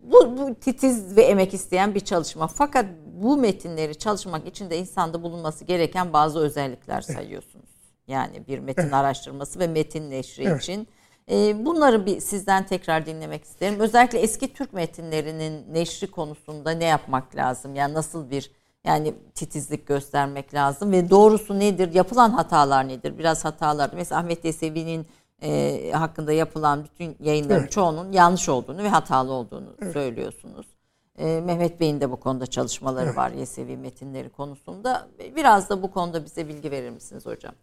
bu, 0.00 0.36
bu 0.38 0.54
titiz 0.54 1.16
ve 1.16 1.22
emek 1.22 1.54
isteyen 1.54 1.94
bir 1.94 2.00
çalışma. 2.00 2.46
Fakat 2.46 2.86
bu 3.22 3.36
metinleri 3.36 3.98
çalışmak 3.98 4.46
için 4.46 4.70
de 4.70 4.78
insanda 4.78 5.22
bulunması 5.22 5.64
gereken 5.64 6.12
bazı 6.12 6.38
özellikler 6.38 7.00
sayıyorsunuz. 7.00 7.70
Yani 8.08 8.46
bir 8.48 8.58
metin 8.58 8.82
evet. 8.82 8.94
araştırması 8.94 9.58
ve 9.58 9.66
metin 9.66 10.10
neşri 10.10 10.44
evet. 10.44 10.62
için. 10.62 10.88
Ee, 11.30 11.64
bunları 11.64 12.06
bir 12.06 12.20
sizden 12.20 12.66
tekrar 12.66 13.06
dinlemek 13.06 13.44
isterim. 13.44 13.80
Özellikle 13.80 14.18
eski 14.18 14.52
Türk 14.52 14.72
metinlerinin 14.72 15.74
neşri 15.74 16.10
konusunda 16.10 16.70
ne 16.70 16.84
yapmak 16.84 17.36
lazım? 17.36 17.74
Yani 17.74 17.94
nasıl 17.94 18.30
bir 18.30 18.50
yani 18.84 19.14
titizlik 19.34 19.86
göstermek 19.86 20.54
lazım 20.54 20.92
ve 20.92 21.10
doğrusu 21.10 21.58
nedir? 21.58 21.94
Yapılan 21.94 22.30
hatalar 22.30 22.88
nedir? 22.88 23.18
Biraz 23.18 23.44
hatalar. 23.44 23.90
Mesela 23.94 24.20
Ahmet 24.20 24.44
Yesevi'nin 24.44 25.06
e, 25.42 25.90
hakkında 25.94 26.32
yapılan 26.32 26.84
bütün 26.84 27.16
yayınların 27.20 27.60
evet. 27.60 27.72
çoğunun 27.72 28.12
yanlış 28.12 28.48
olduğunu 28.48 28.82
ve 28.82 28.88
hatalı 28.88 29.32
olduğunu 29.32 29.76
evet. 29.82 29.92
söylüyorsunuz. 29.92 30.66
E, 31.18 31.40
Mehmet 31.40 31.80
Bey'in 31.80 32.00
de 32.00 32.10
bu 32.10 32.16
konuda 32.16 32.46
çalışmaları 32.46 33.06
evet. 33.06 33.16
var 33.16 33.30
Yesevi 33.30 33.76
metinleri 33.76 34.28
konusunda. 34.28 35.08
Biraz 35.36 35.70
da 35.70 35.82
bu 35.82 35.90
konuda 35.90 36.24
bize 36.24 36.48
bilgi 36.48 36.70
verir 36.70 36.90
misiniz 36.90 37.26
hocam? 37.26 37.54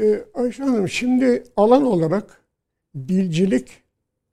Ee, 0.00 0.24
Ayşe 0.34 0.62
Hanım 0.62 0.88
şimdi 0.88 1.42
alan 1.56 1.86
olarak 1.86 2.40
dilcilik 2.96 3.68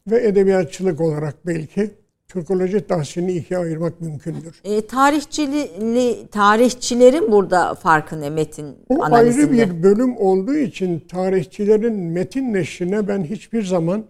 ve 0.07 0.27
edebiyatçılık 0.27 1.01
olarak 1.01 1.47
belki 1.47 1.91
Türkoloji 2.27 2.87
tahsilini 2.87 3.31
ikiye 3.31 3.59
ayırmak 3.59 4.01
mümkündür. 4.01 4.61
E, 4.63 4.87
tarihçili, 4.87 6.27
tarihçilerin 6.27 7.31
burada 7.31 7.75
farkı 7.75 8.21
ne 8.21 8.29
metin 8.29 8.77
o 8.89 9.03
analizinde? 9.03 9.61
ayrı 9.61 9.69
bir 9.69 9.83
bölüm 9.83 10.17
olduğu 10.17 10.55
için 10.55 10.99
tarihçilerin 10.99 11.93
metin 11.93 12.53
neşrine 12.53 13.07
ben 13.07 13.23
hiçbir 13.23 13.63
zaman 13.63 14.05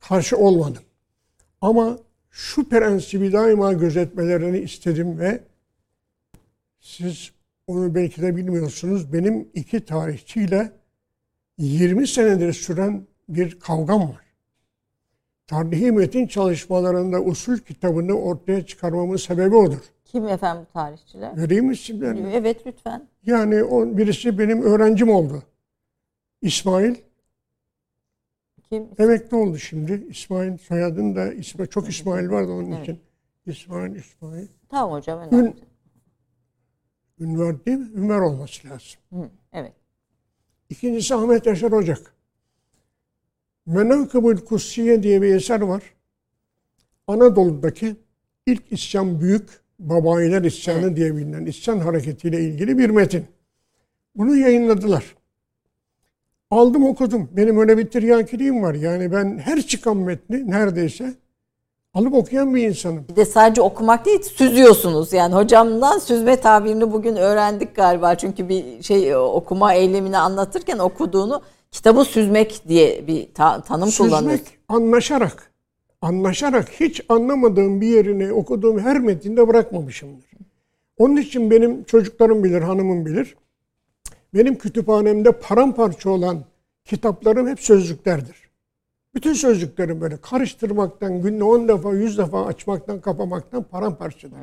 karşı 0.00 0.36
olmadım. 0.36 0.82
Ama 1.60 1.98
şu 2.32 2.68
prensibi 2.68 3.32
daima 3.32 3.72
gözetmelerini 3.72 4.58
istedim 4.58 5.18
ve 5.18 5.40
siz 6.80 7.32
onu 7.66 7.94
belki 7.94 8.22
de 8.22 8.36
bilmiyorsunuz. 8.36 9.12
Benim 9.12 9.48
iki 9.54 9.84
tarihçiyle 9.84 10.72
20 11.58 12.06
senedir 12.06 12.52
süren 12.52 13.06
bir 13.28 13.60
kavgam 13.60 14.02
var. 14.02 14.22
Tarihi 15.46 15.92
metin 15.92 16.26
çalışmalarında 16.26 17.20
usul 17.22 17.58
kitabını 17.58 18.12
ortaya 18.12 18.66
çıkarmamın 18.66 19.16
sebebi 19.16 19.56
odur. 19.56 19.82
Kim 20.04 20.28
efendim 20.28 20.66
bu 20.68 20.72
tarihçiler? 20.72 21.36
Vereyim 21.36 21.70
isimlerini. 21.70 22.32
Evet 22.34 22.66
lütfen. 22.66 23.08
Yani 23.26 23.64
o, 23.64 23.96
birisi 23.96 24.38
benim 24.38 24.62
öğrencim 24.62 25.08
oldu. 25.08 25.42
İsmail. 26.42 26.94
Kim? 28.72 28.88
Emekli 28.98 29.36
oldu 29.36 29.58
şimdi. 29.58 30.06
İsmail 30.10 30.58
soyadın 30.58 31.16
da 31.16 31.32
ismi 31.32 31.68
çok 31.68 31.88
İsmail 31.88 32.30
vardı 32.30 32.52
onun 32.52 32.72
evet. 32.72 32.82
için. 32.82 33.00
İsmail, 33.46 33.94
İsmail. 33.94 34.46
Tamam 34.68 34.92
hocam 34.92 35.18
önemli. 35.18 35.46
Ün, 35.48 35.56
Ünver 37.20 37.66
değil 37.66 37.78
mi? 37.78 37.90
Ünver 37.94 38.18
olması 38.18 38.68
lazım. 38.68 39.00
Hı, 39.12 39.30
evet. 39.52 39.72
İkincisi 40.70 41.14
Ahmet 41.14 41.46
Yaşar 41.46 41.72
Ocak. 41.72 42.14
Menakıbül 43.66 44.36
Kutsiye 44.36 45.02
diye 45.02 45.22
bir 45.22 45.34
eser 45.34 45.60
var. 45.60 45.82
Anadolu'daki 47.06 47.96
ilk 48.46 48.72
isyan 48.72 49.20
büyük 49.20 49.62
Babayiler 49.78 50.42
isyanı 50.42 50.86
evet. 50.86 50.96
diye 50.96 51.16
bilinen 51.16 51.46
isyan 51.46 51.78
hareketiyle 51.78 52.40
ilgili 52.40 52.78
bir 52.78 52.90
metin. 52.90 53.26
Bunu 54.16 54.36
yayınladılar. 54.36 55.16
Aldım 56.52 56.84
okudum. 56.86 57.28
Benim 57.36 57.58
öyle 57.58 57.78
bir 57.78 57.86
tiryakiliğim 57.86 58.62
var. 58.62 58.74
Yani 58.74 59.12
ben 59.12 59.38
her 59.38 59.62
çıkan 59.62 59.96
metni 59.96 60.50
neredeyse 60.50 61.14
alıp 61.94 62.14
okuyan 62.14 62.54
bir 62.54 62.62
insanım. 62.68 63.04
Bir 63.08 63.16
de 63.16 63.24
sadece 63.24 63.62
okumak 63.62 64.06
değil, 64.06 64.22
süzüyorsunuz. 64.22 65.12
Yani 65.12 65.34
hocamdan 65.34 65.98
süzme 65.98 66.36
tabirini 66.36 66.92
bugün 66.92 67.16
öğrendik 67.16 67.76
galiba. 67.76 68.14
Çünkü 68.14 68.48
bir 68.48 68.82
şey 68.82 69.16
okuma 69.16 69.74
eylemini 69.74 70.18
anlatırken 70.18 70.78
okuduğunu 70.78 71.42
kitabı 71.70 72.04
süzmek 72.04 72.62
diye 72.68 73.06
bir 73.06 73.34
ta- 73.34 73.62
tanım 73.62 73.88
süzmek. 73.88 74.18
Süzmek, 74.18 74.40
anlaşarak. 74.68 75.52
Anlaşarak 76.02 76.68
hiç 76.80 77.00
anlamadığım 77.08 77.80
bir 77.80 77.86
yerini 77.86 78.32
okuduğum 78.32 78.78
her 78.78 78.98
metinde 79.00 79.48
bırakmamışımdır. 79.48 80.30
Onun 80.98 81.16
için 81.16 81.50
benim 81.50 81.84
çocuklarım 81.84 82.44
bilir, 82.44 82.62
hanımım 82.62 83.06
bilir. 83.06 83.36
Benim 84.34 84.58
kütüphanemde 84.58 85.32
paramparça 85.32 86.10
olan 86.10 86.44
kitaplarım 86.84 87.48
hep 87.48 87.60
sözlüklerdir. 87.60 88.36
Bütün 89.14 89.32
sözlüklerim 89.32 90.00
böyle 90.00 90.16
karıştırmaktan, 90.16 91.22
günde 91.22 91.44
10 91.44 91.68
defa, 91.68 91.92
100 91.92 92.18
defa 92.18 92.46
açmaktan, 92.46 93.00
kapamaktan 93.00 93.62
paramparçadır. 93.62 94.38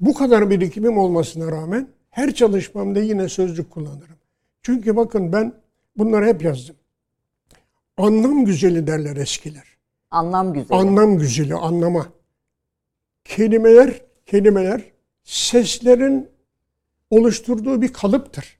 Bu 0.00 0.14
kadar 0.14 0.50
birikimim 0.50 0.98
olmasına 0.98 1.52
rağmen 1.52 1.88
her 2.10 2.34
çalışmamda 2.34 3.00
yine 3.00 3.28
sözlük 3.28 3.70
kullanırım. 3.70 4.16
Çünkü 4.62 4.96
bakın 4.96 5.32
ben 5.32 5.52
bunları 5.96 6.26
hep 6.26 6.42
yazdım. 6.42 6.76
Anlam 7.96 8.44
güzeli 8.44 8.86
derler 8.86 9.16
eskiler. 9.16 9.64
Anlam 10.10 10.52
güzeli. 10.52 10.78
Anlam 10.78 11.18
güzeli, 11.18 11.54
anlama. 11.54 12.06
Kelimeler, 13.24 14.02
kelimeler 14.26 14.84
seslerin 15.24 16.28
oluşturduğu 17.10 17.82
bir 17.82 17.92
kalıptır. 17.92 18.58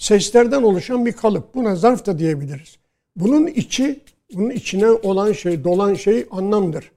Seslerden 0.00 0.62
oluşan 0.62 1.06
bir 1.06 1.12
kalıp. 1.12 1.54
Buna 1.54 1.76
zarf 1.76 2.06
da 2.06 2.18
diyebiliriz. 2.18 2.78
Bunun 3.16 3.46
içi, 3.46 4.00
bunun 4.34 4.50
içine 4.50 4.90
olan 4.90 5.32
şey, 5.32 5.64
dolan 5.64 5.94
şey 5.94 6.26
anlamdır. 6.30 6.92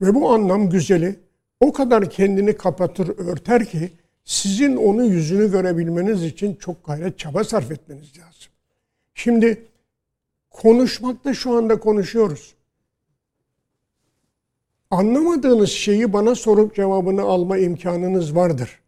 Ve 0.00 0.14
bu 0.14 0.30
anlam 0.30 0.70
güzeli 0.70 1.16
o 1.60 1.72
kadar 1.72 2.10
kendini 2.10 2.56
kapatır, 2.56 3.18
örter 3.18 3.64
ki 3.64 3.90
sizin 4.24 4.76
onun 4.76 5.04
yüzünü 5.04 5.50
görebilmeniz 5.50 6.24
için 6.24 6.54
çok 6.54 6.86
gayret, 6.86 7.18
çaba 7.18 7.44
sarf 7.44 7.70
etmeniz 7.70 8.18
lazım. 8.18 8.52
Şimdi 9.14 9.64
konuşmakta 10.50 11.34
şu 11.34 11.56
anda 11.56 11.80
konuşuyoruz. 11.80 12.54
Anlamadığınız 14.90 15.70
şeyi 15.70 16.12
bana 16.12 16.34
sorup 16.34 16.74
cevabını 16.74 17.22
alma 17.22 17.58
imkanınız 17.58 18.36
vardır. 18.36 18.80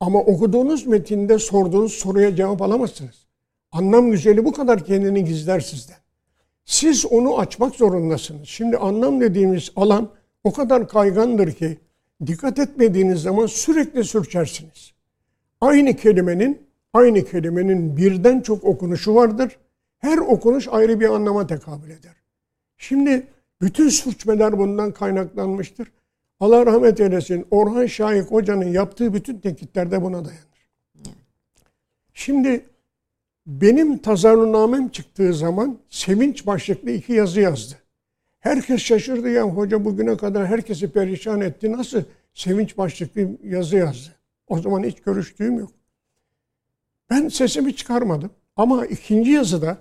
Ama 0.00 0.18
okuduğunuz 0.18 0.86
metinde 0.86 1.38
sorduğunuz 1.38 1.92
soruya 1.92 2.36
cevap 2.36 2.62
alamazsınız. 2.62 3.26
Anlam 3.72 4.10
güzeli 4.10 4.44
bu 4.44 4.52
kadar 4.52 4.84
kendini 4.84 5.24
gizler 5.24 5.60
sizden. 5.60 5.96
Siz 6.64 7.06
onu 7.06 7.38
açmak 7.38 7.74
zorundasınız. 7.74 8.48
Şimdi 8.48 8.76
anlam 8.76 9.20
dediğimiz 9.20 9.72
alan 9.76 10.08
o 10.44 10.52
kadar 10.52 10.88
kaygandır 10.88 11.52
ki 11.52 11.78
dikkat 12.26 12.58
etmediğiniz 12.58 13.22
zaman 13.22 13.46
sürekli 13.46 14.04
sürçersiniz. 14.04 14.92
Aynı 15.60 15.96
kelimenin 15.96 16.68
aynı 16.92 17.24
kelimenin 17.24 17.96
birden 17.96 18.40
çok 18.40 18.64
okunuşu 18.64 19.14
vardır. 19.14 19.58
Her 19.98 20.18
okunuş 20.18 20.68
ayrı 20.68 21.00
bir 21.00 21.08
anlama 21.08 21.46
tekabül 21.46 21.90
eder. 21.90 22.16
Şimdi 22.76 23.26
bütün 23.60 23.88
sürçmeler 23.88 24.58
bundan 24.58 24.92
kaynaklanmıştır. 24.92 25.92
Allah 26.40 26.66
rahmet 26.66 27.00
eylesin. 27.00 27.46
Orhan 27.50 27.86
Şahik 27.86 28.30
Hoca'nın 28.30 28.72
yaptığı 28.72 29.14
bütün 29.14 29.38
tenkitler 29.38 30.02
buna 30.02 30.24
dayanır. 30.24 30.48
Şimdi 32.14 32.64
benim 33.46 33.98
tazarrunamem 33.98 34.88
çıktığı 34.88 35.34
zaman 35.34 35.78
sevinç 35.88 36.46
başlıklı 36.46 36.90
iki 36.90 37.12
yazı 37.12 37.40
yazdı. 37.40 37.74
Herkes 38.40 38.82
şaşırdı 38.82 39.30
ya 39.30 39.42
hoca 39.42 39.84
bugüne 39.84 40.16
kadar 40.16 40.46
herkesi 40.46 40.92
perişan 40.92 41.40
etti. 41.40 41.72
Nasıl 41.72 42.02
sevinç 42.34 42.78
başlıklı 42.78 43.28
yazı 43.44 43.76
yazdı? 43.76 44.08
O 44.46 44.58
zaman 44.58 44.84
hiç 44.84 45.00
görüştüğüm 45.00 45.58
yok. 45.58 45.70
Ben 47.10 47.28
sesimi 47.28 47.76
çıkarmadım. 47.76 48.30
Ama 48.56 48.86
ikinci 48.86 49.30
yazıda 49.30 49.78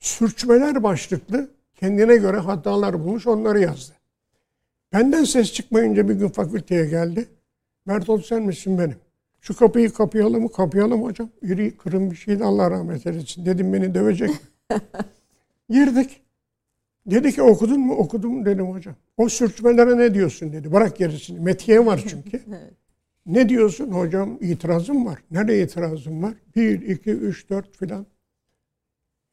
sürçmeler 0.00 0.82
başlıklı 0.82 1.50
kendine 1.76 2.16
göre 2.16 2.36
hatalar 2.36 3.04
bulmuş 3.04 3.26
onları 3.26 3.60
yazdı. 3.60 3.97
Benden 4.92 5.24
ses 5.24 5.52
çıkmayınca 5.52 6.08
bir 6.08 6.14
gün 6.14 6.28
fakülteye 6.28 6.86
geldi. 6.86 7.28
Bertolt 7.88 8.26
sen 8.26 8.42
misin 8.42 8.78
benim? 8.78 8.96
Şu 9.40 9.56
kapıyı 9.56 9.92
kapayalım 9.92 10.42
mı? 10.42 10.52
Kapayalım 10.52 11.02
hocam. 11.02 11.30
İri 11.42 11.76
kırın 11.76 12.10
bir 12.10 12.16
şeydi 12.16 12.44
Allah 12.44 12.70
rahmet 12.70 13.06
eylesin. 13.06 13.46
Dedim 13.46 13.72
beni 13.72 13.94
dövecek. 13.94 14.30
Girdik. 15.70 16.22
Dedi 17.06 17.32
ki 17.32 17.42
okudun 17.42 17.80
mu? 17.80 17.94
Okudum 17.94 18.44
dedim 18.44 18.66
hocam. 18.66 18.94
O 19.16 19.28
sürçmelere 19.28 19.98
ne 19.98 20.14
diyorsun 20.14 20.52
dedi. 20.52 20.72
Bırak 20.72 20.96
gerisini. 20.96 21.40
Metiye 21.40 21.86
var 21.86 22.04
çünkü. 22.08 22.42
evet. 22.48 22.74
Ne 23.26 23.48
diyorsun 23.48 23.90
hocam? 23.90 24.38
İtirazım 24.40 25.06
var. 25.06 25.18
Nereye 25.30 25.64
itirazım 25.64 26.22
var? 26.22 26.34
Bir, 26.56 26.82
iki, 26.82 27.10
üç, 27.10 27.50
dört 27.50 27.76
filan. 27.76 28.06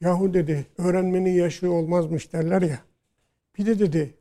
Yahu 0.02 0.34
dedi 0.34 0.66
öğrenmenin 0.78 1.34
yaşı 1.34 1.72
olmazmış 1.72 2.34
derler 2.34 2.62
ya. 2.62 2.80
Bir 3.58 3.66
de 3.66 3.80
dedi 3.80 4.14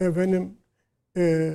efendim 0.00 0.52
e, 1.16 1.52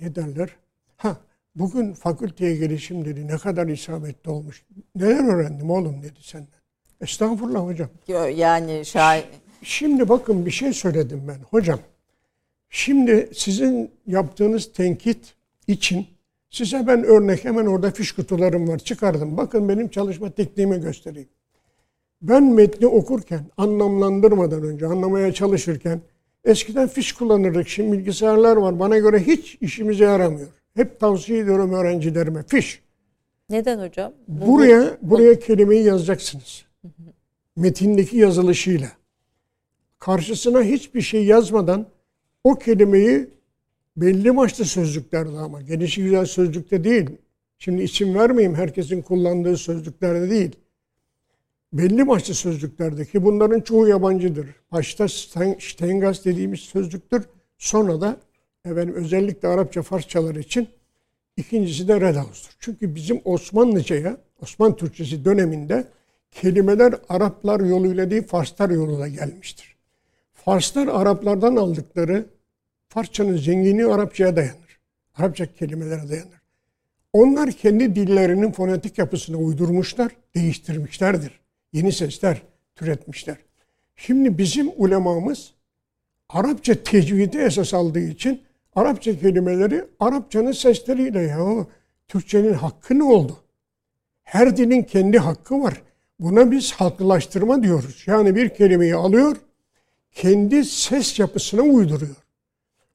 ne 0.00 0.14
derler? 0.14 0.56
Ha 0.96 1.16
bugün 1.54 1.92
fakülteye 1.92 2.56
gelişim 2.56 3.04
dedi 3.04 3.26
ne 3.26 3.38
kadar 3.38 3.66
isabetli 3.66 4.30
olmuş. 4.30 4.62
Neler 4.94 5.34
öğrendim 5.34 5.70
oğlum 5.70 6.02
dedi 6.02 6.18
senden. 6.20 6.60
Estağfurullah 7.00 7.66
hocam. 7.66 7.88
Yani 8.34 8.84
şair... 8.84 9.24
Şimdi 9.62 10.08
bakın 10.08 10.46
bir 10.46 10.50
şey 10.50 10.72
söyledim 10.72 11.22
ben 11.28 11.38
hocam. 11.50 11.78
Şimdi 12.70 13.30
sizin 13.34 13.90
yaptığınız 14.06 14.72
tenkit 14.72 15.34
için 15.66 16.06
size 16.50 16.86
ben 16.86 17.04
örnek 17.04 17.44
hemen 17.44 17.66
orada 17.66 17.90
fiş 17.90 18.12
kutularım 18.12 18.68
var 18.68 18.78
çıkardım. 18.78 19.36
Bakın 19.36 19.68
benim 19.68 19.88
çalışma 19.88 20.30
tekniğimi 20.30 20.80
göstereyim. 20.80 21.28
Ben 22.22 22.42
metni 22.42 22.86
okurken 22.86 23.46
anlamlandırmadan 23.56 24.62
önce 24.62 24.86
anlamaya 24.86 25.32
çalışırken 25.32 26.00
eskiden 26.44 26.88
fiş 26.88 27.12
kullanırdık. 27.12 27.68
Şimdi 27.68 27.98
bilgisayarlar 27.98 28.56
var. 28.56 28.80
Bana 28.80 28.98
göre 28.98 29.26
hiç 29.26 29.58
işimize 29.60 30.04
yaramıyor. 30.04 30.48
Hep 30.74 31.00
tavsiye 31.00 31.38
ediyorum 31.38 31.72
öğrencilerime 31.72 32.42
fiş. 32.42 32.82
Neden 33.50 33.88
hocam? 33.88 34.12
Buraya 34.28 34.98
buraya 35.02 35.38
kelimeyi 35.38 35.84
yazacaksınız. 35.84 36.64
Metindeki 37.56 38.16
yazılışıyla. 38.16 38.88
Karşısına 39.98 40.62
hiçbir 40.62 41.00
şey 41.00 41.24
yazmadan 41.24 41.86
o 42.44 42.54
kelimeyi 42.54 43.28
belli 43.96 44.36
başlı 44.36 44.64
sözlüklerde 44.64 45.38
ama 45.38 45.62
gelişi 45.62 46.02
güzel 46.02 46.26
sözlükte 46.26 46.84
değil. 46.84 47.10
Şimdi 47.58 47.82
isim 47.82 48.14
vermeyeyim 48.14 48.54
herkesin 48.54 49.02
kullandığı 49.02 49.56
sözlüklerde 49.56 50.30
değil 50.30 50.56
belli 51.72 52.08
başlı 52.08 52.34
sözlüklerdeki 52.34 53.24
bunların 53.24 53.60
çoğu 53.60 53.88
yabancıdır. 53.88 54.46
Başta 54.72 55.08
Stengaz 55.58 56.24
dediğimiz 56.24 56.60
sözlüktür. 56.60 57.24
Sonra 57.58 58.00
da 58.00 58.16
efendim, 58.64 58.94
özellikle 58.94 59.48
Arapça 59.48 59.82
Farsçalar 59.82 60.34
için 60.34 60.68
ikincisi 61.36 61.88
de 61.88 62.00
Redhaus'tur. 62.00 62.56
Çünkü 62.60 62.94
bizim 62.94 63.20
Osmanlıca'ya, 63.24 64.16
Osman 64.42 64.76
Türkçesi 64.76 65.24
döneminde 65.24 65.88
kelimeler 66.30 66.94
Araplar 67.08 67.60
yoluyla 67.60 68.10
değil 68.10 68.26
Farslar 68.26 68.70
yoluyla 68.70 69.08
gelmiştir. 69.08 69.76
Farslar 70.34 70.88
Araplardan 70.88 71.56
aldıkları 71.56 72.26
Farsçanın 72.88 73.36
zenginliği 73.36 73.86
Arapçaya 73.86 74.36
dayanır. 74.36 74.80
Arapça 75.14 75.52
kelimelere 75.52 76.08
dayanır. 76.08 76.40
Onlar 77.12 77.52
kendi 77.52 77.94
dillerinin 77.94 78.52
fonetik 78.52 78.98
yapısını 78.98 79.36
uydurmuşlar, 79.36 80.12
değiştirmişlerdir 80.34 81.39
yeni 81.72 81.92
sesler 81.92 82.42
türetmişler. 82.74 83.36
Şimdi 83.96 84.38
bizim 84.38 84.70
ulemamız 84.76 85.52
Arapça 86.28 86.82
tecvidi 86.82 87.38
esas 87.38 87.74
aldığı 87.74 88.00
için 88.00 88.42
Arapça 88.74 89.18
kelimeleri 89.18 89.84
Arapçanın 90.00 90.52
sesleriyle 90.52 91.20
ya 91.20 91.66
Türkçenin 92.08 92.54
hakkı 92.54 92.98
ne 92.98 93.02
oldu? 93.02 93.36
Her 94.22 94.56
dilin 94.56 94.82
kendi 94.82 95.18
hakkı 95.18 95.62
var. 95.62 95.82
Buna 96.18 96.50
biz 96.50 96.72
halklaştırma 96.72 97.62
diyoruz. 97.62 98.04
Yani 98.06 98.36
bir 98.36 98.48
kelimeyi 98.48 98.94
alıyor, 98.94 99.36
kendi 100.12 100.64
ses 100.64 101.18
yapısına 101.18 101.62
uyduruyor. 101.62 102.16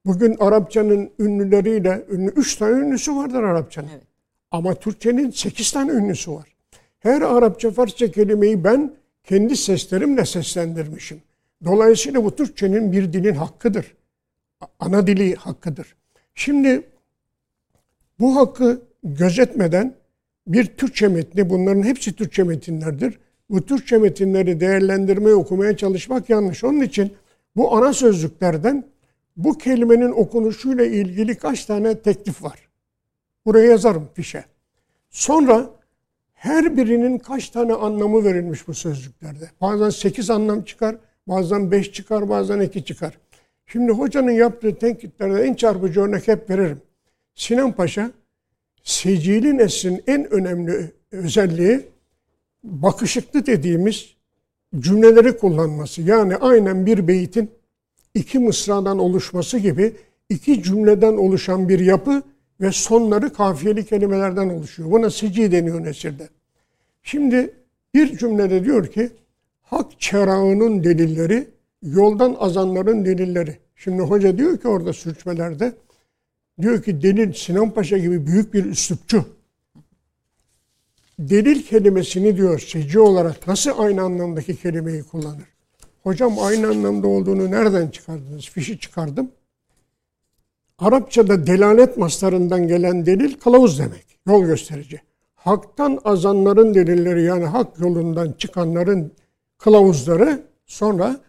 Bugün 0.06 0.36
Arapçanın 0.40 1.12
ünlüleriyle, 1.20 2.06
ünlü, 2.10 2.32
üç 2.36 2.56
tane 2.56 2.86
ünlüsü 2.86 3.16
vardır 3.16 3.44
Arapçanın. 3.44 3.90
Evet. 3.94 4.04
Ama 4.52 4.76
Türkçenin 4.76 5.32
sekiz 5.32 5.72
tane 5.72 5.92
ünlüsü 5.92 6.32
var. 6.32 6.55
Her 7.06 7.22
Arapça, 7.22 7.72
Farsça 7.72 8.12
kelimeyi 8.12 8.64
ben 8.64 8.94
kendi 9.24 9.58
seslerimle 9.58 10.26
seslendirmişim. 10.26 11.22
Dolayısıyla 11.66 12.24
bu 12.24 12.36
Türkçenin 12.36 12.92
bir 12.92 13.14
dilin 13.14 13.36
hakkıdır. 13.36 13.96
Ana 14.80 15.08
dili 15.08 15.36
hakkıdır. 15.36 15.96
Şimdi 16.36 16.84
bu 18.20 18.36
hakkı 18.36 18.82
gözetmeden 19.04 19.96
bir 20.48 20.66
Türkçe 20.66 21.08
metni, 21.08 21.50
bunların 21.50 21.84
hepsi 21.84 22.16
Türkçe 22.16 22.44
metinlerdir. 22.44 23.20
Bu 23.50 23.66
Türkçe 23.66 23.98
metinleri 23.98 24.60
değerlendirmeye, 24.60 25.36
okumaya 25.36 25.78
çalışmak 25.78 26.30
yanlış. 26.30 26.64
Onun 26.64 26.82
için 26.82 27.14
bu 27.56 27.78
ana 27.78 27.94
sözlüklerden 27.94 28.84
bu 29.38 29.58
kelimenin 29.58 30.12
okunuşuyla 30.12 30.86
ilgili 30.86 31.36
kaç 31.38 31.66
tane 31.66 32.00
teklif 32.00 32.44
var? 32.44 32.60
Buraya 33.46 33.66
yazarım 33.66 34.10
fişe. 34.14 34.46
Sonra 35.10 35.70
her 36.46 36.78
birinin 36.78 37.18
kaç 37.18 37.50
tane 37.50 37.74
anlamı 37.74 38.24
verilmiş 38.24 38.68
bu 38.68 38.74
sözlüklerde. 38.74 39.50
Bazen 39.62 39.90
sekiz 39.90 40.30
anlam 40.30 40.62
çıkar, 40.62 40.96
bazen 41.28 41.72
beş 41.72 41.92
çıkar, 41.92 42.30
bazen 42.30 42.60
iki 42.60 42.86
çıkar. 42.86 43.18
Şimdi 43.66 43.92
hocanın 43.92 44.32
yaptığı 44.32 44.76
tenkitlerde 44.76 45.42
en 45.42 45.54
çarpıcı 45.54 46.02
örnek 46.02 46.28
hep 46.28 46.50
veririm. 46.50 46.82
Sinan 47.36 47.72
Paşa 47.72 48.12
Secili 48.84 49.58
neslin 49.58 50.04
en 50.08 50.34
önemli 50.34 50.92
özelliği 51.12 51.82
bakışıklı 52.64 53.46
dediğimiz 53.46 54.16
cümleleri 54.80 55.38
kullanması. 55.38 56.02
Yani 56.02 56.36
aynen 56.36 56.86
bir 56.86 57.08
beytin 57.08 57.52
iki 58.14 58.40
mısradan 58.40 59.00
oluşması 59.00 59.58
gibi 59.58 59.94
iki 60.30 60.64
cümleden 60.64 61.14
oluşan 61.14 61.70
bir 61.70 61.80
yapı 61.80 62.24
ve 62.62 62.72
sonları 62.72 63.34
kafiyeli 63.34 63.86
kelimelerden 63.86 64.50
oluşuyor. 64.50 64.92
Buna 64.92 65.10
seci 65.10 65.52
deniyor 65.52 65.84
nesirde. 65.84 66.30
Şimdi 67.04 67.54
bir 67.94 68.18
cümlede 68.18 68.66
diyor 68.66 68.88
ki 68.88 69.10
hak 69.62 70.00
çerağının 70.00 70.84
delilleri, 70.84 71.48
yoldan 71.84 72.36
azanların 72.40 73.06
delilleri. 73.06 73.58
Şimdi 73.76 74.02
hoca 74.02 74.38
diyor 74.38 74.58
ki 74.58 74.68
orada 74.68 74.94
sürçmelerde 74.94 75.74
diyor 76.62 76.84
ki 76.84 77.02
delil 77.02 77.34
Sinan 77.34 77.72
Paşa 77.72 77.98
gibi 77.98 78.28
büyük 78.28 78.54
bir 78.54 78.66
üslupçu. 78.66 79.26
Delil 81.20 81.64
kelimesini 81.64 82.38
diyor 82.38 82.60
seci 82.60 83.00
olarak 83.00 83.48
nasıl 83.48 83.72
aynı 83.78 84.02
anlamdaki 84.02 84.56
kelimeyi 84.56 85.04
kullanır? 85.04 85.44
Hocam 86.04 86.40
aynı 86.40 86.68
anlamda 86.68 87.08
olduğunu 87.08 87.52
nereden 87.52 87.88
çıkardınız? 87.88 88.50
Fişi 88.50 88.80
çıkardım. 88.80 89.32
Arapçada 90.80 91.48
delalet 91.48 91.98
maslarından 91.98 92.68
gelen 92.68 93.06
delil 93.06 93.34
kılavuz 93.34 93.80
demek. 93.80 94.06
Yol 94.28 94.46
gösterici. 94.46 95.02
Haktan 95.36 96.00
azanların 96.04 96.74
delilleri 96.74 97.24
yani 97.24 97.46
hak 97.46 97.80
yolundan 97.80 98.32
çıkanların 98.32 99.12
kılavuzları 99.58 100.42
sonra 100.66 101.20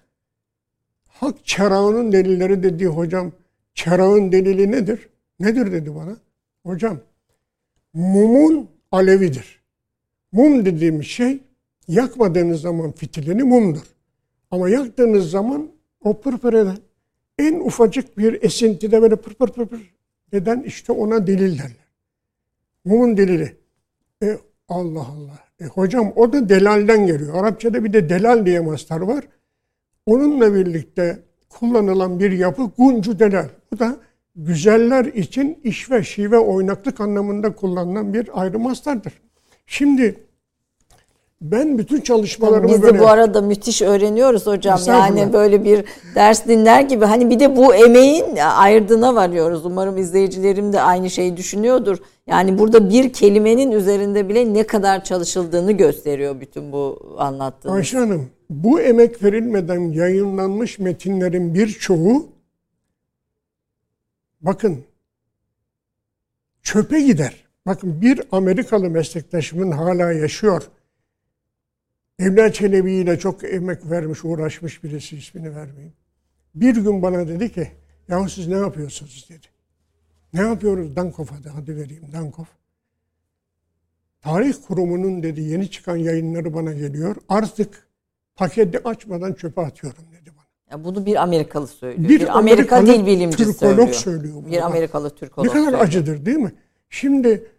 hak 1.09 1.47
çerağının 1.47 2.12
delilleri 2.12 2.62
dediği 2.62 2.86
hocam 2.88 3.32
çerağın 3.74 4.32
delili 4.32 4.72
nedir? 4.72 5.09
Nedir 5.40 5.72
dedi 5.72 5.94
bana. 5.94 6.16
Hocam 6.62 6.99
mumun 7.94 8.68
alevidir. 8.92 9.62
Mum 10.32 10.66
dediğimiz 10.66 11.07
şey 11.07 11.42
yakmadığınız 11.88 12.61
zaman 12.61 12.92
fitilini 12.92 13.42
mumdur. 13.42 13.86
Ama 14.51 14.68
yaktığınız 14.68 15.30
zaman 15.30 15.70
o 16.01 16.20
pırpır 16.20 16.53
eden 16.53 16.78
en 17.39 17.61
ufacık 17.61 18.18
bir 18.18 18.43
esintide 18.43 19.03
böyle 19.03 19.16
pır 19.16 19.34
pır 19.34 19.49
pır 19.49 19.66
pır 19.66 19.95
eden 20.32 20.62
işte 20.62 20.93
ona 20.93 21.26
delil 21.26 21.59
derler. 21.59 21.87
Mumun 22.84 23.16
delili. 23.16 23.57
E, 24.22 24.39
Allah 24.68 25.07
Allah. 25.07 25.39
E, 25.61 25.64
hocam 25.64 26.12
o 26.16 26.32
da 26.32 26.49
delalden 26.49 27.07
geliyor. 27.07 27.34
Arapçada 27.34 27.84
bir 27.84 27.93
de 27.93 28.09
delal 28.09 28.47
diye 28.47 28.61
mastar 28.61 29.01
var. 29.01 29.24
Onunla 30.07 30.55
birlikte 30.55 31.18
kullanılan 31.49 32.20
bir 32.20 32.32
yapı 32.32 32.62
guncu 32.62 33.18
delal. 33.18 33.49
Bu 33.72 33.78
da 33.78 33.97
güzeller 34.37 35.05
için 35.05 35.61
iş 35.64 35.91
ve 35.91 36.03
şive 36.03 36.39
oynaklık 36.39 37.01
anlamında 37.01 37.55
kullanılan 37.55 38.14
bir 38.14 38.41
ayrı 38.41 38.59
mastardır. 38.59 39.12
Şimdi 39.66 40.26
ben 41.41 41.78
bütün 41.78 42.01
çalışmalarımı 42.01 42.68
Biz 42.68 42.82
de 42.82 42.87
böyle... 42.87 42.99
bu 42.99 43.09
arada 43.09 43.41
müthiş 43.41 43.82
öğreniyoruz 43.82 44.47
hocam. 44.47 44.80
Yani 44.87 45.32
böyle 45.32 45.64
bir 45.64 45.84
ders 46.14 46.47
dinler 46.47 46.80
gibi. 46.80 47.05
Hani 47.05 47.30
bir 47.30 47.41
de 47.41 47.57
bu 47.57 47.74
emeğin 47.74 48.37
ayırdığına 48.37 49.14
varıyoruz. 49.14 49.66
Umarım 49.66 49.99
izleyicilerim 49.99 50.72
de 50.72 50.80
aynı 50.80 51.11
şeyi 51.11 51.37
düşünüyordur. 51.37 51.99
Yani 52.26 52.59
burada 52.59 52.91
bir 52.91 53.12
kelimenin 53.12 53.72
üzerinde 53.72 54.28
bile 54.28 54.55
ne 54.55 54.66
kadar 54.66 55.05
çalışıldığını 55.05 55.72
gösteriyor 55.72 56.41
bütün 56.41 56.72
bu 56.72 57.14
anlattığınız. 57.18 57.76
Ayşe 57.76 57.99
Hanım, 57.99 58.30
bu 58.51 58.80
emek 58.80 59.24
verilmeden 59.24 59.80
yayınlanmış 59.93 60.78
metinlerin 60.78 61.55
birçoğu 61.55 62.26
bakın 64.41 64.84
çöpe 66.62 67.01
gider. 67.01 67.45
Bakın 67.66 68.01
bir 68.03 68.22
Amerikalı 68.32 68.91
meslektaşımın 68.91 69.70
hala 69.70 70.12
yaşıyor. 70.12 70.62
Evliya 72.19 72.53
Çelebi 72.53 72.93
ile 72.93 73.19
çok 73.19 73.45
emek 73.45 73.91
vermiş, 73.91 74.25
uğraşmış 74.25 74.85
birisi 74.85 75.17
ismini 75.17 75.57
vermeyeyim. 75.57 75.93
Bir 76.55 76.75
gün 76.75 77.03
bana 77.03 77.29
dedi 77.29 77.53
ki, 77.53 77.71
ya 78.09 78.29
siz 78.29 78.49
ne 78.49 78.57
yapıyorsunuz 78.57 79.27
dedi. 79.31 79.47
Ne 80.33 80.41
yapıyoruz 80.41 80.97
Dankov 80.97 81.27
adı, 81.41 81.49
hadi 81.49 81.77
vereyim 81.77 82.05
Dankov. 82.12 82.45
Tarih 84.21 84.55
kurumunun 84.67 85.23
dedi 85.23 85.41
yeni 85.41 85.71
çıkan 85.71 85.97
yayınları 85.97 86.55
bana 86.55 86.73
geliyor. 86.73 87.17
Artık 87.29 87.89
paketi 88.37 88.89
açmadan 88.89 89.33
çöpe 89.33 89.61
atıyorum 89.61 90.05
dedi 90.21 90.31
bana. 90.37 90.79
Ya 90.79 90.85
bunu 90.85 91.07
bir 91.07 91.23
Amerikalı 91.23 91.67
söylüyor. 91.67 92.09
Bir, 92.09 92.21
bir 92.21 92.39
Amerika 92.39 92.87
dil 92.87 93.31
Türkolog 93.31 93.57
söylüyor. 93.57 93.93
söylüyor 93.93 94.35
bunu. 94.35 94.53
Bir 94.53 94.67
Amerikalı 94.67 95.14
Türkolog 95.14 95.47
Ne 95.47 95.53
kadar 95.53 95.62
söylüyor. 95.64 95.85
acıdır 95.85 96.27
değil 96.27 96.39
mi? 96.39 96.53
Şimdi 96.91 97.51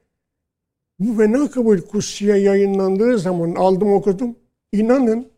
bu 0.99 1.19
Venakabul 1.19 1.81
Kutsiye 1.81 2.37
yayınlandığı 2.37 3.19
zaman 3.19 3.55
aldım 3.55 3.93
okudum. 3.93 4.35
İnanın 4.71 5.31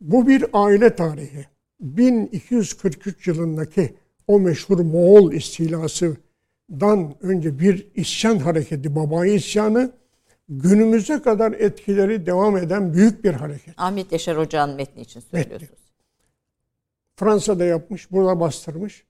bu 0.00 0.26
bir 0.26 0.44
aile 0.52 0.96
tarihi. 0.96 1.46
1243 1.80 3.26
yılındaki 3.26 3.94
o 4.26 4.40
meşhur 4.40 4.78
Moğol 4.78 5.32
istilasından 5.32 7.14
önce 7.20 7.58
bir 7.58 7.86
isyan 7.94 8.38
hareketi, 8.38 8.96
Babai 8.96 9.34
isyanı 9.34 9.92
günümüze 10.48 11.22
kadar 11.22 11.52
etkileri 11.52 12.26
devam 12.26 12.56
eden 12.56 12.94
büyük 12.94 13.24
bir 13.24 13.34
hareket. 13.34 13.74
Ahmet 13.76 14.12
Yaşar 14.12 14.38
Hoca'nın 14.38 14.76
metni 14.76 15.02
için 15.02 15.20
söylüyorsunuz. 15.20 15.84
Fransa'da 17.16 17.64
yapmış, 17.64 18.12
burada 18.12 18.40
bastırmış. 18.40 19.04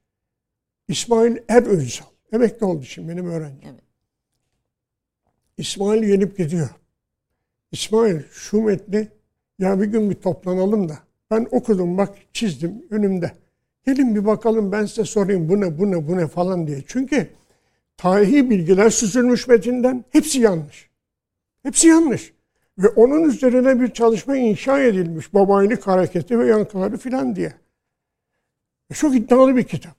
İsmail 0.89 1.37
Erönsal. 1.49 2.07
Emekli 2.33 2.67
oldu 2.67 2.85
şimdi 2.85 3.09
benim 3.09 3.27
öğrencim. 3.27 3.69
Evet. 3.69 3.85
İsmail 5.59 6.05
gelip 6.05 6.39
gidiyor. 6.39 6.71
İsmail 7.73 8.23
şu 8.33 8.63
metni 8.63 9.09
ya 9.59 9.81
bir 9.81 9.87
gün 9.87 10.11
bir 10.11 10.15
toplanalım 10.15 10.89
da 10.89 10.99
ben 11.31 11.47
okudum 11.51 11.99
bak 11.99 12.17
çizdim 12.33 12.87
önümde. 12.91 13.33
Gelin 13.87 14.15
bir 14.15 14.27
bakalım 14.27 14.73
ben 14.73 14.87
size 14.87 15.05
sorayım 15.05 15.49
bu 15.49 15.61
ne 15.61 15.79
bu 15.79 15.91
ne 15.91 16.09
bu 16.09 16.17
ne 16.17 16.27
falan 16.27 16.67
diye. 16.67 16.83
Çünkü 16.87 17.29
tarihi 17.97 18.51
bilgiler 18.51 18.91
süzülmüş 18.91 19.49
metinden 19.49 20.05
hepsi 20.11 20.41
yanlış. 20.41 20.91
Hepsi 21.63 21.89
yanlış. 21.89 22.33
Ve 22.79 22.89
onun 22.89 23.29
üzerine 23.29 23.81
bir 23.81 23.89
çalışma 23.89 24.37
inşa 24.37 24.81
edilmiş. 24.81 25.35
Babaylık 25.35 25.87
hareketi 25.87 26.39
ve 26.39 26.47
yankıları 26.47 26.97
filan 26.97 27.37
diye. 27.37 27.53
E 28.91 28.95
çok 28.95 29.17
iddialı 29.17 29.57
bir 29.57 29.65
kitap. 29.65 29.97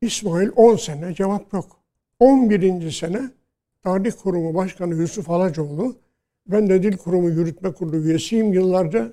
İsmail 0.00 0.50
10 0.56 0.76
sene 0.76 1.14
cevap 1.14 1.52
yok. 1.52 1.76
11. 2.20 2.90
sene 2.90 3.20
Tarih 3.82 4.12
Kurumu 4.22 4.54
Başkanı 4.54 4.94
Yusuf 4.94 5.30
Alacoğlu, 5.30 5.96
ben 6.48 6.68
de 6.68 6.82
Dil 6.82 6.96
Kurumu 6.96 7.30
Yürütme 7.30 7.72
Kurulu 7.72 7.96
üyesiyim 7.96 8.52
yıllarca. 8.52 9.12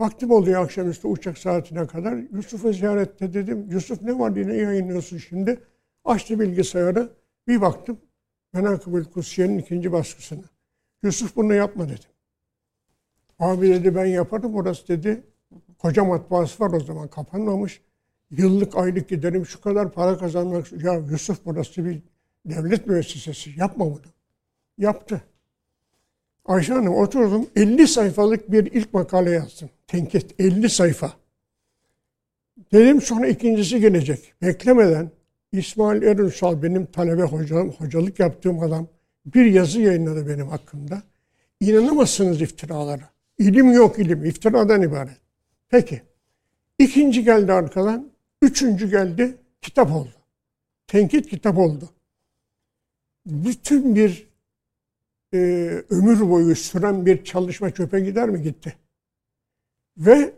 Vaktim 0.00 0.30
oluyor 0.30 0.64
akşamüstü 0.64 1.08
uçak 1.08 1.38
saatine 1.38 1.86
kadar. 1.86 2.16
Yusuf'u 2.32 2.72
ziyarette 2.72 3.34
dedim. 3.34 3.66
Yusuf 3.70 4.02
ne 4.02 4.18
var 4.18 4.36
yine 4.36 4.54
yayınlıyorsun 4.54 5.18
şimdi? 5.18 5.60
Açtı 6.04 6.40
bilgisayarı. 6.40 7.12
Bir 7.48 7.60
baktım. 7.60 8.00
Menakıb-ül 8.52 9.04
Kutsiye'nin 9.04 9.58
ikinci 9.58 9.92
baskısını. 9.92 10.44
Yusuf 11.02 11.36
bunu 11.36 11.54
yapma 11.54 11.84
dedim. 11.84 12.10
Abi 13.38 13.68
dedi 13.68 13.94
ben 13.94 14.04
yaparım 14.04 14.54
orası 14.54 14.88
dedi. 14.88 15.22
Koca 15.78 16.04
matbaası 16.04 16.64
var 16.64 16.72
o 16.72 16.80
zaman 16.80 17.08
kapanmamış. 17.08 17.82
Yıllık 18.30 18.76
aylık 18.76 19.08
giderim 19.08 19.46
şu 19.46 19.60
kadar 19.60 19.92
para 19.92 20.18
kazanmak. 20.18 20.72
Ya 20.72 20.94
Yusuf 20.94 21.40
burası 21.44 21.84
bir 21.84 22.02
devlet 22.44 22.86
müessesesi 22.86 23.50
yapma 23.56 23.84
bunu. 23.84 24.00
Yaptı. 24.78 25.22
Ayşe 26.44 26.72
Hanım 26.72 26.94
oturdum 26.94 27.46
50 27.56 27.88
sayfalık 27.88 28.52
bir 28.52 28.72
ilk 28.72 28.94
makale 28.94 29.30
yazdım. 29.30 29.70
Tenkit 29.86 30.40
50 30.40 30.68
sayfa. 30.70 31.12
Dedim 32.72 33.00
sonra 33.00 33.26
ikincisi 33.26 33.80
gelecek. 33.80 34.34
Beklemeden 34.42 35.10
İsmail 35.52 36.02
Erünsal 36.02 36.62
benim 36.62 36.86
talebe 36.86 37.22
hocam, 37.22 37.70
hocalık 37.70 38.18
yaptığım 38.18 38.60
adam 38.60 38.86
bir 39.26 39.44
yazı 39.44 39.80
yayınladı 39.80 40.28
benim 40.28 40.48
hakkımda. 40.48 41.02
İnanamazsınız 41.60 42.42
iftiralara. 42.42 43.10
İlim 43.38 43.72
yok 43.72 43.98
ilim, 43.98 44.24
iftiradan 44.24 44.82
ibaret. 44.82 45.16
Peki. 45.68 46.02
İkinci 46.78 47.24
geldi 47.24 47.52
arkadan, 47.52 48.10
üçüncü 48.42 48.90
geldi, 48.90 49.36
kitap 49.62 49.92
oldu. 49.92 50.14
Tenkit 50.86 51.30
kitap 51.30 51.58
oldu. 51.58 51.90
Bütün 53.26 53.94
bir 53.94 54.29
e, 55.34 55.38
ömür 55.90 56.30
boyu 56.30 56.56
süren 56.56 57.06
bir 57.06 57.24
çalışma 57.24 57.70
çöpe 57.70 58.00
gider 58.00 58.28
mi? 58.28 58.42
Gitti. 58.42 58.74
Ve 59.96 60.32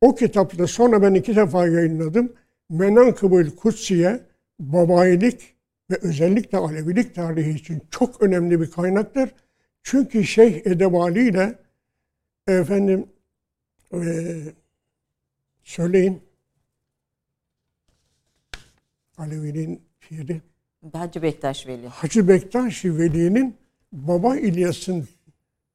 o 0.00 0.14
kitapta 0.14 0.66
sonra 0.66 1.02
ben 1.02 1.14
iki 1.14 1.36
defa 1.36 1.68
yayınladım. 1.68 2.32
Menankıbül 2.70 3.50
Kutsiye 3.50 4.20
babayilik 4.60 5.56
ve 5.90 5.98
özellikle 6.02 6.58
Alevilik 6.58 7.14
tarihi 7.14 7.50
için 7.50 7.82
çok 7.90 8.22
önemli 8.22 8.60
bir 8.60 8.70
kaynaktır. 8.70 9.30
Çünkü 9.82 10.24
Şeyh 10.24 10.66
Edebali 10.66 11.28
ile 11.28 11.58
efendim 12.46 13.06
e, 13.92 13.98
söyleyin 15.64 16.22
Aleviliğin 19.18 19.82
şiiri 20.00 20.42
Hacı 20.92 21.22
Bektaş 21.22 21.66
Veli. 21.66 21.88
Hacı 21.88 22.28
Bektaş 22.28 22.84
Veli'nin 22.84 23.56
Baba 23.92 24.36
İlyas'ın 24.36 25.08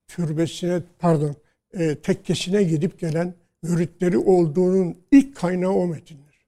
türbesine 0.07 0.81
pardon 0.99 1.35
e, 1.73 1.95
tekkesine 1.95 2.63
gidip 2.63 2.99
gelen 2.99 3.33
müritleri 3.63 4.17
olduğunun 4.17 4.97
ilk 5.11 5.35
kaynağı 5.35 5.71
o 5.71 5.87
metindir. 5.87 6.39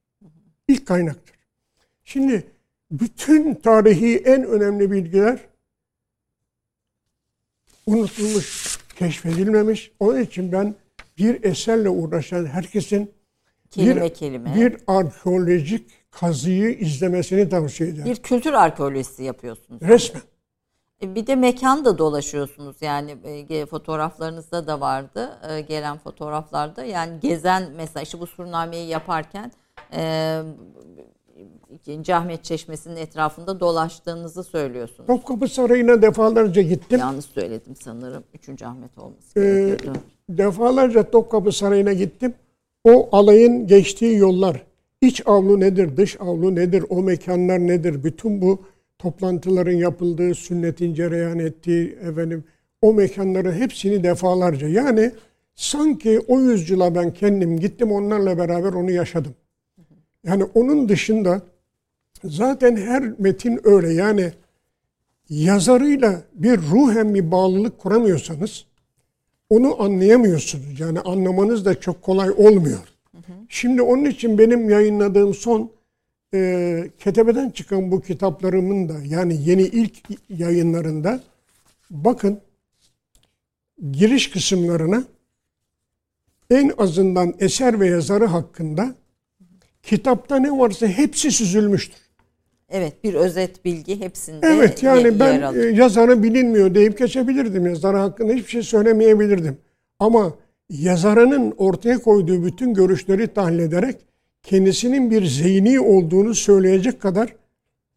İlk 0.67 0.85
kaynaktır. 0.85 1.35
Şimdi 2.03 2.47
bütün 2.91 3.55
tarihi 3.55 4.17
en 4.17 4.43
önemli 4.43 4.91
bilgiler 4.91 5.39
unutulmuş, 7.85 8.79
keşfedilmemiş. 8.95 9.91
Onun 9.99 10.21
için 10.21 10.51
ben 10.51 10.75
bir 11.17 11.43
eserle 11.43 11.89
uğraşan 11.89 12.45
herkesin 12.45 13.11
kelime 13.71 14.01
bir, 14.05 14.13
kelime 14.13 14.55
bir 14.55 14.77
arkeolojik 14.87 15.91
kazıyı 16.11 16.69
izlemesini 16.69 17.49
tavsiye 17.49 17.89
ederim. 17.89 18.05
bir 18.05 18.15
kültür 18.15 18.53
arkeolojisi 18.53 19.23
yapıyorsunuz. 19.23 19.81
Resmen. 19.81 20.21
E, 21.03 21.15
Bir 21.15 21.27
de 21.27 21.35
mekan 21.35 21.85
da 21.85 21.97
dolaşıyorsunuz 21.97 22.75
yani 22.81 23.15
e, 23.49 23.65
fotoğraflarınızda 23.65 24.67
da 24.67 24.81
vardı 24.81 25.29
e, 25.49 25.61
gelen 25.61 25.97
fotoğraflarda 25.97 26.83
yani 26.83 27.19
gezen 27.21 27.63
mesela 27.77 28.03
işte 28.03 28.19
bu 28.19 28.27
surnameyi 28.27 28.87
yaparken 28.89 29.51
e, 29.93 30.41
İkinci 31.73 32.15
Ahmet 32.15 32.43
Çeşmesi'nin 32.43 32.95
etrafında 32.95 33.59
dolaştığınızı 33.59 34.43
söylüyorsunuz. 34.43 35.07
Topkapı 35.07 35.47
Sarayı'na 35.47 36.01
defalarca 36.01 36.61
gittim. 36.61 36.99
Yanlış 36.99 37.25
söyledim 37.25 37.75
sanırım. 37.75 38.23
Üçüncü 38.33 38.65
Ahmet 38.65 38.97
olması 38.97 39.39
Ee, 39.39 39.65
gerekiyordu. 39.67 39.99
defalarca 40.29 41.11
Topkapı 41.11 41.51
Sarayı'na 41.51 41.93
gittim. 41.93 42.33
O 42.83 43.09
alayın 43.11 43.67
geçtiği 43.67 44.17
yollar, 44.17 44.63
iç 45.01 45.21
avlu 45.25 45.59
nedir, 45.59 45.97
dış 45.97 46.21
avlu 46.21 46.55
nedir, 46.55 46.85
o 46.89 47.01
mekanlar 47.01 47.59
nedir, 47.59 48.03
bütün 48.03 48.41
bu 48.41 48.59
toplantıların 49.03 49.71
yapıldığı, 49.71 50.35
sünnetin 50.35 50.93
cereyan 50.93 51.39
ettiği 51.39 51.97
efendim 52.01 52.43
o 52.81 52.93
mekanların 52.93 53.51
hepsini 53.51 54.03
defalarca. 54.03 54.67
Yani 54.67 55.11
sanki 55.55 56.19
o 56.27 56.39
yüzyıla 56.39 56.95
ben 56.95 57.13
kendim 57.13 57.59
gittim 57.59 57.91
onlarla 57.91 58.37
beraber 58.37 58.73
onu 58.73 58.91
yaşadım. 58.91 59.35
Yani 60.23 60.43
onun 60.43 60.89
dışında 60.89 61.41
zaten 62.23 62.75
her 62.75 63.03
metin 63.19 63.59
öyle 63.63 63.93
yani 63.93 64.31
yazarıyla 65.29 66.21
bir 66.33 66.57
ruhen 66.57 67.15
bir 67.15 67.31
bağlılık 67.31 67.77
kuramıyorsanız 67.79 68.65
onu 69.49 69.81
anlayamıyorsunuz. 69.81 70.79
Yani 70.79 70.99
anlamanız 70.99 71.65
da 71.65 71.79
çok 71.79 72.01
kolay 72.01 72.31
olmuyor. 72.31 72.79
Şimdi 73.49 73.81
onun 73.81 74.05
için 74.05 74.37
benim 74.37 74.69
yayınladığım 74.69 75.33
son 75.33 75.71
e, 76.33 76.89
ketebeden 76.99 77.49
çıkan 77.49 77.91
bu 77.91 78.01
kitaplarımın 78.01 78.89
da 78.89 78.93
yani 79.05 79.49
yeni 79.49 79.61
ilk 79.61 79.97
yayınlarında 80.29 81.21
bakın 81.89 82.41
giriş 83.91 84.29
kısımlarına 84.29 85.03
en 86.49 86.71
azından 86.77 87.33
eser 87.39 87.79
ve 87.79 87.87
yazarı 87.87 88.25
hakkında 88.25 88.95
kitapta 89.83 90.35
ne 90.39 90.51
varsa 90.51 90.87
hepsi 90.87 91.31
süzülmüştür. 91.31 92.03
Evet 92.69 93.03
bir 93.03 93.13
özet 93.13 93.65
bilgi 93.65 93.99
hepsinde 93.99 94.47
Evet 94.47 94.83
yani 94.83 95.03
yer 95.03 95.19
ben 95.19 95.41
alıyor. 95.41 95.65
e, 95.65 95.71
yazarı 95.75 96.23
bilinmiyor 96.23 96.75
deyip 96.75 96.97
geçebilirdim. 96.97 97.65
Yazarı 97.65 97.97
hakkında 97.97 98.33
hiçbir 98.33 98.49
şey 98.51 98.63
söylemeyebilirdim. 98.63 99.57
Ama 99.99 100.33
yazarının 100.69 101.53
ortaya 101.57 101.97
koyduğu 101.97 102.45
bütün 102.45 102.73
görüşleri 102.73 103.27
tahlil 103.27 103.59
ederek 103.59 103.95
kendisinin 104.43 105.11
bir 105.11 105.25
zihni 105.25 105.79
olduğunu 105.79 106.35
söyleyecek 106.35 107.01
kadar 107.01 107.33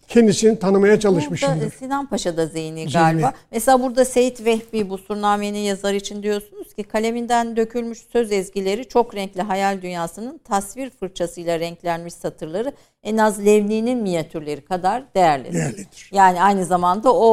kendisini 0.08 0.58
tanımaya 0.58 0.90
Burada 0.92 1.00
çalışmışımdır. 1.00 1.70
Sinan 1.70 2.06
Paşa 2.06 2.36
da 2.36 2.46
zihni 2.46 2.80
Zihni. 2.80 2.92
galiba. 2.92 3.32
Mesela 3.50 3.82
burada 3.82 4.04
Seyit 4.04 4.44
Vehbi 4.44 4.90
bu 4.90 4.98
Surnamenin 4.98 5.58
yazarı 5.58 5.96
için 5.96 6.22
diyorsunuz 6.22 6.74
ki 6.74 6.82
kaleminden 6.82 7.56
dökülmüş 7.56 7.98
söz 8.12 8.32
ezgileri 8.32 8.88
çok 8.88 9.14
renkli 9.14 9.42
hayal 9.42 9.82
dünyasının 9.82 10.38
tasvir 10.38 10.90
fırçasıyla 10.90 11.60
renklenmiş 11.60 12.14
satırları 12.14 12.72
en 13.02 13.16
az 13.16 13.46
Levni'nin 13.46 13.98
minyatürleri 13.98 14.60
kadar 14.60 15.04
değerlidir. 15.14 15.52
Değerlidir. 15.54 16.10
Yani 16.12 16.42
aynı 16.42 16.64
zamanda 16.64 17.14
o, 17.14 17.26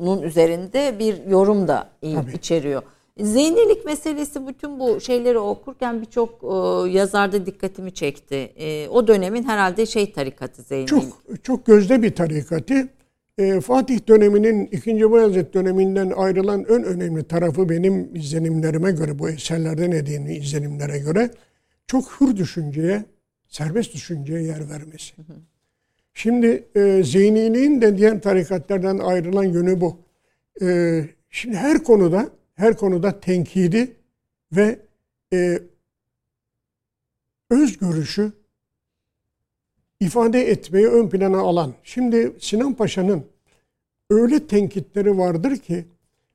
onun 0.00 0.22
üzerinde 0.22 0.98
bir 0.98 1.26
yorum 1.26 1.68
da 1.68 1.88
Tabii. 2.02 2.32
içeriyor. 2.36 2.82
Zeynilik 3.20 3.84
meselesi 3.84 4.46
bütün 4.46 4.80
bu 4.80 5.00
şeyleri 5.00 5.38
okurken 5.38 6.00
birçok 6.00 6.30
e, 6.42 6.90
yazarda 6.90 7.46
dikkatimi 7.46 7.94
çekti. 7.94 8.34
E, 8.34 8.88
o 8.88 9.06
dönemin 9.06 9.42
herhalde 9.42 9.86
şey 9.86 10.12
tarikatı 10.12 10.62
Zeynilik. 10.62 10.88
Çok 10.88 11.44
çok 11.44 11.66
gözde 11.66 12.02
bir 12.02 12.14
tarikatı. 12.14 12.88
Ee, 13.38 13.60
Fatih 13.60 14.08
döneminin 14.08 14.66
ikinci 14.72 15.10
Bayezid 15.10 15.54
döneminden 15.54 16.12
ayrılan 16.16 16.66
en 16.68 16.84
önemli 16.84 17.24
tarafı 17.24 17.68
benim 17.68 18.14
izlenimlerime 18.14 18.90
göre 18.90 19.18
bu 19.18 19.30
eserlerden 19.30 19.90
edindiğim 19.90 20.42
izlenimlere 20.42 20.98
göre 20.98 21.30
çok 21.86 22.20
hür 22.20 22.36
düşünceye, 22.36 23.04
serbest 23.48 23.94
düşünceye 23.94 24.42
yer 24.42 24.70
vermesi. 24.70 25.14
Şimdi 26.14 26.68
e, 26.74 27.02
Zeyniliğin 27.04 27.80
de 27.80 27.98
diğer 27.98 28.22
tarikatlardan 28.22 28.98
ayrılan 28.98 29.44
yönü 29.44 29.80
bu. 29.80 29.96
E, 30.62 31.00
şimdi 31.30 31.56
her 31.56 31.84
konuda 31.84 32.30
her 32.58 32.76
konuda 32.76 33.20
tenkidi 33.20 33.96
ve 34.52 34.78
e, 35.32 35.58
öz 37.50 37.78
görüşü 37.78 38.32
ifade 40.00 40.50
etmeyi 40.50 40.86
ön 40.86 41.08
plana 41.08 41.38
alan. 41.38 41.72
Şimdi 41.82 42.32
Sinan 42.40 42.74
Paşa'nın 42.74 43.24
öyle 44.10 44.46
tenkitleri 44.46 45.18
vardır 45.18 45.56
ki 45.56 45.84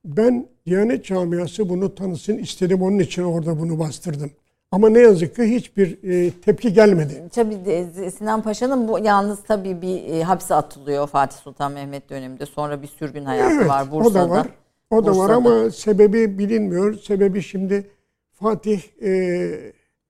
ben 0.05 0.47
Diyanet 0.65 1.05
camiası 1.05 1.69
bunu 1.69 1.95
tanısın 1.95 2.37
istedim 2.37 2.81
onun 2.81 2.99
için 2.99 3.23
orada 3.23 3.59
bunu 3.59 3.79
bastırdım. 3.79 4.31
Ama 4.71 4.89
ne 4.89 4.99
yazık 4.99 5.35
ki 5.35 5.43
hiçbir 5.43 6.03
e, 6.03 6.31
tepki 6.31 6.73
gelmedi. 6.73 7.29
Tabii 7.31 7.87
Sinan 8.17 8.41
Paşa'nın 8.41 8.87
bu 8.87 8.99
yalnız 8.99 9.43
tabii 9.47 9.81
bir 9.81 10.03
e, 10.03 10.23
hapse 10.23 10.55
atılıyor 10.55 11.07
Fatih 11.07 11.37
Sultan 11.37 11.71
Mehmet 11.71 12.09
döneminde. 12.09 12.45
Sonra 12.45 12.81
bir 12.81 12.87
sürgün 12.87 13.25
hayatı 13.25 13.55
Evet, 13.55 13.69
var 13.69 13.91
Bursa'da. 13.91 14.25
o 14.25 14.29
da 14.29 14.29
var. 14.29 14.47
O 14.93 15.05
da 15.05 15.17
var 15.17 15.29
ama 15.29 15.71
sebebi 15.71 16.37
bilinmiyor. 16.37 16.93
Sebebi 16.99 17.41
şimdi 17.41 17.91
Fatih 18.31 18.81
e, 19.01 19.09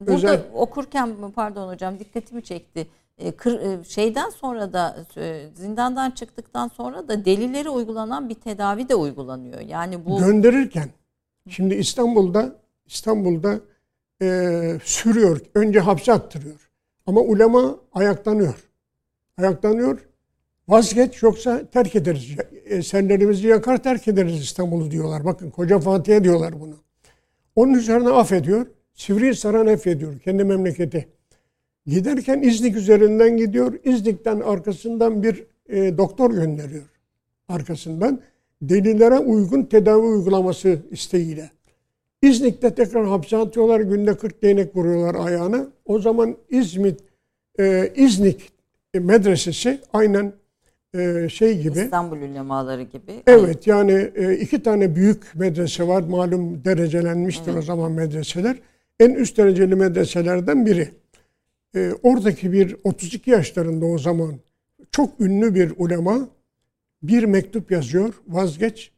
Burada 0.02 0.14
özel 0.14 0.42
okurken 0.54 1.32
pardon 1.36 1.74
hocam 1.74 2.00
dikkatimi 2.00 2.44
çekti. 2.44 2.88
E, 3.18 3.32
kır- 3.32 3.60
e, 3.60 3.84
şeyden 3.84 4.30
sonra 4.30 4.74
da 4.74 5.06
e, 5.18 5.46
zindandan 5.56 6.12
çıktıktan 6.12 6.68
sonra 6.68 7.08
da 7.08 7.26
delilere 7.26 7.70
uygulanan 7.70 8.30
bir 8.30 8.36
tedavi 8.36 8.90
de 8.90 8.96
uygulanıyor. 8.96 9.60
Yani 9.60 10.06
bu 10.06 10.18
gönderirken 10.20 10.90
şimdi 11.50 11.74
İstanbul'da 11.76 12.56
İstanbul'da 12.86 13.60
e, 14.22 14.80
sürüyor. 14.84 15.40
Önce 15.56 15.80
hapse 15.80 16.14
attırıyor. 16.14 16.70
Ama 17.08 17.22
ulema 17.22 17.76
ayaklanıyor. 17.94 18.70
Ayaklanıyor. 19.38 20.08
Vazgeç 20.74 21.24
yoksa 21.24 21.66
terk 21.72 21.96
ederiz. 21.96 22.28
Eserlerimizi 22.66 23.48
yakar 23.48 23.84
terk 23.84 24.08
ederiz 24.08 24.42
İstanbul'u 24.42 24.92
diyorlar. 24.92 25.26
Bakın 25.26 25.50
koca 25.50 25.80
Fatih'e 25.80 26.24
diyorlar 26.24 26.60
bunu. 26.62 26.76
Onun 27.56 27.74
üzerine 27.74 28.10
affediyor. 28.10 28.66
Sivrihisar'a 28.94 29.64
nefrediyor. 29.64 30.20
Kendi 30.20 30.44
memleketi. 30.44 31.08
Giderken 31.86 32.42
İznik 32.42 32.76
üzerinden 32.76 33.38
gidiyor. 33.38 33.74
İznik'ten 33.84 34.40
arkasından 34.40 35.24
bir 35.24 35.44
e, 35.70 35.98
doktor 35.98 36.32
gönderiyor. 36.34 36.84
Arkasından 37.48 38.22
delillere 38.62 39.20
uygun 39.20 39.64
tedavi 39.64 40.06
uygulaması 40.06 40.80
isteğiyle. 40.92 41.50
İznik'te 42.22 42.76
tekrar 42.76 43.06
hapse 43.06 43.38
atıyorlar. 43.38 43.80
Günde 43.80 44.18
40 44.18 44.44
değnek 44.44 44.76
vuruyorlar 44.76 45.26
ayağına. 45.26 45.68
O 45.86 46.00
zaman 46.00 46.38
İzmit, 46.50 47.00
e, 47.60 47.94
İznik 47.96 48.52
medresesi 48.94 49.80
aynen 49.94 50.43
e, 50.98 51.30
şey 51.30 51.62
gibi. 51.62 51.80
İstanbul 51.80 52.18
ulemaları 52.18 52.84
gibi. 52.84 53.24
Evet 53.28 53.68
yani 53.68 54.12
e, 54.16 54.34
iki 54.38 54.64
tane 54.64 54.96
büyük 54.96 55.36
medrese 55.36 55.88
var. 55.88 56.02
Malum 56.02 56.66
derecelenmiştir 56.66 57.56
o 57.56 57.62
zaman 57.62 57.92
medreseler. 57.92 58.58
En 59.00 59.10
üst 59.10 59.38
dereceli 59.38 59.76
medreselerden 59.76 60.66
biri. 60.66 60.90
E, 61.76 61.92
oradaki 62.04 62.52
bir 62.52 62.76
32 62.84 63.32
yaşlarında 63.32 63.86
o 63.86 63.98
zaman 63.98 64.34
çok 64.92 65.22
ünlü 65.22 65.56
bir 65.56 65.74
ulema 65.78 66.30
bir 67.04 67.24
mektup 67.24 67.72
yazıyor. 67.72 68.14
Vazgeç 68.28 68.92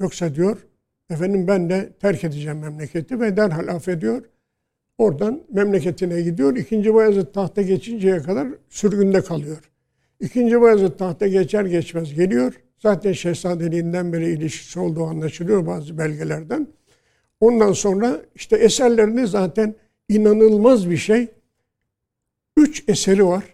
yoksa 0.00 0.34
diyor 0.34 0.66
efendim 1.10 1.48
ben 1.48 1.70
de 1.70 1.92
terk 2.00 2.24
edeceğim 2.24 2.58
memleketi 2.58 3.20
ve 3.20 3.36
derhal 3.36 3.68
affediyor. 3.68 4.22
Oradan 4.98 5.42
memleketine 5.52 6.22
gidiyor. 6.22 6.56
İkinci 6.56 6.94
Bayezid 6.94 7.26
tahta 7.26 7.62
geçinceye 7.62 8.18
kadar 8.18 8.48
sürgünde 8.68 9.20
kalıyor. 9.20 9.70
İkinci 10.20 10.60
Bayezid 10.60 10.90
tahta 10.90 11.26
geçer 11.26 11.64
geçmez 11.64 12.14
geliyor. 12.14 12.60
Zaten 12.78 13.12
şehzadeliğinden 13.12 14.12
beri 14.12 14.30
ilişkisi 14.30 14.80
olduğu 14.80 15.04
anlaşılıyor 15.04 15.66
bazı 15.66 15.98
belgelerden. 15.98 16.66
Ondan 17.40 17.72
sonra 17.72 18.22
işte 18.34 18.56
eserlerini 18.56 19.26
zaten 19.26 19.74
inanılmaz 20.08 20.90
bir 20.90 20.96
şey. 20.96 21.28
Üç 22.56 22.84
eseri 22.88 23.26
var. 23.26 23.44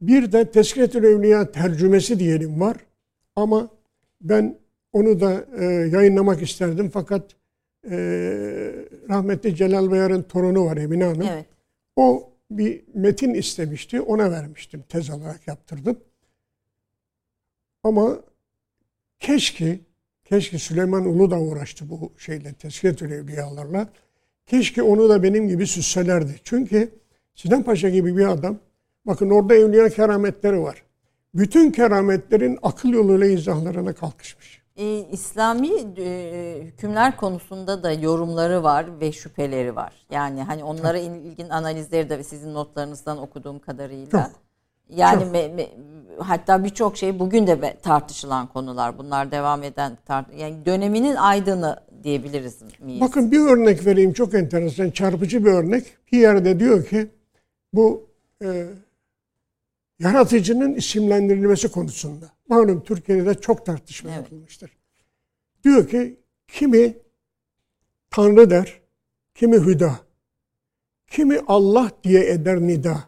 Bir 0.00 0.32
de 0.32 0.50
Tezkiretül 0.50 1.04
Evliya 1.04 1.52
tercümesi 1.52 2.18
diyelim 2.18 2.60
var. 2.60 2.76
Ama 3.36 3.68
ben 4.20 4.58
onu 4.92 5.20
da 5.20 5.46
e, 5.58 5.64
yayınlamak 5.64 6.42
isterdim. 6.42 6.90
Fakat 6.90 7.36
e, 7.90 7.96
rahmetli 9.08 9.56
Celal 9.56 9.90
Bayar'ın 9.90 10.22
torunu 10.22 10.64
var 10.64 10.76
Emine 10.76 11.04
Hanım. 11.04 11.26
Evet. 11.32 11.46
O 11.96 12.33
bir 12.50 12.84
metin 12.94 13.34
istemişti. 13.34 14.00
Ona 14.00 14.30
vermiştim. 14.30 14.84
Tez 14.88 15.10
olarak 15.10 15.48
yaptırdım. 15.48 16.00
Ama 17.82 18.20
keşke 19.18 19.80
keşke 20.24 20.58
Süleyman 20.58 21.06
Ulu 21.06 21.30
da 21.30 21.40
uğraştı 21.40 21.90
bu 21.90 22.12
şeyle 22.18 22.52
Tezkiretül 22.52 23.10
Evliyalarla. 23.10 23.88
Keşke 24.46 24.82
onu 24.82 25.08
da 25.08 25.22
benim 25.22 25.48
gibi 25.48 25.66
süsselerdi. 25.66 26.40
Çünkü 26.44 26.90
Sinan 27.34 27.62
Paşa 27.62 27.88
gibi 27.88 28.16
bir 28.16 28.26
adam 28.26 28.58
bakın 29.06 29.30
orada 29.30 29.54
evliya 29.54 29.88
kerametleri 29.88 30.60
var. 30.60 30.82
Bütün 31.34 31.70
kerametlerin 31.70 32.58
akıl 32.62 32.88
yoluyla 32.88 33.26
izahlarına 33.26 33.92
kalkışmış. 33.92 34.63
E, 34.76 34.98
İslami 35.12 35.68
e, 35.98 36.58
hükümler 36.62 37.16
konusunda 37.16 37.82
da 37.82 37.92
yorumları 37.92 38.62
var 38.62 39.00
ve 39.00 39.12
şüpheleri 39.12 39.76
var. 39.76 39.92
Yani 40.10 40.42
hani 40.42 40.64
onlara 40.64 40.98
ilgin 40.98 41.48
analizleri 41.48 42.08
de 42.10 42.24
sizin 42.24 42.54
notlarınızdan 42.54 43.18
okuduğum 43.18 43.58
kadarıyla. 43.58 44.10
Çok. 44.10 44.30
Yani 44.88 45.22
Çok. 45.24 45.34
me- 45.34 45.54
me- 45.56 45.68
hatta 46.18 46.64
birçok 46.64 46.96
şey 46.96 47.18
bugün 47.18 47.46
de 47.46 47.76
tartışılan 47.82 48.46
konular. 48.46 48.98
Bunlar 48.98 49.30
devam 49.30 49.62
eden 49.62 49.98
tart- 50.06 50.38
yani 50.38 50.66
döneminin 50.66 51.14
aydını 51.14 51.80
diyebiliriz 52.02 52.58
miyiz? 52.80 53.00
Bakın 53.00 53.30
bir 53.32 53.40
örnek 53.40 53.86
vereyim 53.86 54.12
çok 54.12 54.34
enteresan, 54.34 54.90
çarpıcı 54.90 55.44
bir 55.44 55.50
örnek. 55.50 55.84
Bir 56.12 56.18
yerde 56.18 56.60
diyor 56.60 56.84
ki 56.86 57.06
bu 57.72 58.06
e, 58.44 58.66
yaratıcının 59.98 60.74
isimlendirilmesi 60.74 61.68
konusunda. 61.70 62.32
Malum 62.48 62.84
Türkiye'de 62.84 63.34
çok 63.34 63.66
tartışma 63.66 64.10
Evet. 64.10 64.18
yapılmıştır. 64.22 64.70
Diyor 65.64 65.88
ki 65.88 66.20
kimi 66.48 66.96
Tanrı 68.10 68.50
der, 68.50 68.80
kimi 69.34 69.56
Hüda, 69.56 70.00
kimi 71.06 71.40
Allah 71.46 71.92
diye 72.04 72.30
eder 72.30 72.60
nida. 72.60 73.04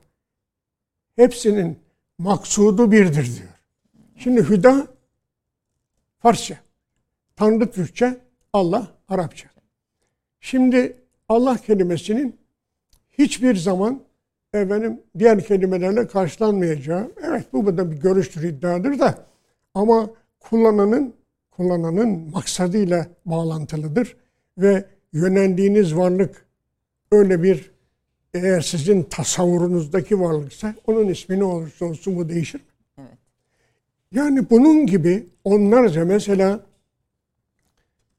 Hepsinin 1.16 1.78
maksudu 2.18 2.93
birdir 2.93 3.37
diyor. 3.37 3.49
Şimdi 4.16 4.49
Hüda 4.49 4.87
Farsça, 6.18 6.59
Tanrı 7.37 7.70
Türkçe, 7.70 8.20
Allah 8.53 8.99
Arapça. 9.09 9.49
Şimdi 10.41 10.97
Allah 11.28 11.59
kelimesinin 11.59 12.37
hiçbir 13.18 13.57
zaman 13.57 14.06
efendim 14.55 15.01
diğer 15.19 15.45
kelimelerle 15.45 16.07
karşılanmayacağı, 16.07 17.13
evet 17.23 17.47
bu 17.53 17.77
da 17.77 17.91
bir 17.91 17.97
görüştür 17.97 18.43
iddiadır 18.43 18.99
da 18.99 19.25
ama 19.75 20.11
kullananın 20.41 21.15
kullananın 21.51 22.31
maksadıyla 22.31 23.07
bağlantılıdır 23.25 24.17
ve 24.59 24.85
yöneldiğiniz 25.13 25.97
varlık 25.97 26.47
öyle 27.13 27.43
bir 27.43 27.71
eğer 28.35 28.61
sizin 28.61 29.03
tasavvurunuzdaki 29.03 30.21
varlıksa 30.21 30.75
onun 30.87 31.09
ismi 31.09 31.39
ne 31.39 31.45
olursa 31.45 31.85
olsun 31.85 32.17
bu 32.17 32.29
değişir 32.29 32.59
mi? 32.59 32.67
Evet. 32.99 33.19
Yani 34.13 34.51
bunun 34.51 34.87
gibi 34.87 35.27
onlarca 35.45 36.05
mesela 36.05 36.61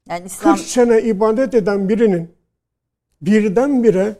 Yani 0.08 0.26
İslam 0.26 0.56
40 0.56 0.66
sene 0.66 1.02
ibadet 1.02 1.54
eden 1.54 1.88
birinin 1.88 2.30
birdenbire 3.22 4.16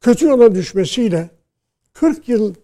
kötü 0.00 0.26
yola 0.26 0.54
düşmesiyle 0.54 1.30
40 1.92 2.28
yıl 2.28 2.54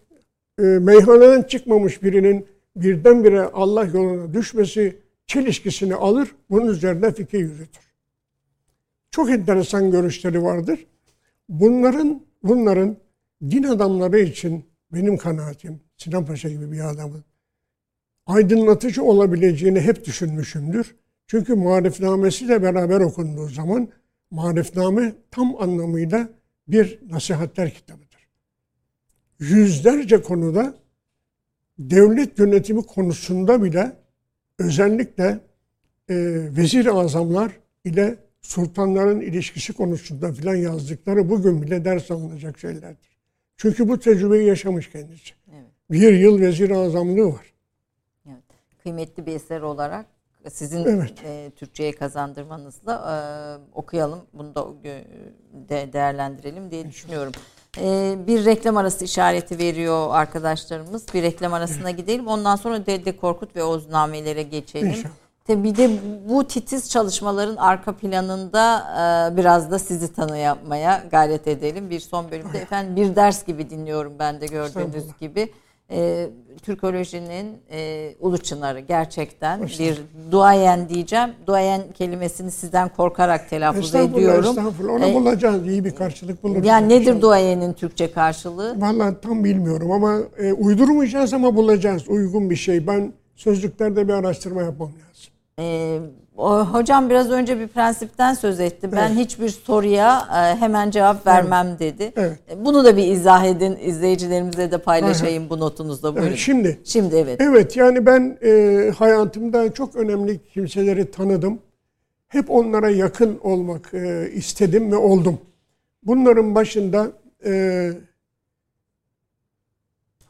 e, 0.59 0.63
meyhaneden 0.63 1.43
çıkmamış 1.43 2.03
birinin 2.03 2.47
birdenbire 2.77 3.43
Allah 3.43 3.85
yoluna 3.85 4.35
düşmesi 4.35 4.99
çelişkisini 5.27 5.95
alır, 5.95 6.35
bunun 6.51 6.67
üzerine 6.67 7.13
fikir 7.13 7.39
yürütür. 7.39 7.93
Çok 9.11 9.31
enteresan 9.31 9.91
görüşleri 9.91 10.43
vardır. 10.43 10.87
Bunların 11.49 12.23
bunların 12.43 12.97
din 13.43 13.63
adamları 13.63 14.19
için 14.19 14.65
benim 14.93 15.17
kanaatim 15.17 15.81
Sinan 15.97 16.27
Paşa 16.27 16.49
gibi 16.49 16.73
bir 16.73 16.81
adamın 16.81 17.25
aydınlatıcı 18.27 19.03
olabileceğini 19.03 19.81
hep 19.81 20.05
düşünmüşümdür. 20.05 20.97
Çünkü 21.27 21.55
marifnamesiyle 21.55 22.63
beraber 22.63 23.01
okunduğu 23.01 23.49
zaman 23.49 23.89
marifname 24.31 25.13
tam 25.31 25.63
anlamıyla 25.63 26.29
bir 26.69 26.99
nasihatler 27.11 27.75
kitabıdır. 27.75 28.29
Yüzlerce 29.39 30.23
konuda 30.23 30.75
devlet 31.79 32.39
yönetimi 32.39 32.83
konusunda 32.83 33.63
bile 33.63 33.97
özellikle 34.59 35.41
e, 36.09 36.15
vezir 36.57 36.87
azamlar 36.87 37.53
ile 37.85 38.19
sultanların 38.43 39.21
ilişkisi 39.21 39.73
konusunda 39.73 40.33
filan 40.33 40.55
yazdıkları 40.55 41.29
bugün 41.29 41.63
bile 41.63 41.85
ders 41.85 42.11
alınacak 42.11 42.59
şeylerdir. 42.59 43.17
Çünkü 43.57 43.89
bu 43.89 44.01
tecrübeyi 44.01 44.47
yaşamış 44.47 44.91
kendisi. 44.91 45.35
Evet. 45.53 45.67
Bir 45.91 46.13
yıl 46.13 46.41
vezir 46.41 46.71
azamlığı 46.71 47.33
var. 47.33 47.53
Evet. 48.27 48.43
Kıymetli 48.83 49.27
bir 49.27 49.33
eser 49.33 49.61
olarak 49.61 50.07
sizin 50.51 50.85
Evet. 50.85 51.25
e, 51.25 51.51
Türkçe'ye 51.57 51.93
kazandırmanızla 51.93 52.93
e, 52.95 53.17
okuyalım. 53.75 54.21
Bunu 54.33 54.55
da 54.55 54.67
de, 55.69 55.93
değerlendirelim 55.93 56.71
diye 56.71 56.89
düşünüyorum. 56.89 57.33
E, 57.81 58.17
bir 58.27 58.45
reklam 58.45 58.77
arası 58.77 59.05
işareti 59.05 59.59
veriyor 59.59 60.09
arkadaşlarımız. 60.11 61.15
Bir 61.15 61.23
reklam 61.23 61.55
arasına 61.55 61.91
gidelim. 61.91 62.29
Ondan 62.29 62.57
sonra 62.57 62.87
Dede 62.87 63.17
Korkut 63.17 63.57
ve 63.57 63.65
Oğuznamelere 63.65 64.43
geçelim. 64.43 64.89
İnşallah. 64.89 65.13
Tabii 65.47 65.65
bir 65.65 65.77
de 65.77 65.91
bu 66.29 66.47
titiz 66.47 66.91
çalışmaların 66.91 67.57
arka 67.57 67.93
planında 67.97 68.79
e, 69.33 69.37
biraz 69.37 69.71
da 69.71 69.79
sizi 69.79 70.13
tanıyamaya 70.13 71.05
gayret 71.11 71.49
edelim. 71.49 71.91
Bir 71.91 72.01
son 72.01 72.31
bölümde 72.31 72.59
efendim 72.59 72.97
bir 72.97 73.17
ders 73.17 73.45
gibi 73.45 73.71
dinliyorum 73.71 74.13
ben 74.19 74.41
de 74.41 74.47
gördüğünüz 74.47 75.05
gibi. 75.21 75.53
E, 75.91 76.29
Türkolojinin 76.63 77.47
e, 77.71 78.11
ulu 78.21 78.39
çınarı 78.39 78.81
gerçekten 78.81 79.63
bir 79.67 80.01
duayen 80.31 80.89
diyeceğim. 80.89 81.31
Duayen 81.47 81.83
kelimesini 81.95 82.51
sizden 82.51 82.89
korkarak 82.89 83.51
telaffuz 83.51 83.85
Estağfurullah, 83.85 84.19
ediyorum. 84.19 84.49
estağfurullah. 84.59 84.93
Ona 84.95 85.07
E, 85.07 85.15
bulacağız. 85.15 85.67
iyi 85.69 85.85
bir 85.85 85.91
karşılık 85.95 86.43
buluruz. 86.43 86.67
yani 86.67 86.89
nedir 86.89 87.01
İnşallah. 87.01 87.21
duayenin 87.21 87.73
Türkçe 87.73 88.13
karşılığı? 88.13 88.81
Vallahi 88.81 89.15
tam 89.23 89.45
bilmiyorum 89.45 89.91
ama 89.91 90.19
e, 90.39 90.53
uydurmayacağız 90.53 91.33
ama 91.35 91.57
bulacağız 91.57 92.09
uygun 92.09 92.51
bir 92.51 92.57
şey. 92.57 92.87
Ben 92.87 93.13
sözlüklerde 93.37 94.09
bir 94.09 94.13
araştırma 94.13 94.63
yapmam 94.63 94.89
lazım. 94.89 95.33
Ee, 95.59 95.99
o, 96.01 96.26
hocam 96.45 97.11
biraz 97.11 97.31
önce 97.31 97.59
bir 97.61 97.69
prensipten 97.69 98.35
söz 98.35 98.61
etti. 98.61 98.93
Ben 98.93 99.09
Evet. 99.11 99.19
hiçbir 99.19 99.49
soruya 99.49 100.19
e, 100.31 100.57
hemen 100.57 100.91
cevap 100.91 101.27
vermem 101.27 101.77
dedi. 101.79 102.13
Evet. 102.17 102.39
E, 102.51 102.65
Bunu 102.65 102.85
da 102.85 102.97
bir 102.97 103.07
izah 103.13 103.45
edin. 103.45 103.77
izleyicilerimize 103.83 104.71
de 104.71 104.79
paylaşayım 104.79 105.51
bu 105.51 105.61
notunuzda. 105.61 106.15
Buyurun. 106.15 106.29
Evet, 106.29 106.39
şimdi 106.39 106.81
Şimdi 106.85 107.17
evet. 107.17 107.41
evet 107.41 107.77
yani 107.77 108.07
ben 108.07 108.39
e, 108.45 108.91
hayatımda 108.99 109.73
çok 109.75 109.97
önemli 109.97 110.45
kimseleri 110.45 111.11
tanıdım. 111.11 111.59
Hep 112.29 112.51
onlara 112.51 112.91
yakın 112.91 113.39
olmak 113.43 113.95
e, 113.95 114.31
istedim 114.35 114.93
ve 114.93 114.97
oldum. 114.97 115.39
Bunların 116.03 116.55
başında 116.55 117.11
e, 117.45 117.91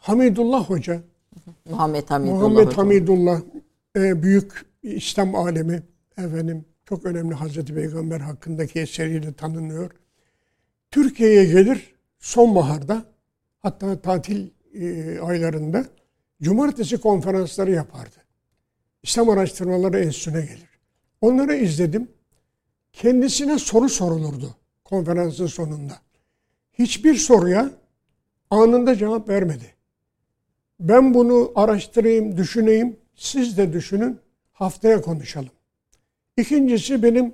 Hamidullah 0.01 0.71
Hoca, 0.71 1.01
Muhammed 1.71 2.11
Hamidullah 2.11 2.41
Muhammed. 2.41 2.73
Hamidullah 2.73 3.41
e, 3.97 4.23
büyük 4.23 4.67
İslam 4.83 5.35
alemi 5.35 5.83
efendim 6.19 6.65
çok 6.89 7.07
önemli 7.07 7.35
Hazreti 7.35 7.75
Peygamber 7.75 8.21
hakkındaki 8.21 8.81
eseriyle 8.81 9.33
tanınıyor. 9.33 9.91
Türkiye'ye 10.91 11.45
gelir 11.45 11.95
sonbaharda 12.19 13.05
hatta 13.59 14.01
tatil 14.01 14.51
e, 14.75 15.19
aylarında 15.21 15.85
cumartesi 16.43 16.99
konferansları 16.99 17.71
yapardı. 17.71 18.17
İslam 19.03 19.29
Araştırmaları 19.29 19.99
Enstitüsü'ne 19.99 20.41
gelir. 20.41 20.81
Onları 21.21 21.55
izledim. 21.55 22.09
Kendisine 22.93 23.59
soru 23.59 23.89
sorulurdu 23.89 24.57
konferansın 24.85 25.47
sonunda. 25.47 25.99
Hiçbir 26.73 27.15
soruya 27.15 27.71
anında 28.51 28.97
cevap 28.97 29.29
vermedi. 29.29 29.75
Ben 30.81 31.15
bunu 31.15 31.53
araştırayım, 31.55 32.37
düşüneyim. 32.37 32.97
Siz 33.15 33.59
de 33.59 33.73
düşünün. 33.73 34.21
Haftaya 34.53 35.01
konuşalım. 35.01 35.51
İkincisi 36.37 37.03
benim 37.03 37.33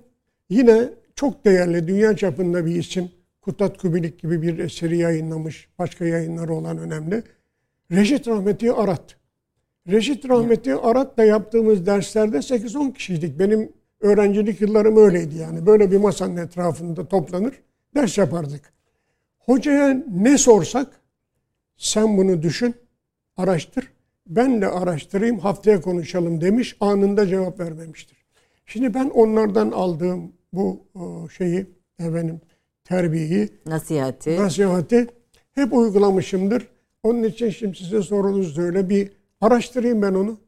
yine 0.50 0.88
çok 1.16 1.44
değerli 1.44 1.88
dünya 1.88 2.16
çapında 2.16 2.66
bir 2.66 2.74
isim. 2.76 3.11
Kutat 3.40 3.78
Kubilik 3.78 4.18
gibi 4.18 4.42
bir 4.42 4.59
eseri 4.59 4.98
yayınlamış. 4.98 5.68
Başka 5.78 6.05
yayınları 6.05 6.55
olan 6.55 6.78
önemli. 6.78 7.22
Reşit 7.92 8.28
Rahmeti 8.28 8.72
Arat. 8.72 9.16
Reşit 9.88 10.28
Rahmeti 10.28 10.74
Arat'la 10.74 11.24
yaptığımız 11.24 11.86
derslerde 11.86 12.36
8-10 12.36 12.94
kişiydik. 12.94 13.38
Benim 13.38 13.72
öğrencilik 14.00 14.61
yıllarım 14.61 14.96
öyleydi 14.96 15.36
yani. 15.36 15.66
Böyle 15.66 15.90
bir 15.90 15.96
masanın 15.96 16.36
etrafında 16.36 17.09
toplanır, 17.09 17.55
ders 17.94 18.18
yapardık. 18.18 18.72
Hocaya 19.38 20.05
ne 20.11 20.38
sorsak, 20.38 21.00
sen 21.76 22.16
bunu 22.16 22.42
düşün, 22.42 22.74
araştır. 23.36 23.92
Ben 24.26 24.61
de 24.61 24.68
araştırayım 24.68 25.38
haftaya 25.38 25.80
konuşalım 25.80 26.40
demiş. 26.40 26.76
Anında 26.80 27.26
cevap 27.26 27.61
vermemiştir. 27.61 28.21
Şimdi 28.66 28.94
ben 28.94 29.10
onlardan 29.10 29.70
aldığım 29.70 30.32
bu 30.52 30.80
şeyi 31.36 31.66
efendim 31.98 32.40
terbiyeyi, 32.84 33.48
nasihati, 33.66 34.36
nasihati 34.36 35.06
hep 35.54 35.72
uygulamışımdır. 35.72 36.68
Onun 37.02 37.22
için 37.22 37.50
şimdi 37.50 37.76
size 37.76 38.02
sorunuz 38.02 38.56
da 38.56 38.62
öyle 38.62 38.88
bir 38.88 39.12
araştırayım 39.40 40.02
ben 40.02 40.14
onu. 40.14 40.38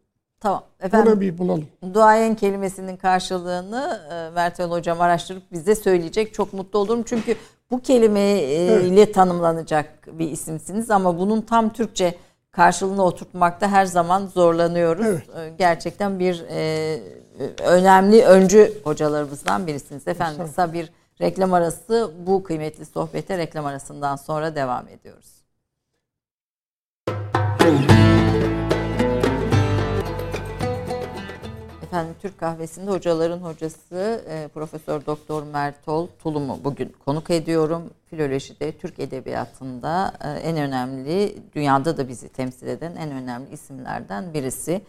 Tamam. 0.40 0.64
Efendim, 0.80 1.12
Ona 1.12 1.20
bir 1.20 1.38
bulalım. 1.38 1.66
Duayen 1.94 2.34
kelimesinin 2.34 2.96
karşılığını 2.96 4.00
e, 4.12 4.34
Mertel 4.34 4.70
Hocam 4.70 5.00
araştırıp 5.00 5.42
bize 5.52 5.74
söyleyecek. 5.74 6.34
Çok 6.34 6.52
mutlu 6.52 6.78
olurum. 6.78 7.02
Çünkü 7.06 7.36
bu 7.70 7.80
kelimeyle 7.80 9.00
evet. 9.00 9.14
tanımlanacak 9.14 10.18
bir 10.18 10.30
isimsiniz 10.30 10.90
ama 10.90 11.18
bunun 11.18 11.40
tam 11.40 11.72
Türkçe 11.72 12.14
karşılığını 12.50 13.04
oturtmakta 13.04 13.68
her 13.68 13.86
zaman 13.86 14.26
zorlanıyoruz. 14.26 15.06
Evet. 15.06 15.22
E, 15.36 15.52
gerçekten 15.58 16.18
bir 16.18 16.44
e, 16.50 17.00
önemli 17.59 18.24
öncü 18.24 18.72
hocalarımızdan 18.85 19.66
birisiniz. 19.66 20.09
Efendim 20.09 20.47
kısa 20.47 20.72
bir 20.72 20.91
reklam 21.20 21.55
arası 21.55 22.12
bu 22.26 22.43
kıymetli 22.43 22.85
sohbete 22.85 23.39
reklam 23.39 23.66
arasından 23.66 24.16
sonra 24.16 24.55
devam 24.55 24.89
ediyoruz. 24.89 25.35
Efendim 31.82 32.14
Türk 32.22 32.39
Kahvesi'nde 32.39 32.91
hocaların 32.91 33.39
hocası 33.39 34.24
e, 34.28 34.49
Profesör 34.49 35.07
Doktor 35.07 35.43
Mertol 35.43 36.09
Tulum'u 36.22 36.64
bugün 36.64 36.97
konuk 37.05 37.30
ediyorum. 37.30 37.91
Filolojide, 38.11 38.72
Türk 38.72 38.99
Edebiyatı'nda 38.99 40.14
e, 40.24 40.28
en 40.28 40.57
önemli, 40.57 41.37
dünyada 41.55 41.97
da 41.97 42.09
bizi 42.09 42.28
temsil 42.28 42.66
eden 42.66 42.97
en 42.97 43.11
önemli 43.11 43.53
isimlerden 43.53 44.35
birisi. 44.35 44.80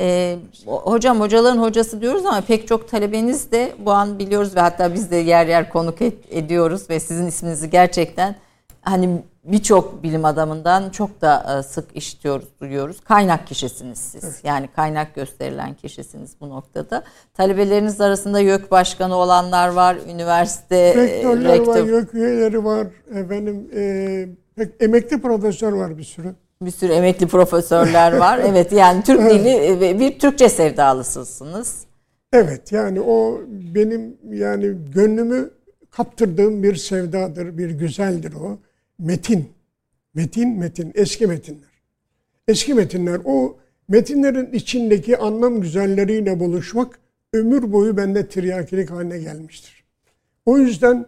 E, 0.00 0.38
hocam 0.66 1.20
hocaların 1.20 1.62
hocası 1.62 2.00
diyoruz 2.00 2.26
ama 2.26 2.40
pek 2.40 2.68
çok 2.68 2.88
talebeniz 2.88 3.52
de 3.52 3.72
bu 3.78 3.92
an 3.92 4.18
biliyoruz 4.18 4.56
ve 4.56 4.60
hatta 4.60 4.94
biz 4.94 5.10
de 5.10 5.16
yer 5.16 5.46
yer 5.46 5.68
konuk 5.68 6.02
et, 6.02 6.14
ediyoruz 6.30 6.90
ve 6.90 7.00
sizin 7.00 7.26
isminizi 7.26 7.70
gerçekten 7.70 8.36
hani 8.82 9.22
birçok 9.44 10.02
bilim 10.02 10.24
adamından 10.24 10.90
çok 10.90 11.20
da 11.20 11.58
e, 11.58 11.62
sık 11.62 11.96
işitiyoruz, 11.96 12.48
duyuyoruz. 12.60 13.00
Kaynak 13.00 13.46
kişisiniz 13.46 13.98
siz. 13.98 14.24
Evet. 14.24 14.40
Yani 14.44 14.68
kaynak 14.76 15.14
gösterilen 15.14 15.74
kişisiniz 15.74 16.36
bu 16.40 16.48
noktada. 16.48 17.04
Talebeleriniz 17.34 18.00
arasında 18.00 18.40
YÖK 18.40 18.70
başkanı 18.70 19.16
olanlar 19.16 19.68
var, 19.68 19.96
üniversite 20.14 20.76
e, 20.76 20.94
Rektörler 20.94 21.58
rektör. 21.58 21.80
var, 21.80 21.86
YÖK 21.86 22.14
üyeleri 22.14 22.64
var, 22.64 22.86
efendim 23.14 23.70
e, 23.76 24.26
emekli 24.80 25.20
profesör 25.22 25.72
var 25.72 25.98
bir 25.98 26.04
sürü. 26.04 26.34
Bir 26.62 26.70
sürü 26.70 26.92
emekli 26.92 27.26
profesörler 27.26 28.16
var. 28.16 28.38
evet 28.46 28.72
yani 28.72 29.02
Türk 29.02 29.30
dili 29.30 29.80
ve 29.80 30.00
bir 30.00 30.18
Türkçe 30.18 30.48
sevdalısısınız. 30.48 31.84
Evet 32.32 32.72
yani 32.72 33.00
o 33.00 33.40
benim 33.48 34.16
yani 34.30 34.72
gönlümü 34.94 35.50
kaptırdığım 35.90 36.62
bir 36.62 36.76
sevdadır, 36.76 37.58
bir 37.58 37.70
güzeldir 37.70 38.32
o 38.32 38.58
metin. 38.98 39.48
Metin, 40.14 40.58
metin, 40.58 40.92
eski 40.94 41.26
metinler. 41.26 41.74
Eski 42.48 42.74
metinler, 42.74 43.20
o 43.24 43.56
metinlerin 43.88 44.52
içindeki 44.52 45.18
anlam 45.18 45.60
güzelleriyle 45.60 46.40
buluşmak 46.40 46.98
ömür 47.32 47.72
boyu 47.72 47.96
bende 47.96 48.28
tiryakilik 48.28 48.90
haline 48.90 49.18
gelmiştir. 49.18 49.84
O 50.46 50.58
yüzden 50.58 51.06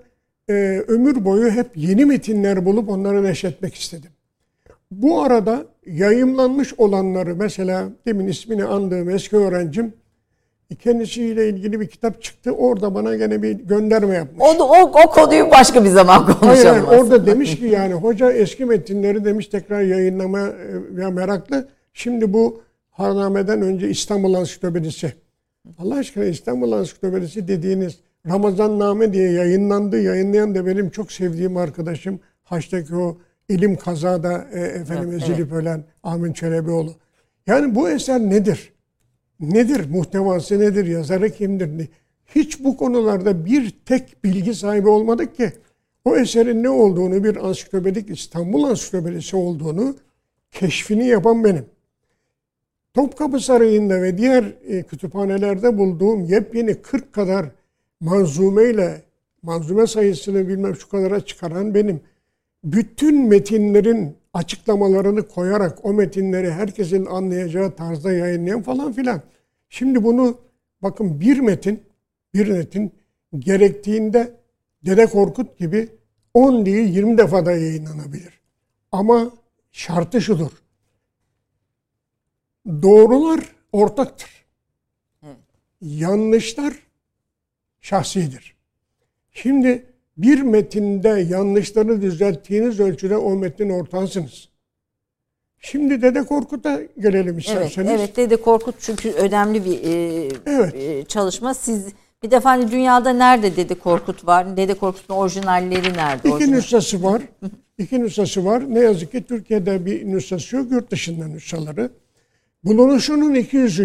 e, 0.49 0.53
ömür 0.89 1.25
boyu 1.25 1.51
hep 1.51 1.77
yeni 1.77 2.05
metinler 2.05 2.65
bulup 2.65 2.89
onları 2.89 3.25
neşretmek 3.25 3.75
istedim. 3.75 4.11
Bu 4.91 5.23
arada 5.23 5.65
yayımlanmış 5.87 6.75
olanları 6.79 7.37
mesela 7.37 7.89
demin 8.07 8.27
ismini 8.27 8.65
andığım 8.65 9.11
eski 9.11 9.37
öğrencim 9.37 9.95
kendisiyle 10.75 11.49
ilgili 11.49 11.81
bir 11.81 11.87
kitap 11.87 12.23
çıktı. 12.23 12.51
Orada 12.51 12.95
bana 12.95 13.17
gene 13.17 13.43
bir 13.43 13.51
gönderme 13.51 14.15
yapmış. 14.15 14.43
O, 14.43 14.65
o, 14.65 14.91
o 15.05 15.11
konuyu 15.11 15.51
başka 15.51 15.85
bir 15.85 15.89
zaman 15.89 16.27
konuşalım. 16.27 16.87
Hayır, 16.87 17.01
orada 17.01 17.27
demiş 17.27 17.59
ki 17.59 17.67
yani 17.67 17.95
hoca 17.95 18.33
eski 18.33 18.65
metinleri 18.65 19.25
demiş 19.25 19.47
tekrar 19.47 19.83
yayınlamaya 19.83 20.55
e, 20.99 21.11
meraklı. 21.11 21.69
Şimdi 21.95 22.33
bu 22.33 22.61
Harname'den 22.91 23.63
önce 23.63 23.89
İstanbul 23.89 24.35
Ansiklopedisi. 24.35 25.13
Allah 25.79 25.95
aşkına 25.95 26.25
İstanbul 26.25 26.73
Ansiklopedisi 26.73 27.49
dediğiniz 27.49 27.99
Ramazan 28.27 28.79
Name 28.79 29.13
diye 29.13 29.31
yayınlandı. 29.31 30.01
Yayınlayan 30.01 30.55
da 30.55 30.67
benim 30.67 30.91
çok 30.91 31.13
sevdiğim 31.13 31.57
arkadaşım. 31.57 32.21
Haç'taki 32.45 32.97
o 32.97 33.19
ilim 33.49 33.77
kazada 33.77 34.49
e, 34.53 34.61
efendim 34.61 35.11
evet, 35.13 35.23
ezilip 35.23 35.53
evet. 35.53 35.63
ölen 35.63 35.85
Amin 36.03 36.33
Çelebioğlu. 36.33 36.95
Yani 37.47 37.75
bu 37.75 37.91
eser 37.91 38.21
nedir? 38.21 38.77
nedir, 39.41 39.91
muhtevası 39.91 40.61
nedir, 40.61 40.87
yazarı 40.87 41.31
kimdir? 41.31 41.89
Hiç 42.35 42.65
bu 42.65 42.77
konularda 42.77 43.45
bir 43.45 43.71
tek 43.85 44.25
bilgi 44.25 44.55
sahibi 44.55 44.89
olmadık 44.89 45.37
ki 45.37 45.53
o 46.05 46.17
eserin 46.17 46.63
ne 46.63 46.71
olduğunu 46.71 47.25
bir 47.25 47.49
ansiklopedik 47.49 48.11
İstanbul 48.11 48.65
ansiklopedisi 48.65 49.37
olduğunu 49.37 49.97
keşfini 50.51 51.07
yapan 51.07 51.45
benim. 51.45 51.65
Topkapı 52.95 53.41
Sarayı'nda 53.41 54.03
ve 54.03 54.19
diğer 54.19 54.45
e, 54.69 54.83
kütüphanelerde 54.83 55.79
bulduğum 55.79 56.25
yepyeni 56.25 56.75
40 56.75 57.13
kadar 57.13 57.47
manzumeyle 58.01 59.03
manzume 59.43 59.87
sayısını 59.87 60.49
bilmem 60.49 60.77
şu 60.77 60.89
kadara 60.89 61.21
çıkaran 61.21 61.75
benim. 61.75 62.01
Bütün 62.67 63.29
metinlerin 63.29 64.17
açıklamalarını 64.33 65.29
koyarak 65.29 65.85
o 65.85 65.93
metinleri 65.93 66.53
herkesin 66.53 67.07
anlayacağı 67.07 67.77
tarzda 67.77 68.13
yayınlayan 68.13 68.63
falan 68.63 68.93
filan. 68.93 69.23
Şimdi 69.69 70.05
bunu 70.05 70.39
bakın 70.83 71.21
bir 71.21 71.41
metin, 71.41 71.83
bir 72.35 72.49
metin 72.49 72.93
gerektiğinde 73.39 74.37
Dede 74.87 75.07
Korkut 75.07 75.59
gibi 75.59 75.89
10 76.35 76.67
değil 76.67 76.95
20 76.95 77.19
defa 77.19 77.47
da 77.47 77.53
yayınlanabilir. 77.53 78.41
Ama 78.93 79.31
şartı 79.73 80.21
şudur. 80.21 80.51
Doğrular 82.67 83.41
ortaktır. 83.73 84.47
Yanlışlar 85.81 86.75
şahsidir. 87.81 88.57
Şimdi 89.33 89.87
bir 90.17 90.43
metinde 90.43 91.09
yanlışları 91.09 92.03
düzelttiğiniz 92.03 92.81
ölçüde 92.81 93.17
o 93.17 93.37
metnin 93.37 93.71
ortağısınız. 93.71 94.49
Şimdi 95.59 96.03
Dede 96.03 96.23
Korkut'a 96.23 96.81
gelelim 96.99 97.39
isterseniz. 97.39 97.91
Evet, 97.91 98.01
evet 98.01 98.17
Dede 98.17 98.37
Korkut 98.37 98.75
çünkü 98.79 99.11
önemli 99.11 99.65
bir 99.65 99.85
e, 99.85 100.29
evet. 100.47 100.75
e, 100.75 101.05
çalışma. 101.05 101.55
Siz 101.55 101.87
bir 102.23 102.31
defa 102.31 102.51
hani 102.51 102.71
dünyada 102.71 103.13
nerede 103.13 103.57
Dede 103.57 103.75
Korkut 103.75 104.27
var? 104.27 104.57
Dede 104.57 104.75
Korkut'un 104.75 105.15
orijinalleri 105.15 105.93
nerede? 105.93 106.29
İki 106.29 106.33
orijinal? 106.33 106.57
nüshası 106.57 107.03
var. 107.03 107.23
İki 107.79 108.01
nüshası 108.01 108.45
var. 108.45 108.75
Ne 108.75 108.79
yazık 108.79 109.13
ki 109.13 109.25
Türkiye'de 109.25 109.87
bir 109.87 110.07
nüshası 110.07 110.57
yok. 110.57 110.71
Yurt 110.71 110.91
dışında 110.91 111.27
nüshaları. 111.27 111.91
Bulunuşunun 112.65 113.35
200. 113.35 113.81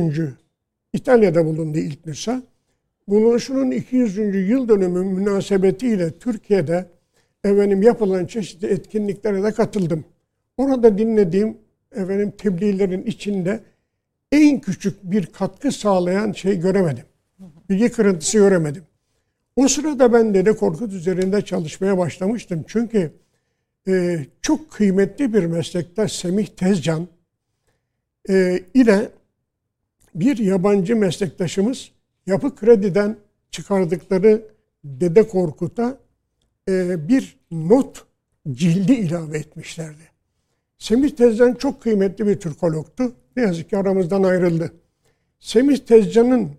İtalya'da 0.93 1.45
bulundu 1.45 1.77
ilk 1.77 2.06
nüsha 2.06 2.41
bulunuşunun 3.11 3.71
200. 3.71 4.17
yıl 4.49 4.67
dönümü 4.69 5.03
münasebetiyle 5.03 6.11
Türkiye'de 6.11 6.85
efendim 7.43 7.81
yapılan 7.81 8.25
çeşitli 8.25 8.67
etkinliklere 8.67 9.43
de 9.43 9.51
katıldım. 9.51 10.05
Orada 10.57 10.97
dinlediğim 10.97 11.57
efendim 11.95 12.33
tebliğlerin 12.38 13.03
içinde 13.03 13.59
en 14.31 14.59
küçük 14.59 15.03
bir 15.03 15.25
katkı 15.25 15.71
sağlayan 15.71 16.31
şey 16.31 16.59
göremedim. 16.59 17.03
Bilgi 17.69 17.91
kırıntısı 17.91 18.38
göremedim. 18.38 18.83
O 19.55 19.67
sırada 19.67 20.13
ben 20.13 20.33
Dede 20.33 20.55
Korkut 20.55 20.93
üzerinde 20.93 21.41
çalışmaya 21.41 21.97
başlamıştım. 21.97 22.65
Çünkü 22.67 23.11
e, 23.88 24.25
çok 24.41 24.71
kıymetli 24.71 25.33
bir 25.33 25.45
meslektaş 25.45 26.11
Semih 26.11 26.45
Tezcan 26.45 27.07
e, 28.29 28.63
ile 28.73 29.09
bir 30.15 30.38
yabancı 30.38 30.95
meslektaşımız 30.95 31.91
Yapı 32.26 32.56
Kredi'den 32.56 33.18
çıkardıkları 33.52 34.48
Dede 34.84 35.27
Korkut'a 35.27 35.98
e, 36.69 37.07
bir 37.07 37.39
not 37.52 38.06
cildi 38.52 38.93
ilave 38.93 39.38
etmişlerdi. 39.38 40.11
Semih 40.77 41.10
Tezcan 41.10 41.53
çok 41.53 41.81
kıymetli 41.81 42.27
bir 42.27 42.39
Türkologtu. 42.39 43.11
Ne 43.35 43.43
yazık 43.43 43.69
ki 43.69 43.77
aramızdan 43.77 44.23
ayrıldı. 44.23 44.73
Semih 45.39 45.77
Tezcan'ın 45.77 46.52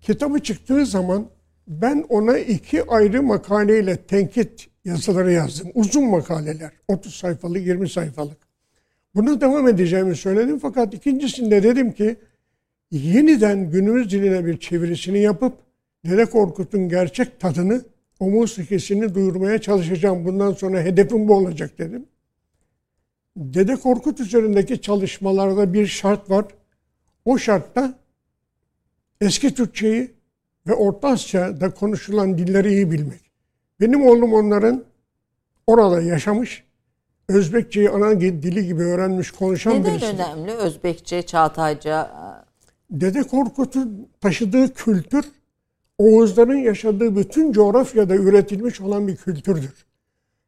kitabı 0.00 0.38
çıktığı 0.38 0.86
zaman 0.86 1.28
ben 1.68 2.06
ona 2.08 2.38
iki 2.38 2.84
ayrı 2.84 3.22
makaleyle 3.22 3.96
tenkit 3.96 4.68
yazıları 4.84 5.32
yazdım. 5.32 5.70
Uzun 5.74 6.04
makaleler. 6.10 6.72
30 6.88 7.14
sayfalık, 7.14 7.66
20 7.66 7.88
sayfalık. 7.88 8.38
Buna 9.14 9.40
devam 9.40 9.68
edeceğimi 9.68 10.16
söyledim 10.16 10.58
fakat 10.58 10.94
ikincisinde 10.94 11.62
dedim 11.62 11.92
ki 11.92 12.16
yeniden 12.90 13.70
günümüz 13.70 14.10
diline 14.10 14.46
bir 14.46 14.58
çevirisini 14.58 15.18
yapıp 15.18 15.52
Dede 16.04 16.24
Korkut'un 16.26 16.88
gerçek 16.88 17.40
tadını, 17.40 17.84
o 18.20 18.30
musikisini 18.30 19.14
duyurmaya 19.14 19.60
çalışacağım. 19.60 20.24
Bundan 20.24 20.52
sonra 20.52 20.80
hedefim 20.80 21.28
bu 21.28 21.34
olacak 21.34 21.78
dedim. 21.78 22.06
Dede 23.36 23.76
Korkut 23.76 24.20
üzerindeki 24.20 24.80
çalışmalarda 24.80 25.72
bir 25.72 25.86
şart 25.86 26.30
var. 26.30 26.44
O 27.24 27.38
şartta 27.38 27.98
eski 29.20 29.54
Türkçeyi 29.54 30.10
ve 30.66 30.74
Orta 30.74 31.08
Asya'da 31.08 31.70
konuşulan 31.70 32.38
dilleri 32.38 32.68
iyi 32.72 32.90
bilmek. 32.90 33.30
Benim 33.80 34.06
oğlum 34.06 34.32
onların 34.32 34.84
orada 35.66 36.00
yaşamış, 36.02 36.64
Özbekçeyi 37.28 37.90
ana 37.90 38.20
dili 38.20 38.66
gibi 38.66 38.82
öğrenmiş, 38.82 39.30
konuşan 39.30 39.74
Neden 39.74 39.94
birisi. 39.94 40.06
önemli? 40.06 40.52
Özbekçe, 40.52 41.22
Çağatayca. 41.22 42.10
Dede 42.90 43.22
Korkut'un 43.22 44.08
taşıdığı 44.20 44.74
kültür, 44.74 45.24
Oğuzların 45.98 46.56
yaşadığı 46.56 47.16
bütün 47.16 47.52
coğrafyada 47.52 48.14
üretilmiş 48.14 48.80
olan 48.80 49.08
bir 49.08 49.16
kültürdür. 49.16 49.86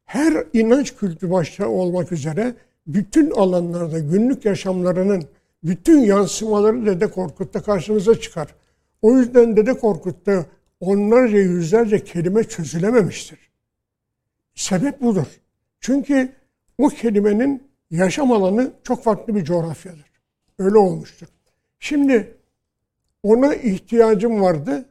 Her 0.05 0.43
inanç 0.53 0.95
kültü 0.95 1.31
başta 1.31 1.67
olmak 1.67 2.11
üzere 2.11 2.55
bütün 2.87 3.31
alanlarda 3.31 3.99
günlük 3.99 4.45
yaşamlarının 4.45 5.23
bütün 5.63 5.99
yansımaları 5.99 6.85
Dede 6.85 7.07
Korkut'ta 7.07 7.61
karşımıza 7.61 8.19
çıkar. 8.19 8.55
O 9.01 9.17
yüzden 9.17 9.57
Dede 9.57 9.73
Korkut'ta 9.73 10.45
onlarca 10.79 11.37
yüzlerce 11.37 12.03
kelime 12.03 12.43
çözülememiştir. 12.43 13.39
Sebep 14.55 15.01
budur. 15.01 15.27
Çünkü 15.79 16.31
o 16.77 16.87
kelimenin 16.87 17.63
yaşam 17.91 18.31
alanı 18.31 18.71
çok 18.83 19.03
farklı 19.03 19.35
bir 19.35 19.43
coğrafyadır. 19.43 20.11
Öyle 20.59 20.77
olmuştur. 20.77 21.27
Şimdi 21.81 22.37
ona 23.23 23.55
ihtiyacım 23.55 24.41
vardı. 24.41 24.85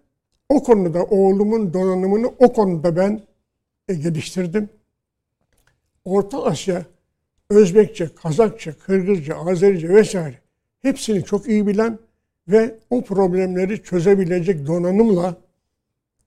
O 0.48 0.62
konuda 0.62 1.04
oğlumun 1.04 1.72
donanımını 1.72 2.26
o 2.26 2.52
konuda 2.52 2.96
ben 2.96 3.20
e, 3.88 3.94
geliştirdim. 3.94 4.68
Orta 6.04 6.44
Asya, 6.44 6.82
Özbekçe, 7.50 8.08
Kazakça, 8.14 8.78
Kırgızca, 8.78 9.36
Azerice 9.36 9.88
vesaire 9.88 10.38
hepsini 10.82 11.24
çok 11.24 11.48
iyi 11.48 11.66
bilen 11.66 11.98
ve 12.48 12.78
o 12.90 13.04
problemleri 13.04 13.82
çözebilecek 13.82 14.66
donanımla 14.66 15.36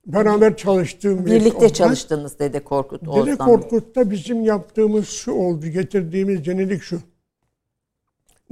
beraber 0.06 0.58
çalıştığım 0.58 1.26
Birlikte 1.26 1.66
bir 1.66 1.70
çalıştınız 1.70 2.40
Dede 2.40 2.64
Korkut. 2.64 3.02
Dede 3.02 3.36
Korkut'ta 3.36 4.12
bizim 4.12 4.42
yaptığımız 4.42 5.10
şu 5.10 5.32
oldu, 5.32 5.68
getirdiğimiz 5.68 6.48
yenilik 6.48 6.84
şu. 6.84 7.00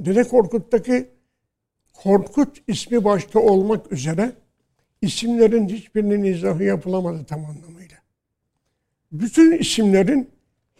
Dede 0.00 0.22
Korkut'taki 0.22 1.08
Korkut 2.02 2.62
ismi 2.68 3.04
başta 3.04 3.38
olmak 3.40 3.92
üzere 3.92 4.32
isimlerin 5.02 5.68
hiçbirinin 5.68 6.24
izahı 6.24 6.64
yapılamadı 6.64 7.24
tam 7.24 7.44
anlamıyla. 7.44 7.96
Bütün 9.12 9.58
isimlerin 9.58 10.30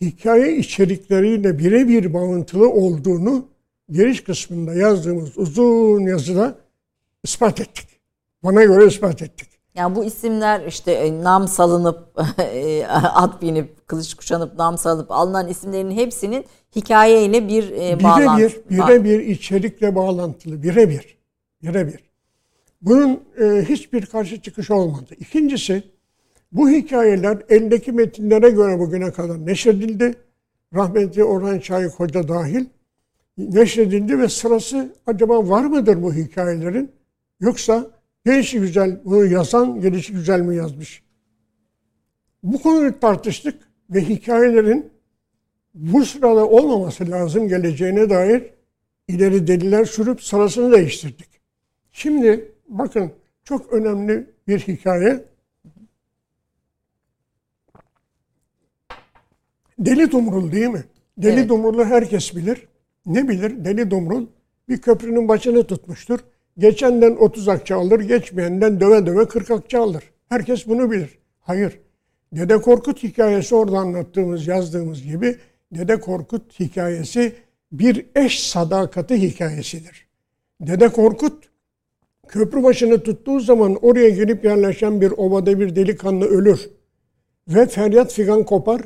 hikaye 0.01 0.57
içerikleriyle 0.57 1.59
birebir 1.59 2.15
bağıntılı 2.15 2.71
olduğunu 2.71 3.49
giriş 3.89 4.25
kısmında 4.25 4.75
yazdığımız 4.75 5.39
uzun 5.39 6.01
yazıda 6.01 6.59
ispat 7.25 7.61
ettik. 7.61 7.89
Bana 8.45 8.65
göre 8.65 8.87
ispat 8.87 9.23
ettik. 9.23 9.49
Yani 9.75 9.97
bu 9.97 10.05
isimler 10.05 10.67
işte 10.67 10.93
e, 10.93 11.25
nam 11.25 11.49
salınıp 11.49 12.21
e, 12.39 12.87
at 12.87 13.43
binip 13.43 13.89
kılıç 13.89 14.15
kuşanıp 14.15 14.59
nam 14.59 14.79
salınıp 14.79 15.11
alınan 15.11 15.49
isimlerin 15.49 15.91
hepsinin 15.91 16.45
hikayeyle 16.77 17.49
bir 17.49 17.71
e, 17.71 18.03
bağlantı. 18.03 18.53
Birebir, 18.71 18.71
birebir 18.71 19.21
içerikle 19.21 19.95
bağlantılı. 19.95 20.63
Birebir. 20.63 21.19
Birebir. 21.63 22.01
Bunun 22.83 23.21
e, 23.41 23.65
hiçbir 23.69 24.07
karşı 24.07 24.41
çıkış 24.41 24.71
olmadı. 24.71 25.15
İkincisi 25.21 25.83
bu 26.53 26.71
hikayeler 26.71 27.39
eldeki 27.49 27.93
metinlere 27.93 28.51
göre 28.51 28.79
bugüne 28.79 29.13
kadar 29.13 29.47
neşredildi. 29.47 30.15
Rahmetli 30.75 31.25
Orhan 31.25 31.59
Çayık 31.59 31.93
Hoca 31.93 32.29
dahil 32.29 32.67
neşredildi 33.39 34.19
ve 34.19 34.29
sırası 34.29 34.95
acaba 35.07 35.49
var 35.49 35.65
mıdır 35.65 36.03
bu 36.03 36.15
hikayelerin? 36.15 36.93
Yoksa 37.41 37.91
gelişi 38.27 38.61
güzel, 38.61 39.01
bunu 39.05 39.27
yazan 39.27 39.81
gelişi 39.81 40.13
güzel 40.13 40.41
mi 40.41 40.57
yazmış? 40.57 41.03
Bu 42.43 42.63
konuyu 42.63 43.01
tartıştık 43.01 43.69
ve 43.91 44.01
hikayelerin 44.09 44.93
bu 45.75 46.05
sırada 46.05 46.49
olmaması 46.49 47.11
lazım 47.11 47.49
geleceğine 47.49 48.11
dair 48.11 48.51
ileri 49.09 49.47
deliller 49.47 49.85
sürüp 49.85 50.23
sırasını 50.23 50.73
değiştirdik. 50.73 51.29
Şimdi 51.93 52.53
bakın 52.69 53.13
çok 53.45 53.73
önemli 53.73 54.31
bir 54.49 54.59
hikaye. 54.61 55.25
Deli 59.79 60.11
Dumrul 60.11 60.53
değil 60.53 60.69
mi? 60.69 60.85
Deli 61.19 61.33
evet. 61.33 61.49
Dumrul'u 61.49 61.85
herkes 61.85 62.37
bilir. 62.37 62.69
Ne 63.07 63.29
bilir? 63.29 63.65
Deli 63.65 63.91
Dumrul 63.91 64.27
bir 64.69 64.81
köprünün 64.81 65.29
başını 65.29 65.67
tutmuştur. 65.67 66.21
Geçenden 66.59 67.17
30 67.17 67.49
akçe 67.49 67.75
alır, 67.75 68.01
geçmeyenden 68.01 68.81
döve 68.81 69.07
döve 69.07 69.29
40 69.29 69.51
akçe 69.51 69.79
alır. 69.79 70.05
Herkes 70.29 70.67
bunu 70.67 70.91
bilir. 70.91 71.19
Hayır. 71.41 71.81
Dede 72.33 72.61
Korkut 72.61 73.03
hikayesi 73.03 73.55
orada 73.55 73.79
anlattığımız, 73.79 74.47
yazdığımız 74.47 75.03
gibi 75.03 75.37
Dede 75.73 76.01
Korkut 76.01 76.61
hikayesi 76.61 77.33
bir 77.73 78.07
eş 78.15 78.43
sadakati 78.43 79.23
hikayesidir. 79.23 80.07
Dede 80.61 80.89
Korkut 80.89 81.45
köprü 82.29 82.63
başını 82.63 83.03
tuttuğu 83.03 83.41
zaman 83.41 83.79
oraya 83.83 84.11
girip 84.11 84.45
yerleşen 84.45 85.01
bir 85.01 85.11
obada 85.11 85.61
bir 85.61 85.77
delikanlı 85.77 86.25
ölür. 86.25 86.71
Ve 87.49 87.67
feryat 87.67 88.13
figan 88.13 88.45
kopar. 88.45 88.81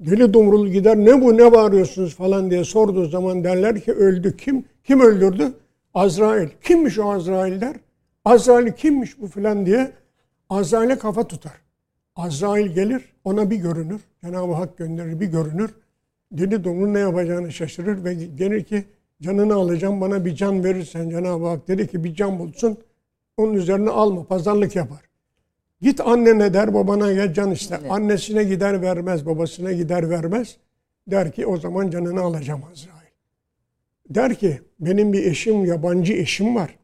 Deli 0.00 0.34
dumrul 0.34 0.68
gider 0.68 0.96
ne 0.96 1.22
bu 1.22 1.36
ne 1.36 1.52
bağırıyorsunuz 1.52 2.14
falan 2.14 2.50
diye 2.50 2.64
sorduğu 2.64 3.08
zaman 3.08 3.44
derler 3.44 3.80
ki 3.80 3.92
öldü. 3.92 4.36
Kim? 4.36 4.64
Kim 4.84 5.00
öldürdü? 5.00 5.52
Azrail. 5.94 6.48
Kimmiş 6.62 6.98
o 6.98 7.12
Azrail 7.12 7.60
der. 7.60 7.76
Azrail 8.24 8.72
kimmiş 8.72 9.20
bu 9.20 9.26
filan 9.26 9.66
diye 9.66 9.92
Azrail'e 10.50 10.98
kafa 10.98 11.28
tutar. 11.28 11.52
Azrail 12.16 12.66
gelir 12.66 13.12
ona 13.24 13.50
bir 13.50 13.56
görünür. 13.56 14.00
Cenab-ı 14.24 14.52
Hak 14.52 14.78
gönderir 14.78 15.20
bir 15.20 15.26
görünür. 15.26 15.74
Deli 16.32 16.64
dumrul 16.64 16.88
ne 16.88 16.98
yapacağını 16.98 17.52
şaşırır 17.52 18.04
ve 18.04 18.38
denir 18.38 18.64
ki 18.64 18.84
canını 19.22 19.54
alacağım 19.54 20.00
bana 20.00 20.24
bir 20.24 20.34
can 20.34 20.64
verirsen 20.64 21.10
Cenab-ı 21.10 21.46
Hak 21.46 21.68
dedi 21.68 21.88
ki 21.88 22.04
bir 22.04 22.14
can 22.14 22.38
bulsun 22.38 22.78
onun 23.36 23.54
üzerine 23.54 23.90
alma 23.90 24.24
pazarlık 24.24 24.76
yapar. 24.76 25.00
Git 25.80 26.00
annene 26.00 26.54
der 26.54 26.74
babana 26.74 27.12
gel 27.12 27.34
can 27.34 27.50
iste. 27.50 27.78
Evet. 27.80 27.90
Annesine 27.90 28.44
gider 28.44 28.82
vermez 28.82 29.26
babasına 29.26 29.72
gider 29.72 30.10
vermez. 30.10 30.56
Der 31.06 31.32
ki 31.32 31.46
o 31.46 31.56
zaman 31.56 31.90
canını 31.90 32.20
alacağım 32.20 32.62
Azrail. 32.72 32.97
Der 34.10 34.34
ki 34.34 34.60
benim 34.80 35.12
bir 35.12 35.24
eşim 35.24 35.64
yabancı 35.64 36.12
eşim 36.12 36.56
var. 36.56 36.78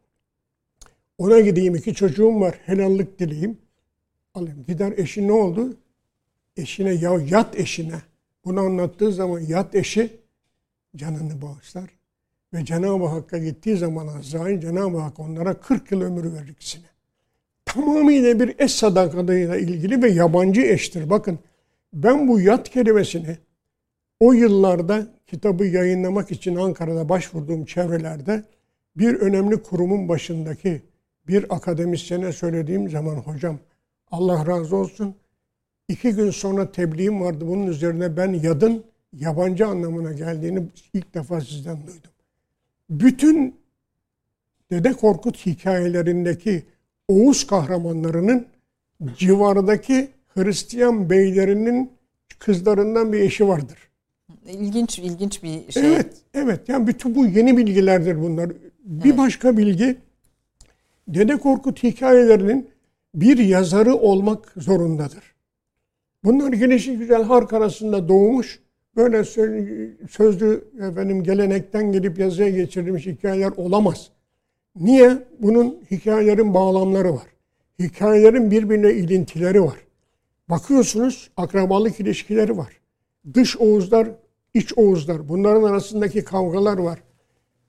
Ona 1.18 1.40
gideyim 1.40 1.74
iki 1.74 1.94
çocuğum 1.94 2.40
var 2.40 2.54
helallik 2.64 3.18
dileyim. 3.18 3.58
Alayım. 4.34 4.64
Gider 4.68 4.94
eşi 4.96 5.28
ne 5.28 5.32
oldu? 5.32 5.76
Eşine 6.56 6.92
ya 6.92 7.18
yat 7.30 7.60
eşine. 7.60 8.02
Bunu 8.44 8.60
anlattığı 8.60 9.12
zaman 9.12 9.40
yat 9.40 9.74
eşi 9.74 10.10
canını 10.96 11.42
bağışlar. 11.42 11.90
Ve 12.54 12.64
Cenab-ı 12.64 13.06
Hakk'a 13.06 13.38
gittiği 13.38 13.76
zaman 13.76 14.06
Azrail 14.06 14.60
Cenab-ı 14.60 14.98
Hak 14.98 15.20
onlara 15.20 15.60
40 15.60 15.92
yıl 15.92 16.00
ömür 16.00 16.32
verir 16.32 16.48
ikisine. 16.48 16.86
Tamamıyla 17.64 18.40
bir 18.40 18.54
eş 18.58 18.72
sadakadıyla 18.72 19.56
ilgili 19.56 20.02
ve 20.02 20.10
yabancı 20.10 20.60
eştir. 20.60 21.10
Bakın 21.10 21.38
ben 21.92 22.28
bu 22.28 22.40
yat 22.40 22.70
kelimesini 22.70 23.38
o 24.20 24.32
yıllarda 24.32 25.06
kitabı 25.34 25.64
yayınlamak 25.64 26.30
için 26.30 26.56
Ankara'da 26.56 27.08
başvurduğum 27.08 27.64
çevrelerde 27.64 28.44
bir 28.96 29.14
önemli 29.14 29.62
kurumun 29.62 30.08
başındaki 30.08 30.82
bir 31.28 31.54
akademisyene 31.56 32.32
söylediğim 32.32 32.90
zaman 32.90 33.16
hocam 33.16 33.58
Allah 34.10 34.46
razı 34.46 34.76
olsun. 34.76 35.14
İki 35.88 36.12
gün 36.12 36.30
sonra 36.30 36.72
tebliğim 36.72 37.20
vardı. 37.20 37.46
Bunun 37.48 37.66
üzerine 37.66 38.16
ben 38.16 38.32
yadın 38.32 38.84
yabancı 39.12 39.66
anlamına 39.66 40.12
geldiğini 40.12 40.62
ilk 40.92 41.14
defa 41.14 41.40
sizden 41.40 41.76
duydum. 41.76 42.10
Bütün 42.90 43.56
Dede 44.70 44.92
Korkut 44.92 45.46
hikayelerindeki 45.46 46.62
Oğuz 47.08 47.46
kahramanlarının 47.46 48.46
civardaki 49.16 50.08
Hristiyan 50.34 51.10
beylerinin 51.10 51.92
kızlarından 52.38 53.12
bir 53.12 53.20
eşi 53.20 53.48
vardır. 53.48 53.93
İlginç, 54.48 54.98
ilginç 54.98 55.42
bir 55.42 55.72
şey. 55.72 55.92
Evet, 55.92 56.16
evet. 56.34 56.68
Yani 56.68 56.86
bütün 56.86 57.14
bu 57.14 57.26
yeni 57.26 57.56
bilgilerdir 57.56 58.22
bunlar. 58.22 58.50
Bir 58.84 59.08
evet. 59.08 59.18
başka 59.18 59.56
bilgi, 59.56 59.96
Dede 61.08 61.36
Korkut 61.36 61.82
hikayelerinin 61.82 62.68
bir 63.14 63.38
yazarı 63.38 63.94
olmak 63.94 64.52
zorundadır. 64.56 65.34
Bunlar 66.24 66.52
gelişi 66.52 66.98
güzel 66.98 67.22
hark 67.22 67.52
arasında 67.52 68.08
doğmuş 68.08 68.60
böyle 68.96 69.24
sözlü 70.10 70.64
efendim 70.80 71.22
gelenekten 71.22 71.92
gelip 71.92 72.18
yazıya 72.18 72.48
geçirilmiş 72.48 73.06
hikayeler 73.06 73.52
olamaz. 73.56 74.10
Niye? 74.76 75.18
Bunun 75.38 75.78
hikayelerin 75.90 76.54
bağlamları 76.54 77.14
var. 77.14 77.26
Hikayelerin 77.78 78.50
birbirine 78.50 78.92
ilintileri 78.92 79.62
var. 79.62 79.76
Bakıyorsunuz 80.48 81.30
akrabalık 81.36 82.00
ilişkileri 82.00 82.56
var. 82.56 82.80
Dış 83.34 83.56
Oğuzlar 83.56 84.08
iç 84.54 84.78
Oğuzlar. 84.78 85.28
Bunların 85.28 85.62
arasındaki 85.62 86.24
kavgalar 86.24 86.78
var. 86.78 86.98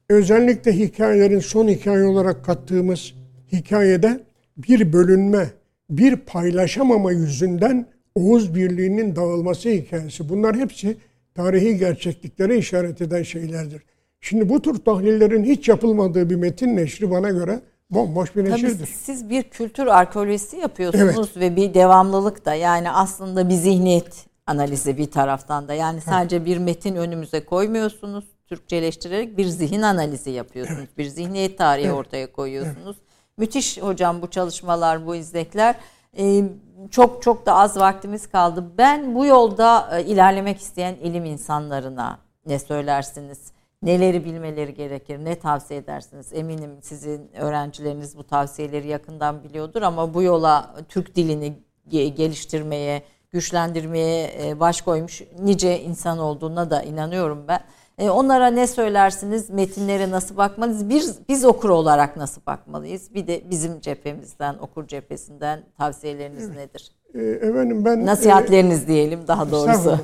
Özellikle 0.10 0.72
hikayelerin 0.72 1.40
son 1.40 1.68
hikaye 1.68 2.04
olarak 2.04 2.46
kattığımız 2.46 3.14
hikayede 3.52 4.24
bir 4.58 4.94
bölünme, 4.94 5.50
bir 5.90 6.16
paylaşamama 6.16 7.12
yüzünden 7.12 7.88
Oğuz 8.16 8.56
birliğinin 8.56 9.16
dağılması 9.16 9.70
hikayesi. 9.70 10.30
Bunlar 10.30 10.56
hepsi 10.56 10.98
tarihi 11.36 11.78
gerçekliklere 11.78 12.58
işaret 12.58 13.02
eden 13.02 13.24
şeylerdir. 13.24 13.82
Şimdi 14.22 14.50
bu 14.50 14.62
tür 14.62 14.76
tahlillerin 14.76 15.44
hiç 15.44 15.70
yapılmadığı 15.70 16.30
bir 16.30 16.36
metin 16.36 16.76
neşri 16.76 17.12
bana 17.12 17.30
göre 17.30 17.60
bomboş 17.90 18.36
bir 18.36 18.46
neşirdir. 18.46 18.78
Tabii 18.78 18.88
siz 18.88 19.30
bir 19.30 19.44
kültür 19.44 19.88
arkeolojisi 19.88 20.58
yapıyorsunuz 20.58 21.32
evet. 21.38 21.38
ve 21.38 21.56
bir 21.56 21.74
devamlılık 21.74 22.46
da 22.46 22.54
yani 22.54 22.92
aslında 22.92 23.50
bir 23.50 23.54
zihniyet 23.54 24.26
analizi 24.48 24.98
bir 24.98 25.12
taraftan 25.12 25.68
da. 25.68 25.74
Yani 25.74 26.02
sadece 26.02 26.46
bir 26.46 26.58
metin 26.58 26.96
önümüze 26.96 27.46
koymuyorsunuz. 27.46 28.26
Türkçeleştirerek 28.48 29.38
bir 29.38 29.46
zihin 29.46 29.82
analizi 29.82 30.30
yapıyorsunuz. 30.30 30.80
Evet. 30.80 30.98
Bir 30.98 31.06
zihniyet 31.06 31.58
tarihi 31.58 31.86
evet. 31.86 31.96
ortaya 31.96 32.32
koyuyorsunuz. 32.32 32.98
Evet. 33.00 33.38
Müthiş 33.38 33.82
hocam 33.82 34.22
bu 34.22 34.30
çalışmalar, 34.30 35.06
bu 35.06 35.16
izlekler. 35.16 35.76
Ee, 36.18 36.44
çok 36.92 37.24
çok 37.24 37.46
da 37.46 37.56
az 37.56 37.78
vaktimiz 37.78 38.28
kaldı. 38.28 38.72
Ben 38.78 39.16
bu 39.16 39.26
yolda 39.26 40.00
e, 40.00 40.06
ilerlemek 40.06 40.60
isteyen 40.60 40.96
ilim 40.96 41.26
insanlarına 41.26 42.20
ne 42.46 42.60
söylersiniz? 42.60 43.52
Neleri 43.82 44.26
bilmeleri 44.26 44.74
gerekir? 44.74 45.26
Ne 45.26 45.40
tavsiye 45.40 45.80
edersiniz? 45.80 46.34
Eminim 46.34 46.72
sizin 46.82 47.36
öğrencileriniz 47.36 48.18
bu 48.18 48.24
tavsiyeleri 48.24 48.88
yakından 48.88 49.44
biliyordur 49.44 49.82
ama 49.82 50.14
bu 50.14 50.22
yola 50.24 50.76
Türk 50.90 51.16
dilini 51.16 51.54
geliştirmeye, 51.90 53.04
güçlendirmeye 53.36 54.32
e, 54.44 54.60
baş 54.60 54.82
koymuş 54.82 55.22
nice 55.40 55.82
insan 55.82 56.20
olduğuna 56.20 56.70
da 56.70 56.82
inanıyorum 56.82 57.46
ben. 57.48 57.60
E, 57.98 58.10
onlara 58.10 58.48
ne 58.48 58.68
söylersiniz? 58.68 59.50
Metinlere 59.50 60.12
nasıl 60.12 60.38
bakmalıyız? 60.38 60.90
Biz, 60.90 61.20
biz 61.30 61.46
okur 61.46 61.70
olarak 61.70 62.18
nasıl 62.18 62.42
bakmalıyız? 62.48 63.14
Bir 63.14 63.28
de 63.28 63.42
bizim 63.50 63.80
cephemizden, 63.80 64.56
okur 64.60 64.88
cephesinden 64.88 65.64
tavsiyeleriniz 65.78 66.50
nedir? 66.50 66.92
E, 67.14 67.20
efendim 67.20 67.86
ben... 67.86 68.06
Nasihatleriniz 68.06 68.84
e, 68.84 68.88
diyelim 68.88 69.20
daha 69.28 69.52
doğrusu. 69.52 69.70
Estağfurullah. 69.70 70.00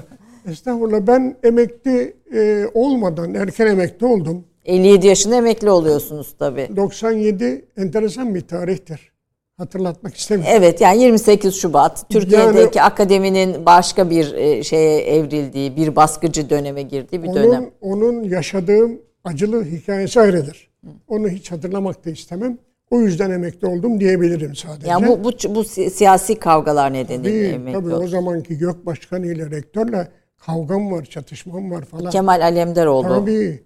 estağfurullah. 0.45 1.07
Ben 1.07 1.37
emekli 1.43 2.15
e, 2.33 2.67
olmadan 2.73 3.33
erken 3.33 3.67
emekli 3.67 4.05
oldum. 4.05 4.45
57 4.65 5.07
yaşında 5.07 5.35
emekli 5.35 5.69
oluyorsunuz 5.69 6.35
tabii. 6.39 6.69
97 6.75 7.65
enteresan 7.77 8.35
bir 8.35 8.41
tarihtir 8.41 9.10
hatırlatmak 9.57 10.15
istemiyorum. 10.15 10.53
Evet 10.57 10.81
yani 10.81 11.01
28 11.01 11.55
Şubat 11.55 12.09
Türkiye'deki 12.09 12.77
yani, 12.77 12.81
akademinin 12.81 13.65
başka 13.65 14.09
bir 14.09 14.33
e, 14.33 14.63
şeye 14.63 15.01
evrildiği, 15.01 15.75
bir 15.75 15.95
baskıcı 15.95 16.49
döneme 16.49 16.81
girdiği 16.81 17.23
bir 17.23 17.27
onun, 17.27 17.35
dönem. 17.35 17.69
Onun 17.81 18.23
yaşadığım 18.23 19.01
acılı 19.23 19.65
hikayesi 19.65 20.21
ayrıdır. 20.21 20.71
Onu 21.07 21.29
hiç 21.29 21.51
hatırlamak 21.51 22.05
da 22.05 22.09
istemem. 22.09 22.57
O 22.91 22.99
yüzden 22.99 23.31
emekli 23.31 23.67
oldum 23.67 23.99
diyebilirim 23.99 24.55
sadece. 24.55 24.87
Yani 24.87 25.07
bu, 25.07 25.23
bu, 25.23 25.55
bu 25.55 25.63
siyasi 25.63 26.35
kavgalar 26.35 26.93
nedeniyle 26.93 27.45
tabii, 27.45 27.55
emekli 27.55 27.79
Tabii 27.79 27.93
oldum. 27.93 28.03
o 28.03 28.07
zamanki 28.07 28.57
gök 28.57 28.85
başkanı 28.85 29.25
ile 29.27 29.51
rektörle 29.51 30.07
kavgam 30.37 30.91
var, 30.91 31.05
çatışmam 31.05 31.71
var 31.71 31.85
falan. 31.85 32.11
Kemal 32.11 32.41
Alemdaroğlu. 32.41 33.07
Tabii. 33.07 33.63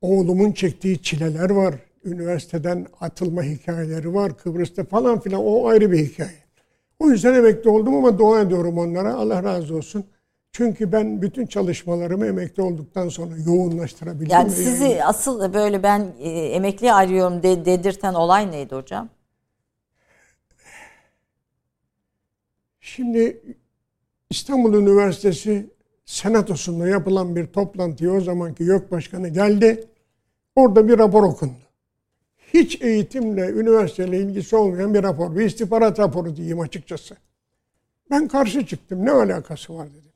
Oğlumun 0.00 0.52
çektiği 0.52 1.02
çileler 1.02 1.50
var 1.50 1.74
üniversiteden 2.06 2.86
atılma 3.00 3.42
hikayeleri 3.42 4.14
var. 4.14 4.38
Kıbrıs'ta 4.38 4.84
falan 4.84 5.20
filan 5.20 5.40
o 5.44 5.66
ayrı 5.66 5.92
bir 5.92 5.98
hikaye. 5.98 6.46
O 6.98 7.10
yüzden 7.10 7.34
emekli 7.34 7.70
oldum 7.70 7.94
ama 7.94 8.18
dua 8.18 8.40
ediyorum 8.40 8.78
onlara. 8.78 9.14
Allah 9.14 9.42
razı 9.42 9.76
olsun. 9.76 10.04
Çünkü 10.52 10.92
ben 10.92 11.22
bütün 11.22 11.46
çalışmalarımı 11.46 12.26
emekli 12.26 12.62
olduktan 12.62 13.08
sonra 13.08 13.34
yoğunlaştırabildim. 13.46 14.30
Yani 14.30 14.50
sizi 14.50 14.84
yani. 14.84 15.04
asıl 15.04 15.54
böyle 15.54 15.82
ben 15.82 16.12
e, 16.18 16.30
emekli 16.30 16.92
arıyorum 16.92 17.42
de, 17.42 17.64
dedirten 17.64 18.14
olay 18.14 18.50
neydi 18.50 18.74
hocam? 18.74 19.08
Şimdi 22.80 23.42
İstanbul 24.30 24.74
Üniversitesi 24.74 25.70
senatosunda 26.04 26.88
yapılan 26.88 27.36
bir 27.36 27.46
toplantıya 27.46 28.12
o 28.12 28.20
zamanki 28.20 28.64
YÖK 28.64 28.90
Başkanı 28.90 29.28
geldi. 29.28 29.84
Orada 30.56 30.88
bir 30.88 30.98
rapor 30.98 31.22
okundu 31.22 31.65
hiç 32.54 32.82
eğitimle, 32.82 33.50
üniversiteyle 33.50 34.20
ilgisi 34.20 34.56
olmayan 34.56 34.94
bir 34.94 35.02
rapor. 35.02 35.36
Bir 35.36 35.44
istihbarat 35.44 35.98
raporu 35.98 36.36
diyeyim 36.36 36.60
açıkçası. 36.60 37.16
Ben 38.10 38.28
karşı 38.28 38.66
çıktım. 38.66 39.04
Ne 39.04 39.10
alakası 39.10 39.74
var 39.74 39.88
dedim. 39.90 40.12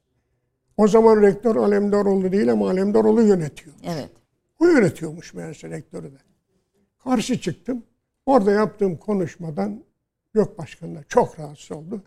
O 0.77 0.89
zaman 0.89 1.23
rektör 1.23 1.57
Alemdaroğlu 1.57 2.32
değil 2.32 2.52
ama 2.52 2.70
Alemdaroğlu 2.70 3.23
yönetiyor. 3.23 3.77
Evet. 3.85 4.11
O 4.59 4.66
yönetiyormuş 4.66 5.35
meğerse 5.35 5.70
rektörü 5.70 6.12
de. 6.12 6.19
Karşı 7.05 7.40
çıktım. 7.40 7.82
Orada 8.27 8.52
yaptığım 8.52 8.97
konuşmadan 8.97 9.85
yok 10.35 10.59
başkanına 10.59 11.02
çok 11.09 11.40
rahatsız 11.40 11.73
oldu. 11.73 12.02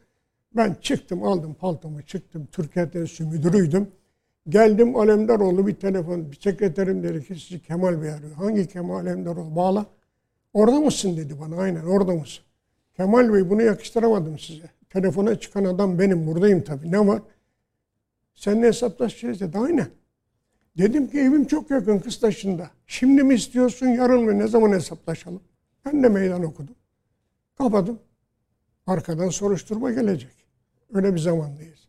Ben 0.56 0.76
çıktım, 0.82 1.24
aldım 1.24 1.54
paltomu, 1.54 2.02
çıktım. 2.02 2.48
Türkiye 2.52 2.90
Televizyon 2.90 3.30
müdürüydüm. 3.30 3.92
Geldim 4.50 4.96
Alemdaroğlu 4.96 5.68
bir 5.68 5.76
telefon, 5.76 6.32
bir 6.32 6.40
sekreterim 6.40 7.04
dedi 7.04 7.28
ki 7.28 7.36
sizi 7.36 7.62
Kemal 7.62 8.02
Bey 8.02 8.10
arıyor. 8.10 8.32
Hangi 8.32 8.68
Kemal 8.68 8.96
Alemdaroğlu? 8.96 9.56
Bağla. 9.56 9.86
Orada 10.54 10.80
mısın 10.80 11.18
dedi 11.18 11.40
bana. 11.40 11.62
Aynen 11.62 11.86
orada 11.86 12.14
mısın? 12.14 12.44
Kemal 12.98 13.34
Bey 13.34 13.50
bunu 13.50 13.62
yakıştıramadım 13.62 14.40
size. 14.40 14.70
Telefona 14.90 15.40
çıkan 15.40 15.66
adam 15.66 16.00
benim. 16.00 16.28
Buradayım 16.28 16.64
tabii. 16.64 16.92
Ne 16.92 17.08
var? 17.08 17.22
Seninle 18.36 18.68
hesaplaşacağız 18.68 19.40
dedi. 19.40 19.58
Aynen. 19.58 19.88
Dedim 20.78 21.10
ki 21.10 21.20
evim 21.20 21.46
çok 21.46 21.72
yakın 21.72 22.00
Kıstaşı'nda. 22.00 22.70
Şimdi 22.88 23.24
mi 23.24 23.34
istiyorsun 23.34 23.88
yarın 23.88 24.24
mı? 24.24 24.40
Ne 24.40 24.48
zaman 24.48 24.72
hesaplaşalım? 24.72 25.42
Ben 25.86 26.04
de 26.04 26.10
meydan 26.10 26.44
okudum. 26.44 26.76
Kapadım. 27.58 28.00
Arkadan 28.88 29.30
soruşturma 29.30 29.92
gelecek. 29.92 30.36
Öyle 30.94 31.14
bir 31.14 31.20
zamandayız. 31.20 31.88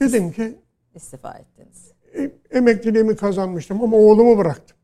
Dedim 0.00 0.32
ki 0.32 0.56
istifa 0.94 1.32
ettiniz. 1.32 1.92
E, 2.14 2.30
emekliliğimi 2.50 3.16
kazanmıştım 3.16 3.82
ama 3.82 3.96
oğlumu 3.96 4.38
bıraktım. 4.38 4.77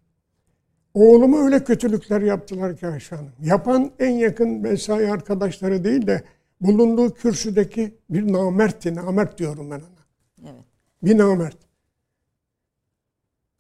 Oğluma 0.94 1.44
öyle 1.44 1.64
kötülükler 1.64 2.20
yaptılar 2.20 2.76
ki 2.76 2.86
Ayşe 2.86 3.16
Hanım. 3.16 3.32
Yapan 3.42 3.90
en 3.98 4.10
yakın 4.10 4.48
mesai 4.48 5.12
arkadaşları 5.12 5.84
değil 5.84 6.06
de 6.06 6.22
bulunduğu 6.60 7.14
kürsüdeki 7.14 7.94
bir 8.10 8.32
namertti. 8.32 8.94
Namert 8.94 9.38
diyorum 9.38 9.70
ben 9.70 9.78
ona. 9.80 10.50
Evet. 10.50 10.64
Bir 11.02 11.18
namert. 11.18 11.56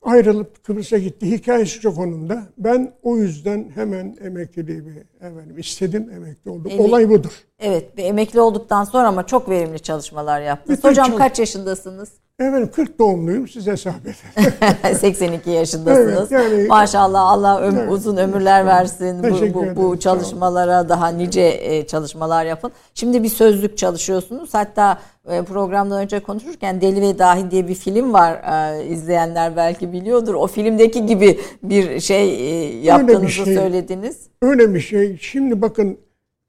Ayrılıp 0.02 0.64
Kıbrıs'a 0.64 0.98
gitti. 0.98 1.30
Hikayesi 1.30 1.80
çok 1.80 1.98
onun 1.98 2.28
da. 2.28 2.48
Ben 2.58 2.92
o 3.02 3.16
yüzden 3.16 3.70
hemen 3.74 4.16
emekliliğimi 4.20 5.04
efendim, 5.20 5.58
istedim. 5.58 6.10
Emekli 6.10 6.50
oldum. 6.50 6.70
Emek, 6.70 6.86
Olay 6.86 7.08
budur. 7.08 7.32
Evet. 7.64 7.96
Bir 7.96 8.04
emekli 8.04 8.40
olduktan 8.40 8.84
sonra 8.84 9.08
ama 9.08 9.26
çok 9.26 9.50
verimli 9.50 9.80
çalışmalar 9.80 10.40
yaptınız. 10.40 10.78
Bütün 10.78 10.88
Hocam 10.88 11.16
kaç 11.16 11.38
yaşındasınız? 11.38 12.08
Efendim 12.40 12.70
40 12.74 12.98
doğumluyum 12.98 13.48
size 13.48 13.72
hesap 13.72 13.94
edin. 14.04 14.94
82 14.94 15.50
yaşındasınız. 15.50 16.32
Evet, 16.32 16.52
yani, 16.52 16.66
Maşallah 16.66 17.20
Allah 17.20 17.60
öm, 17.60 17.76
evet, 17.76 17.92
uzun 17.92 18.16
ömürler 18.16 18.66
versin. 18.66 19.22
Bu, 19.22 19.54
bu, 19.54 19.76
bu 19.76 19.98
çalışmalara 19.98 20.88
daha 20.88 21.08
nice 21.08 21.58
e, 21.62 21.86
çalışmalar 21.86 22.44
yapın. 22.44 22.72
Şimdi 22.94 23.22
bir 23.22 23.28
sözlük 23.28 23.78
çalışıyorsunuz. 23.78 24.54
Hatta 24.54 24.98
e, 25.28 25.42
programdan 25.42 26.02
önce 26.02 26.20
konuşurken 26.20 26.80
Deli 26.80 27.02
ve 27.02 27.18
Dahi 27.18 27.50
diye 27.50 27.68
bir 27.68 27.74
film 27.74 28.12
var. 28.12 28.32
E, 28.32 28.86
izleyenler 28.86 29.56
belki 29.56 29.92
biliyordur. 29.92 30.34
O 30.34 30.46
filmdeki 30.46 31.06
gibi 31.06 31.40
bir 31.62 32.00
şey 32.00 32.28
yaptığınızı 32.76 33.30
şey, 33.30 33.54
söylediniz. 33.54 34.16
Öyle 34.42 34.74
bir 34.74 34.80
şey. 34.80 35.18
Şimdi 35.20 35.62
bakın 35.62 35.98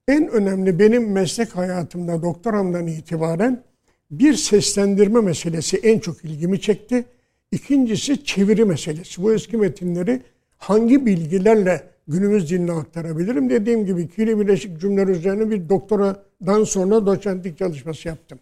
en 0.07 0.27
önemli 0.27 0.79
benim 0.79 1.11
meslek 1.11 1.55
hayatımda 1.55 2.21
doktoramdan 2.21 2.87
itibaren 2.87 3.63
bir 4.11 4.33
seslendirme 4.33 5.21
meselesi 5.21 5.77
en 5.77 5.99
çok 5.99 6.25
ilgimi 6.25 6.61
çekti. 6.61 7.05
İkincisi 7.51 8.23
çeviri 8.23 8.65
meselesi. 8.65 9.23
Bu 9.23 9.33
eski 9.33 9.57
metinleri 9.57 10.21
hangi 10.57 11.05
bilgilerle 11.05 11.83
günümüz 12.07 12.49
diline 12.49 12.71
aktarabilirim? 12.71 13.49
Dediğim 13.49 13.85
gibi 13.85 14.01
ikili 14.01 14.39
birleşik 14.39 14.81
cümleler 14.81 15.07
üzerine 15.07 15.49
bir 15.49 15.69
doktoradan 15.69 16.63
sonra 16.63 17.05
doçentlik 17.05 17.57
çalışması 17.57 18.07
yaptım. 18.07 18.39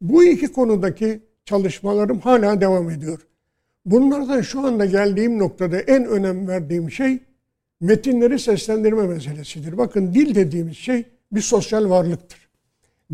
Bu 0.00 0.24
iki 0.24 0.52
konudaki 0.52 1.20
çalışmalarım 1.44 2.18
hala 2.20 2.60
devam 2.60 2.90
ediyor. 2.90 3.18
Bunlardan 3.84 4.40
şu 4.40 4.60
anda 4.60 4.84
geldiğim 4.84 5.38
noktada 5.38 5.80
en 5.80 6.04
önem 6.04 6.48
verdiğim 6.48 6.90
şey 6.90 7.18
metinleri 7.80 8.38
seslendirme 8.38 9.06
meselesidir. 9.06 9.78
Bakın 9.78 10.14
dil 10.14 10.34
dediğimiz 10.34 10.76
şey 10.76 11.04
bir 11.32 11.40
sosyal 11.40 11.90
varlıktır. 11.90 12.48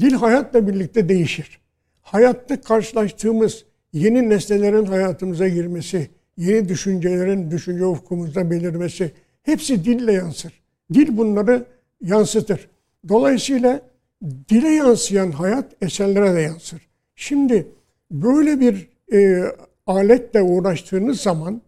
Dil 0.01 0.13
hayatla 0.13 0.69
birlikte 0.69 1.09
değişir 1.09 1.61
hayatta 2.07 2.61
karşılaştığımız 2.61 3.65
yeni 3.93 4.31
nesnelerin 4.31 4.87
hayatımıza 4.87 5.49
girmesi, 5.49 6.11
yeni 6.37 6.69
düşüncelerin 6.69 7.51
düşünce 7.51 7.85
ufkumuzda 7.85 8.51
belirmesi 8.51 9.13
hepsi 9.43 9.85
dille 9.85 10.13
yansır. 10.13 10.53
Dil 10.95 11.17
bunları 11.17 11.65
yansıtır. 12.01 12.69
Dolayısıyla 13.09 13.81
dile 14.49 14.69
yansıyan 14.69 15.31
hayat 15.31 15.73
eserlere 15.83 16.35
de 16.35 16.41
yansır. 16.41 16.89
Şimdi 17.17 17.69
böyle 18.11 18.61
bir 18.61 18.89
e, 19.13 19.43
aletle 19.87 20.43
uğraştığınız 20.43 21.21
zaman 21.21 21.63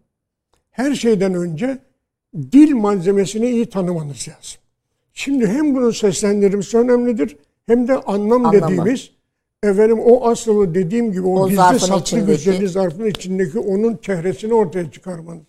her 0.70 0.94
şeyden 0.94 1.34
önce 1.34 1.78
dil 2.36 2.74
malzemesini 2.74 3.50
iyi 3.50 3.66
tanımanız 3.66 4.28
lazım. 4.28 4.60
Şimdi 5.12 5.46
hem 5.46 5.74
bunun 5.74 5.90
seslendirilmesi 5.90 6.78
önemlidir 6.78 7.36
hem 7.66 7.88
de 7.88 7.94
anlam 7.96 8.46
Anlamı. 8.46 8.52
dediğimiz 8.62 9.10
efendim 9.62 9.98
o 10.00 10.28
asılı 10.28 10.74
dediğim 10.74 11.12
gibi 11.12 11.26
o, 11.26 11.40
O 11.40 11.48
gizli 11.48 11.80
saklı 11.80 12.00
içindeki. 12.00 12.26
güzeli 12.26 12.68
zarfın 12.68 13.06
içindeki 13.06 13.58
onun 13.58 13.96
çehresini 13.96 14.54
ortaya 14.54 14.90
çıkarmanız. 14.90 15.42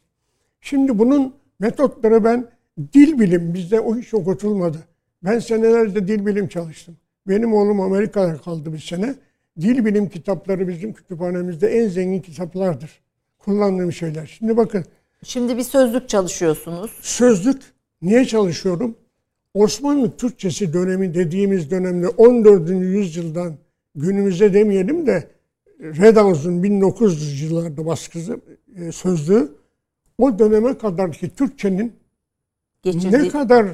Şimdi 0.62 1.00
bunun 1.00 1.34
metotları 1.60 2.24
ben 2.24 2.48
dil 2.94 3.20
bilim 3.20 3.54
bizde 3.54 3.80
o 3.80 3.96
hiç 3.98 4.14
okutulmadı. 4.14 4.78
Ben 5.24 5.40
senelerce 5.40 6.08
dil 6.08 6.26
bilim 6.26 6.48
çalıştım. 6.48 6.98
Benim 7.28 7.54
oğlum 7.54 7.82
Amerika'da 7.82 8.38
kaldı 8.38 8.74
bir 8.74 8.80
sene. 8.80 9.16
Dil 9.62 9.86
bilim 9.86 10.10
kitapları 10.10 10.68
bizim 10.68 10.94
kütüphanemizde 10.94 11.68
en 11.68 11.88
zengin 11.88 12.22
kitaplardır. 12.22 13.02
Kullandığım 13.40 13.92
şeyler. 13.92 14.26
Şimdi 14.40 14.58
bakın 14.58 14.86
Şimdi 15.24 15.58
bir 15.58 15.64
sözlük 15.64 16.10
çalışıyorsunuz. 16.10 16.92
sözlük 17.02 17.62
niye 18.02 18.26
çalışıyorum? 18.26 18.96
Osmanlı 19.54 20.18
Türkçesi 20.18 20.74
dönemi 20.74 21.14
dediğimiz 21.14 21.72
dönemde 21.72 22.08
14. 22.08 22.70
yüzyıldan 22.70 23.54
günümüze 23.96 24.54
demeyelim 24.54 25.08
de 25.08 25.28
Redhaus'un 25.80 26.64
1900 26.64 27.42
yıllarda 27.42 27.86
baskısı 27.86 28.40
e, 28.76 28.92
sözlüğü 28.92 29.52
o 30.18 30.40
döneme 30.40 30.78
kadar 30.78 31.12
ki 31.12 31.30
Türkçenin 31.36 31.94
Geçirdi. 32.84 33.12
ne 33.24 33.28
kadar 33.30 33.66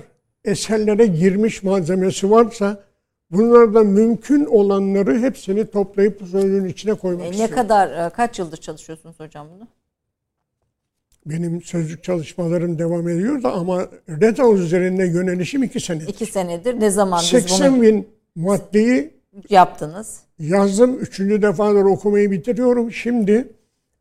eserlere 0.45 1.05
girmiş 1.05 1.63
malzemesi 1.63 2.31
varsa 2.31 2.83
bunlardan 3.31 3.85
mümkün 3.85 4.45
olanları 4.45 5.19
hepsini 5.19 5.65
toplayıp 5.71 6.21
sözlüğün 6.31 6.65
içine 6.65 6.93
koymak 6.93 7.21
E, 7.25 7.25
ne 7.25 7.29
istiyorum. 7.31 7.55
kadar 7.55 8.05
e, 8.05 8.09
kaç 8.09 8.39
yıldır 8.39 8.57
çalışıyorsunuz 8.57 9.19
hocam 9.19 9.47
bunu? 9.55 9.67
Benim 11.25 11.61
sözlük 11.61 12.03
çalışmalarım 12.03 12.79
devam 12.79 13.09
ediyor 13.09 13.43
da 13.43 13.51
ama 13.53 13.87
Redhaus 14.09 14.59
üzerinde 14.59 15.05
yönelişim 15.05 15.63
iki 15.63 15.79
senedir. 15.79 16.07
İki 16.07 16.25
senedir. 16.25 16.79
Ne 16.79 16.89
zaman 16.89 17.19
biz 17.21 17.29
80 17.29 17.73
bunu 17.73 17.81
bin 17.81 18.07
maddeyi 18.35 19.13
yaptınız? 19.49 20.19
yazdım. 20.39 20.99
Üçüncü 20.99 21.41
defadır 21.41 21.83
okumayı 21.83 22.31
bitiriyorum. 22.31 22.91
Şimdi 22.91 23.47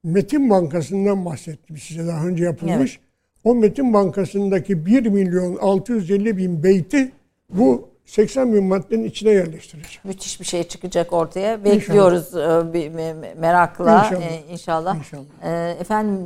Metin 0.04 0.50
Bankası'ndan 0.50 1.24
bahsettim 1.24 1.76
size 1.76 2.06
daha 2.06 2.26
önce 2.26 2.44
yapılmış. 2.44 3.00
O 3.44 3.54
Metin 3.54 3.94
Bankası'ndaki 3.94 4.86
1 4.86 5.06
milyon 5.06 5.56
650 5.56 6.36
bin 6.36 6.62
beyti 6.62 7.12
bu 7.50 7.88
80 8.04 8.54
bin 8.54 8.64
maddenin 8.64 9.04
içine 9.04 9.30
yerleştireceğim. 9.30 10.00
Müthiş 10.04 10.40
bir 10.40 10.44
şey 10.44 10.64
çıkacak 10.64 11.12
ortaya. 11.12 11.64
Bekliyoruz 11.64 12.34
e, 12.34 12.38
me- 12.38 12.90
me- 12.96 13.38
merakla 13.38 14.04
İnşallah. 14.04 14.22
e, 14.22 14.52
inşallah. 14.52 14.96
İnşallah. 14.96 15.24
E, 15.42 15.76
efendim 15.80 16.18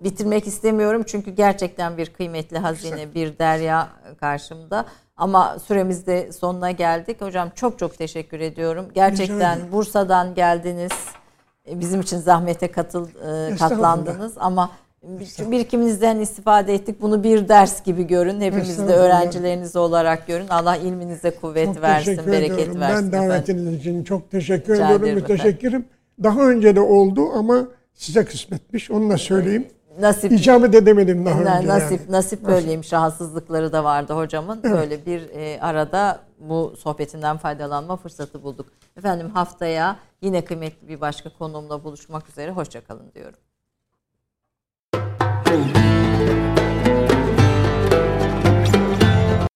bitirmek 0.00 0.46
istemiyorum 0.46 1.02
çünkü 1.06 1.30
gerçekten 1.30 1.96
bir 1.96 2.06
kıymetli 2.06 2.58
hazine, 2.58 3.14
bir 3.14 3.38
derya 3.38 3.88
karşımda. 4.20 4.84
Ama 5.16 5.58
süremiz 5.58 6.06
de 6.06 6.32
sonuna 6.32 6.70
geldik. 6.70 7.20
Hocam 7.20 7.50
çok 7.54 7.78
çok 7.78 7.98
teşekkür 7.98 8.40
ediyorum. 8.40 8.86
Gerçekten. 8.94 9.58
Bursa'dan 9.72 10.34
geldiniz. 10.34 10.92
E, 11.68 11.80
Bizim 11.80 12.00
için 12.00 12.18
zahmete 12.18 12.68
katıl 12.72 13.08
e, 13.52 13.56
katlandınız 13.56 14.32
ama 14.36 14.70
birikiminizden 15.50 16.18
istifade 16.18 16.74
ettik. 16.74 17.02
Bunu 17.02 17.24
bir 17.24 17.48
ders 17.48 17.82
gibi 17.84 18.06
görün. 18.06 18.40
Hepimiz 18.40 18.78
de 18.78 18.94
öğrencileriniz 18.94 19.76
olarak 19.76 20.26
görün. 20.26 20.48
Allah 20.48 20.76
ilminize 20.76 21.30
kuvvet 21.30 21.66
Çok 21.74 21.82
versin, 21.82 22.20
bereket 22.26 22.58
ediyorum. 22.58 22.80
versin. 22.80 23.12
Ben 23.12 23.18
efendim. 23.18 23.30
davetiniz 23.30 23.74
için 23.74 24.04
çok 24.04 24.30
teşekkür 24.30 24.74
Rica 24.74 24.90
ediyorum. 24.90 25.14
Müteşekkirim. 25.14 25.84
Daha 26.22 26.40
önce 26.40 26.76
de 26.76 26.80
oldu 26.80 27.30
ama 27.34 27.68
size 27.94 28.24
kısmetmiş. 28.24 28.90
Onu 28.90 29.10
da 29.10 29.18
söyleyeyim. 29.18 29.66
Nasip 30.00 30.32
İcabet 30.32 30.74
edemedim 30.74 31.26
daha 31.26 31.40
önce. 31.40 31.68
nasip 31.68 32.00
yani. 32.00 32.12
nasip 32.12 32.46
böyleymiş. 32.46 32.92
Rahatsızlıkları 32.92 33.72
da 33.72 33.84
vardı 33.84 34.12
hocamın. 34.14 34.62
Böyle 34.62 35.06
bir 35.06 35.30
e, 35.30 35.60
arada 35.60 36.20
bu 36.38 36.74
sohbetinden 36.78 37.36
faydalanma 37.36 37.96
fırsatı 37.96 38.42
bulduk. 38.42 38.66
Efendim 38.96 39.30
haftaya 39.30 39.96
yine 40.22 40.44
kıymetli 40.44 40.88
bir 40.88 41.00
başka 41.00 41.30
konuğumla 41.38 41.84
buluşmak 41.84 42.28
üzere. 42.28 42.50
Hoşçakalın 42.50 43.12
diyorum. 43.14 43.38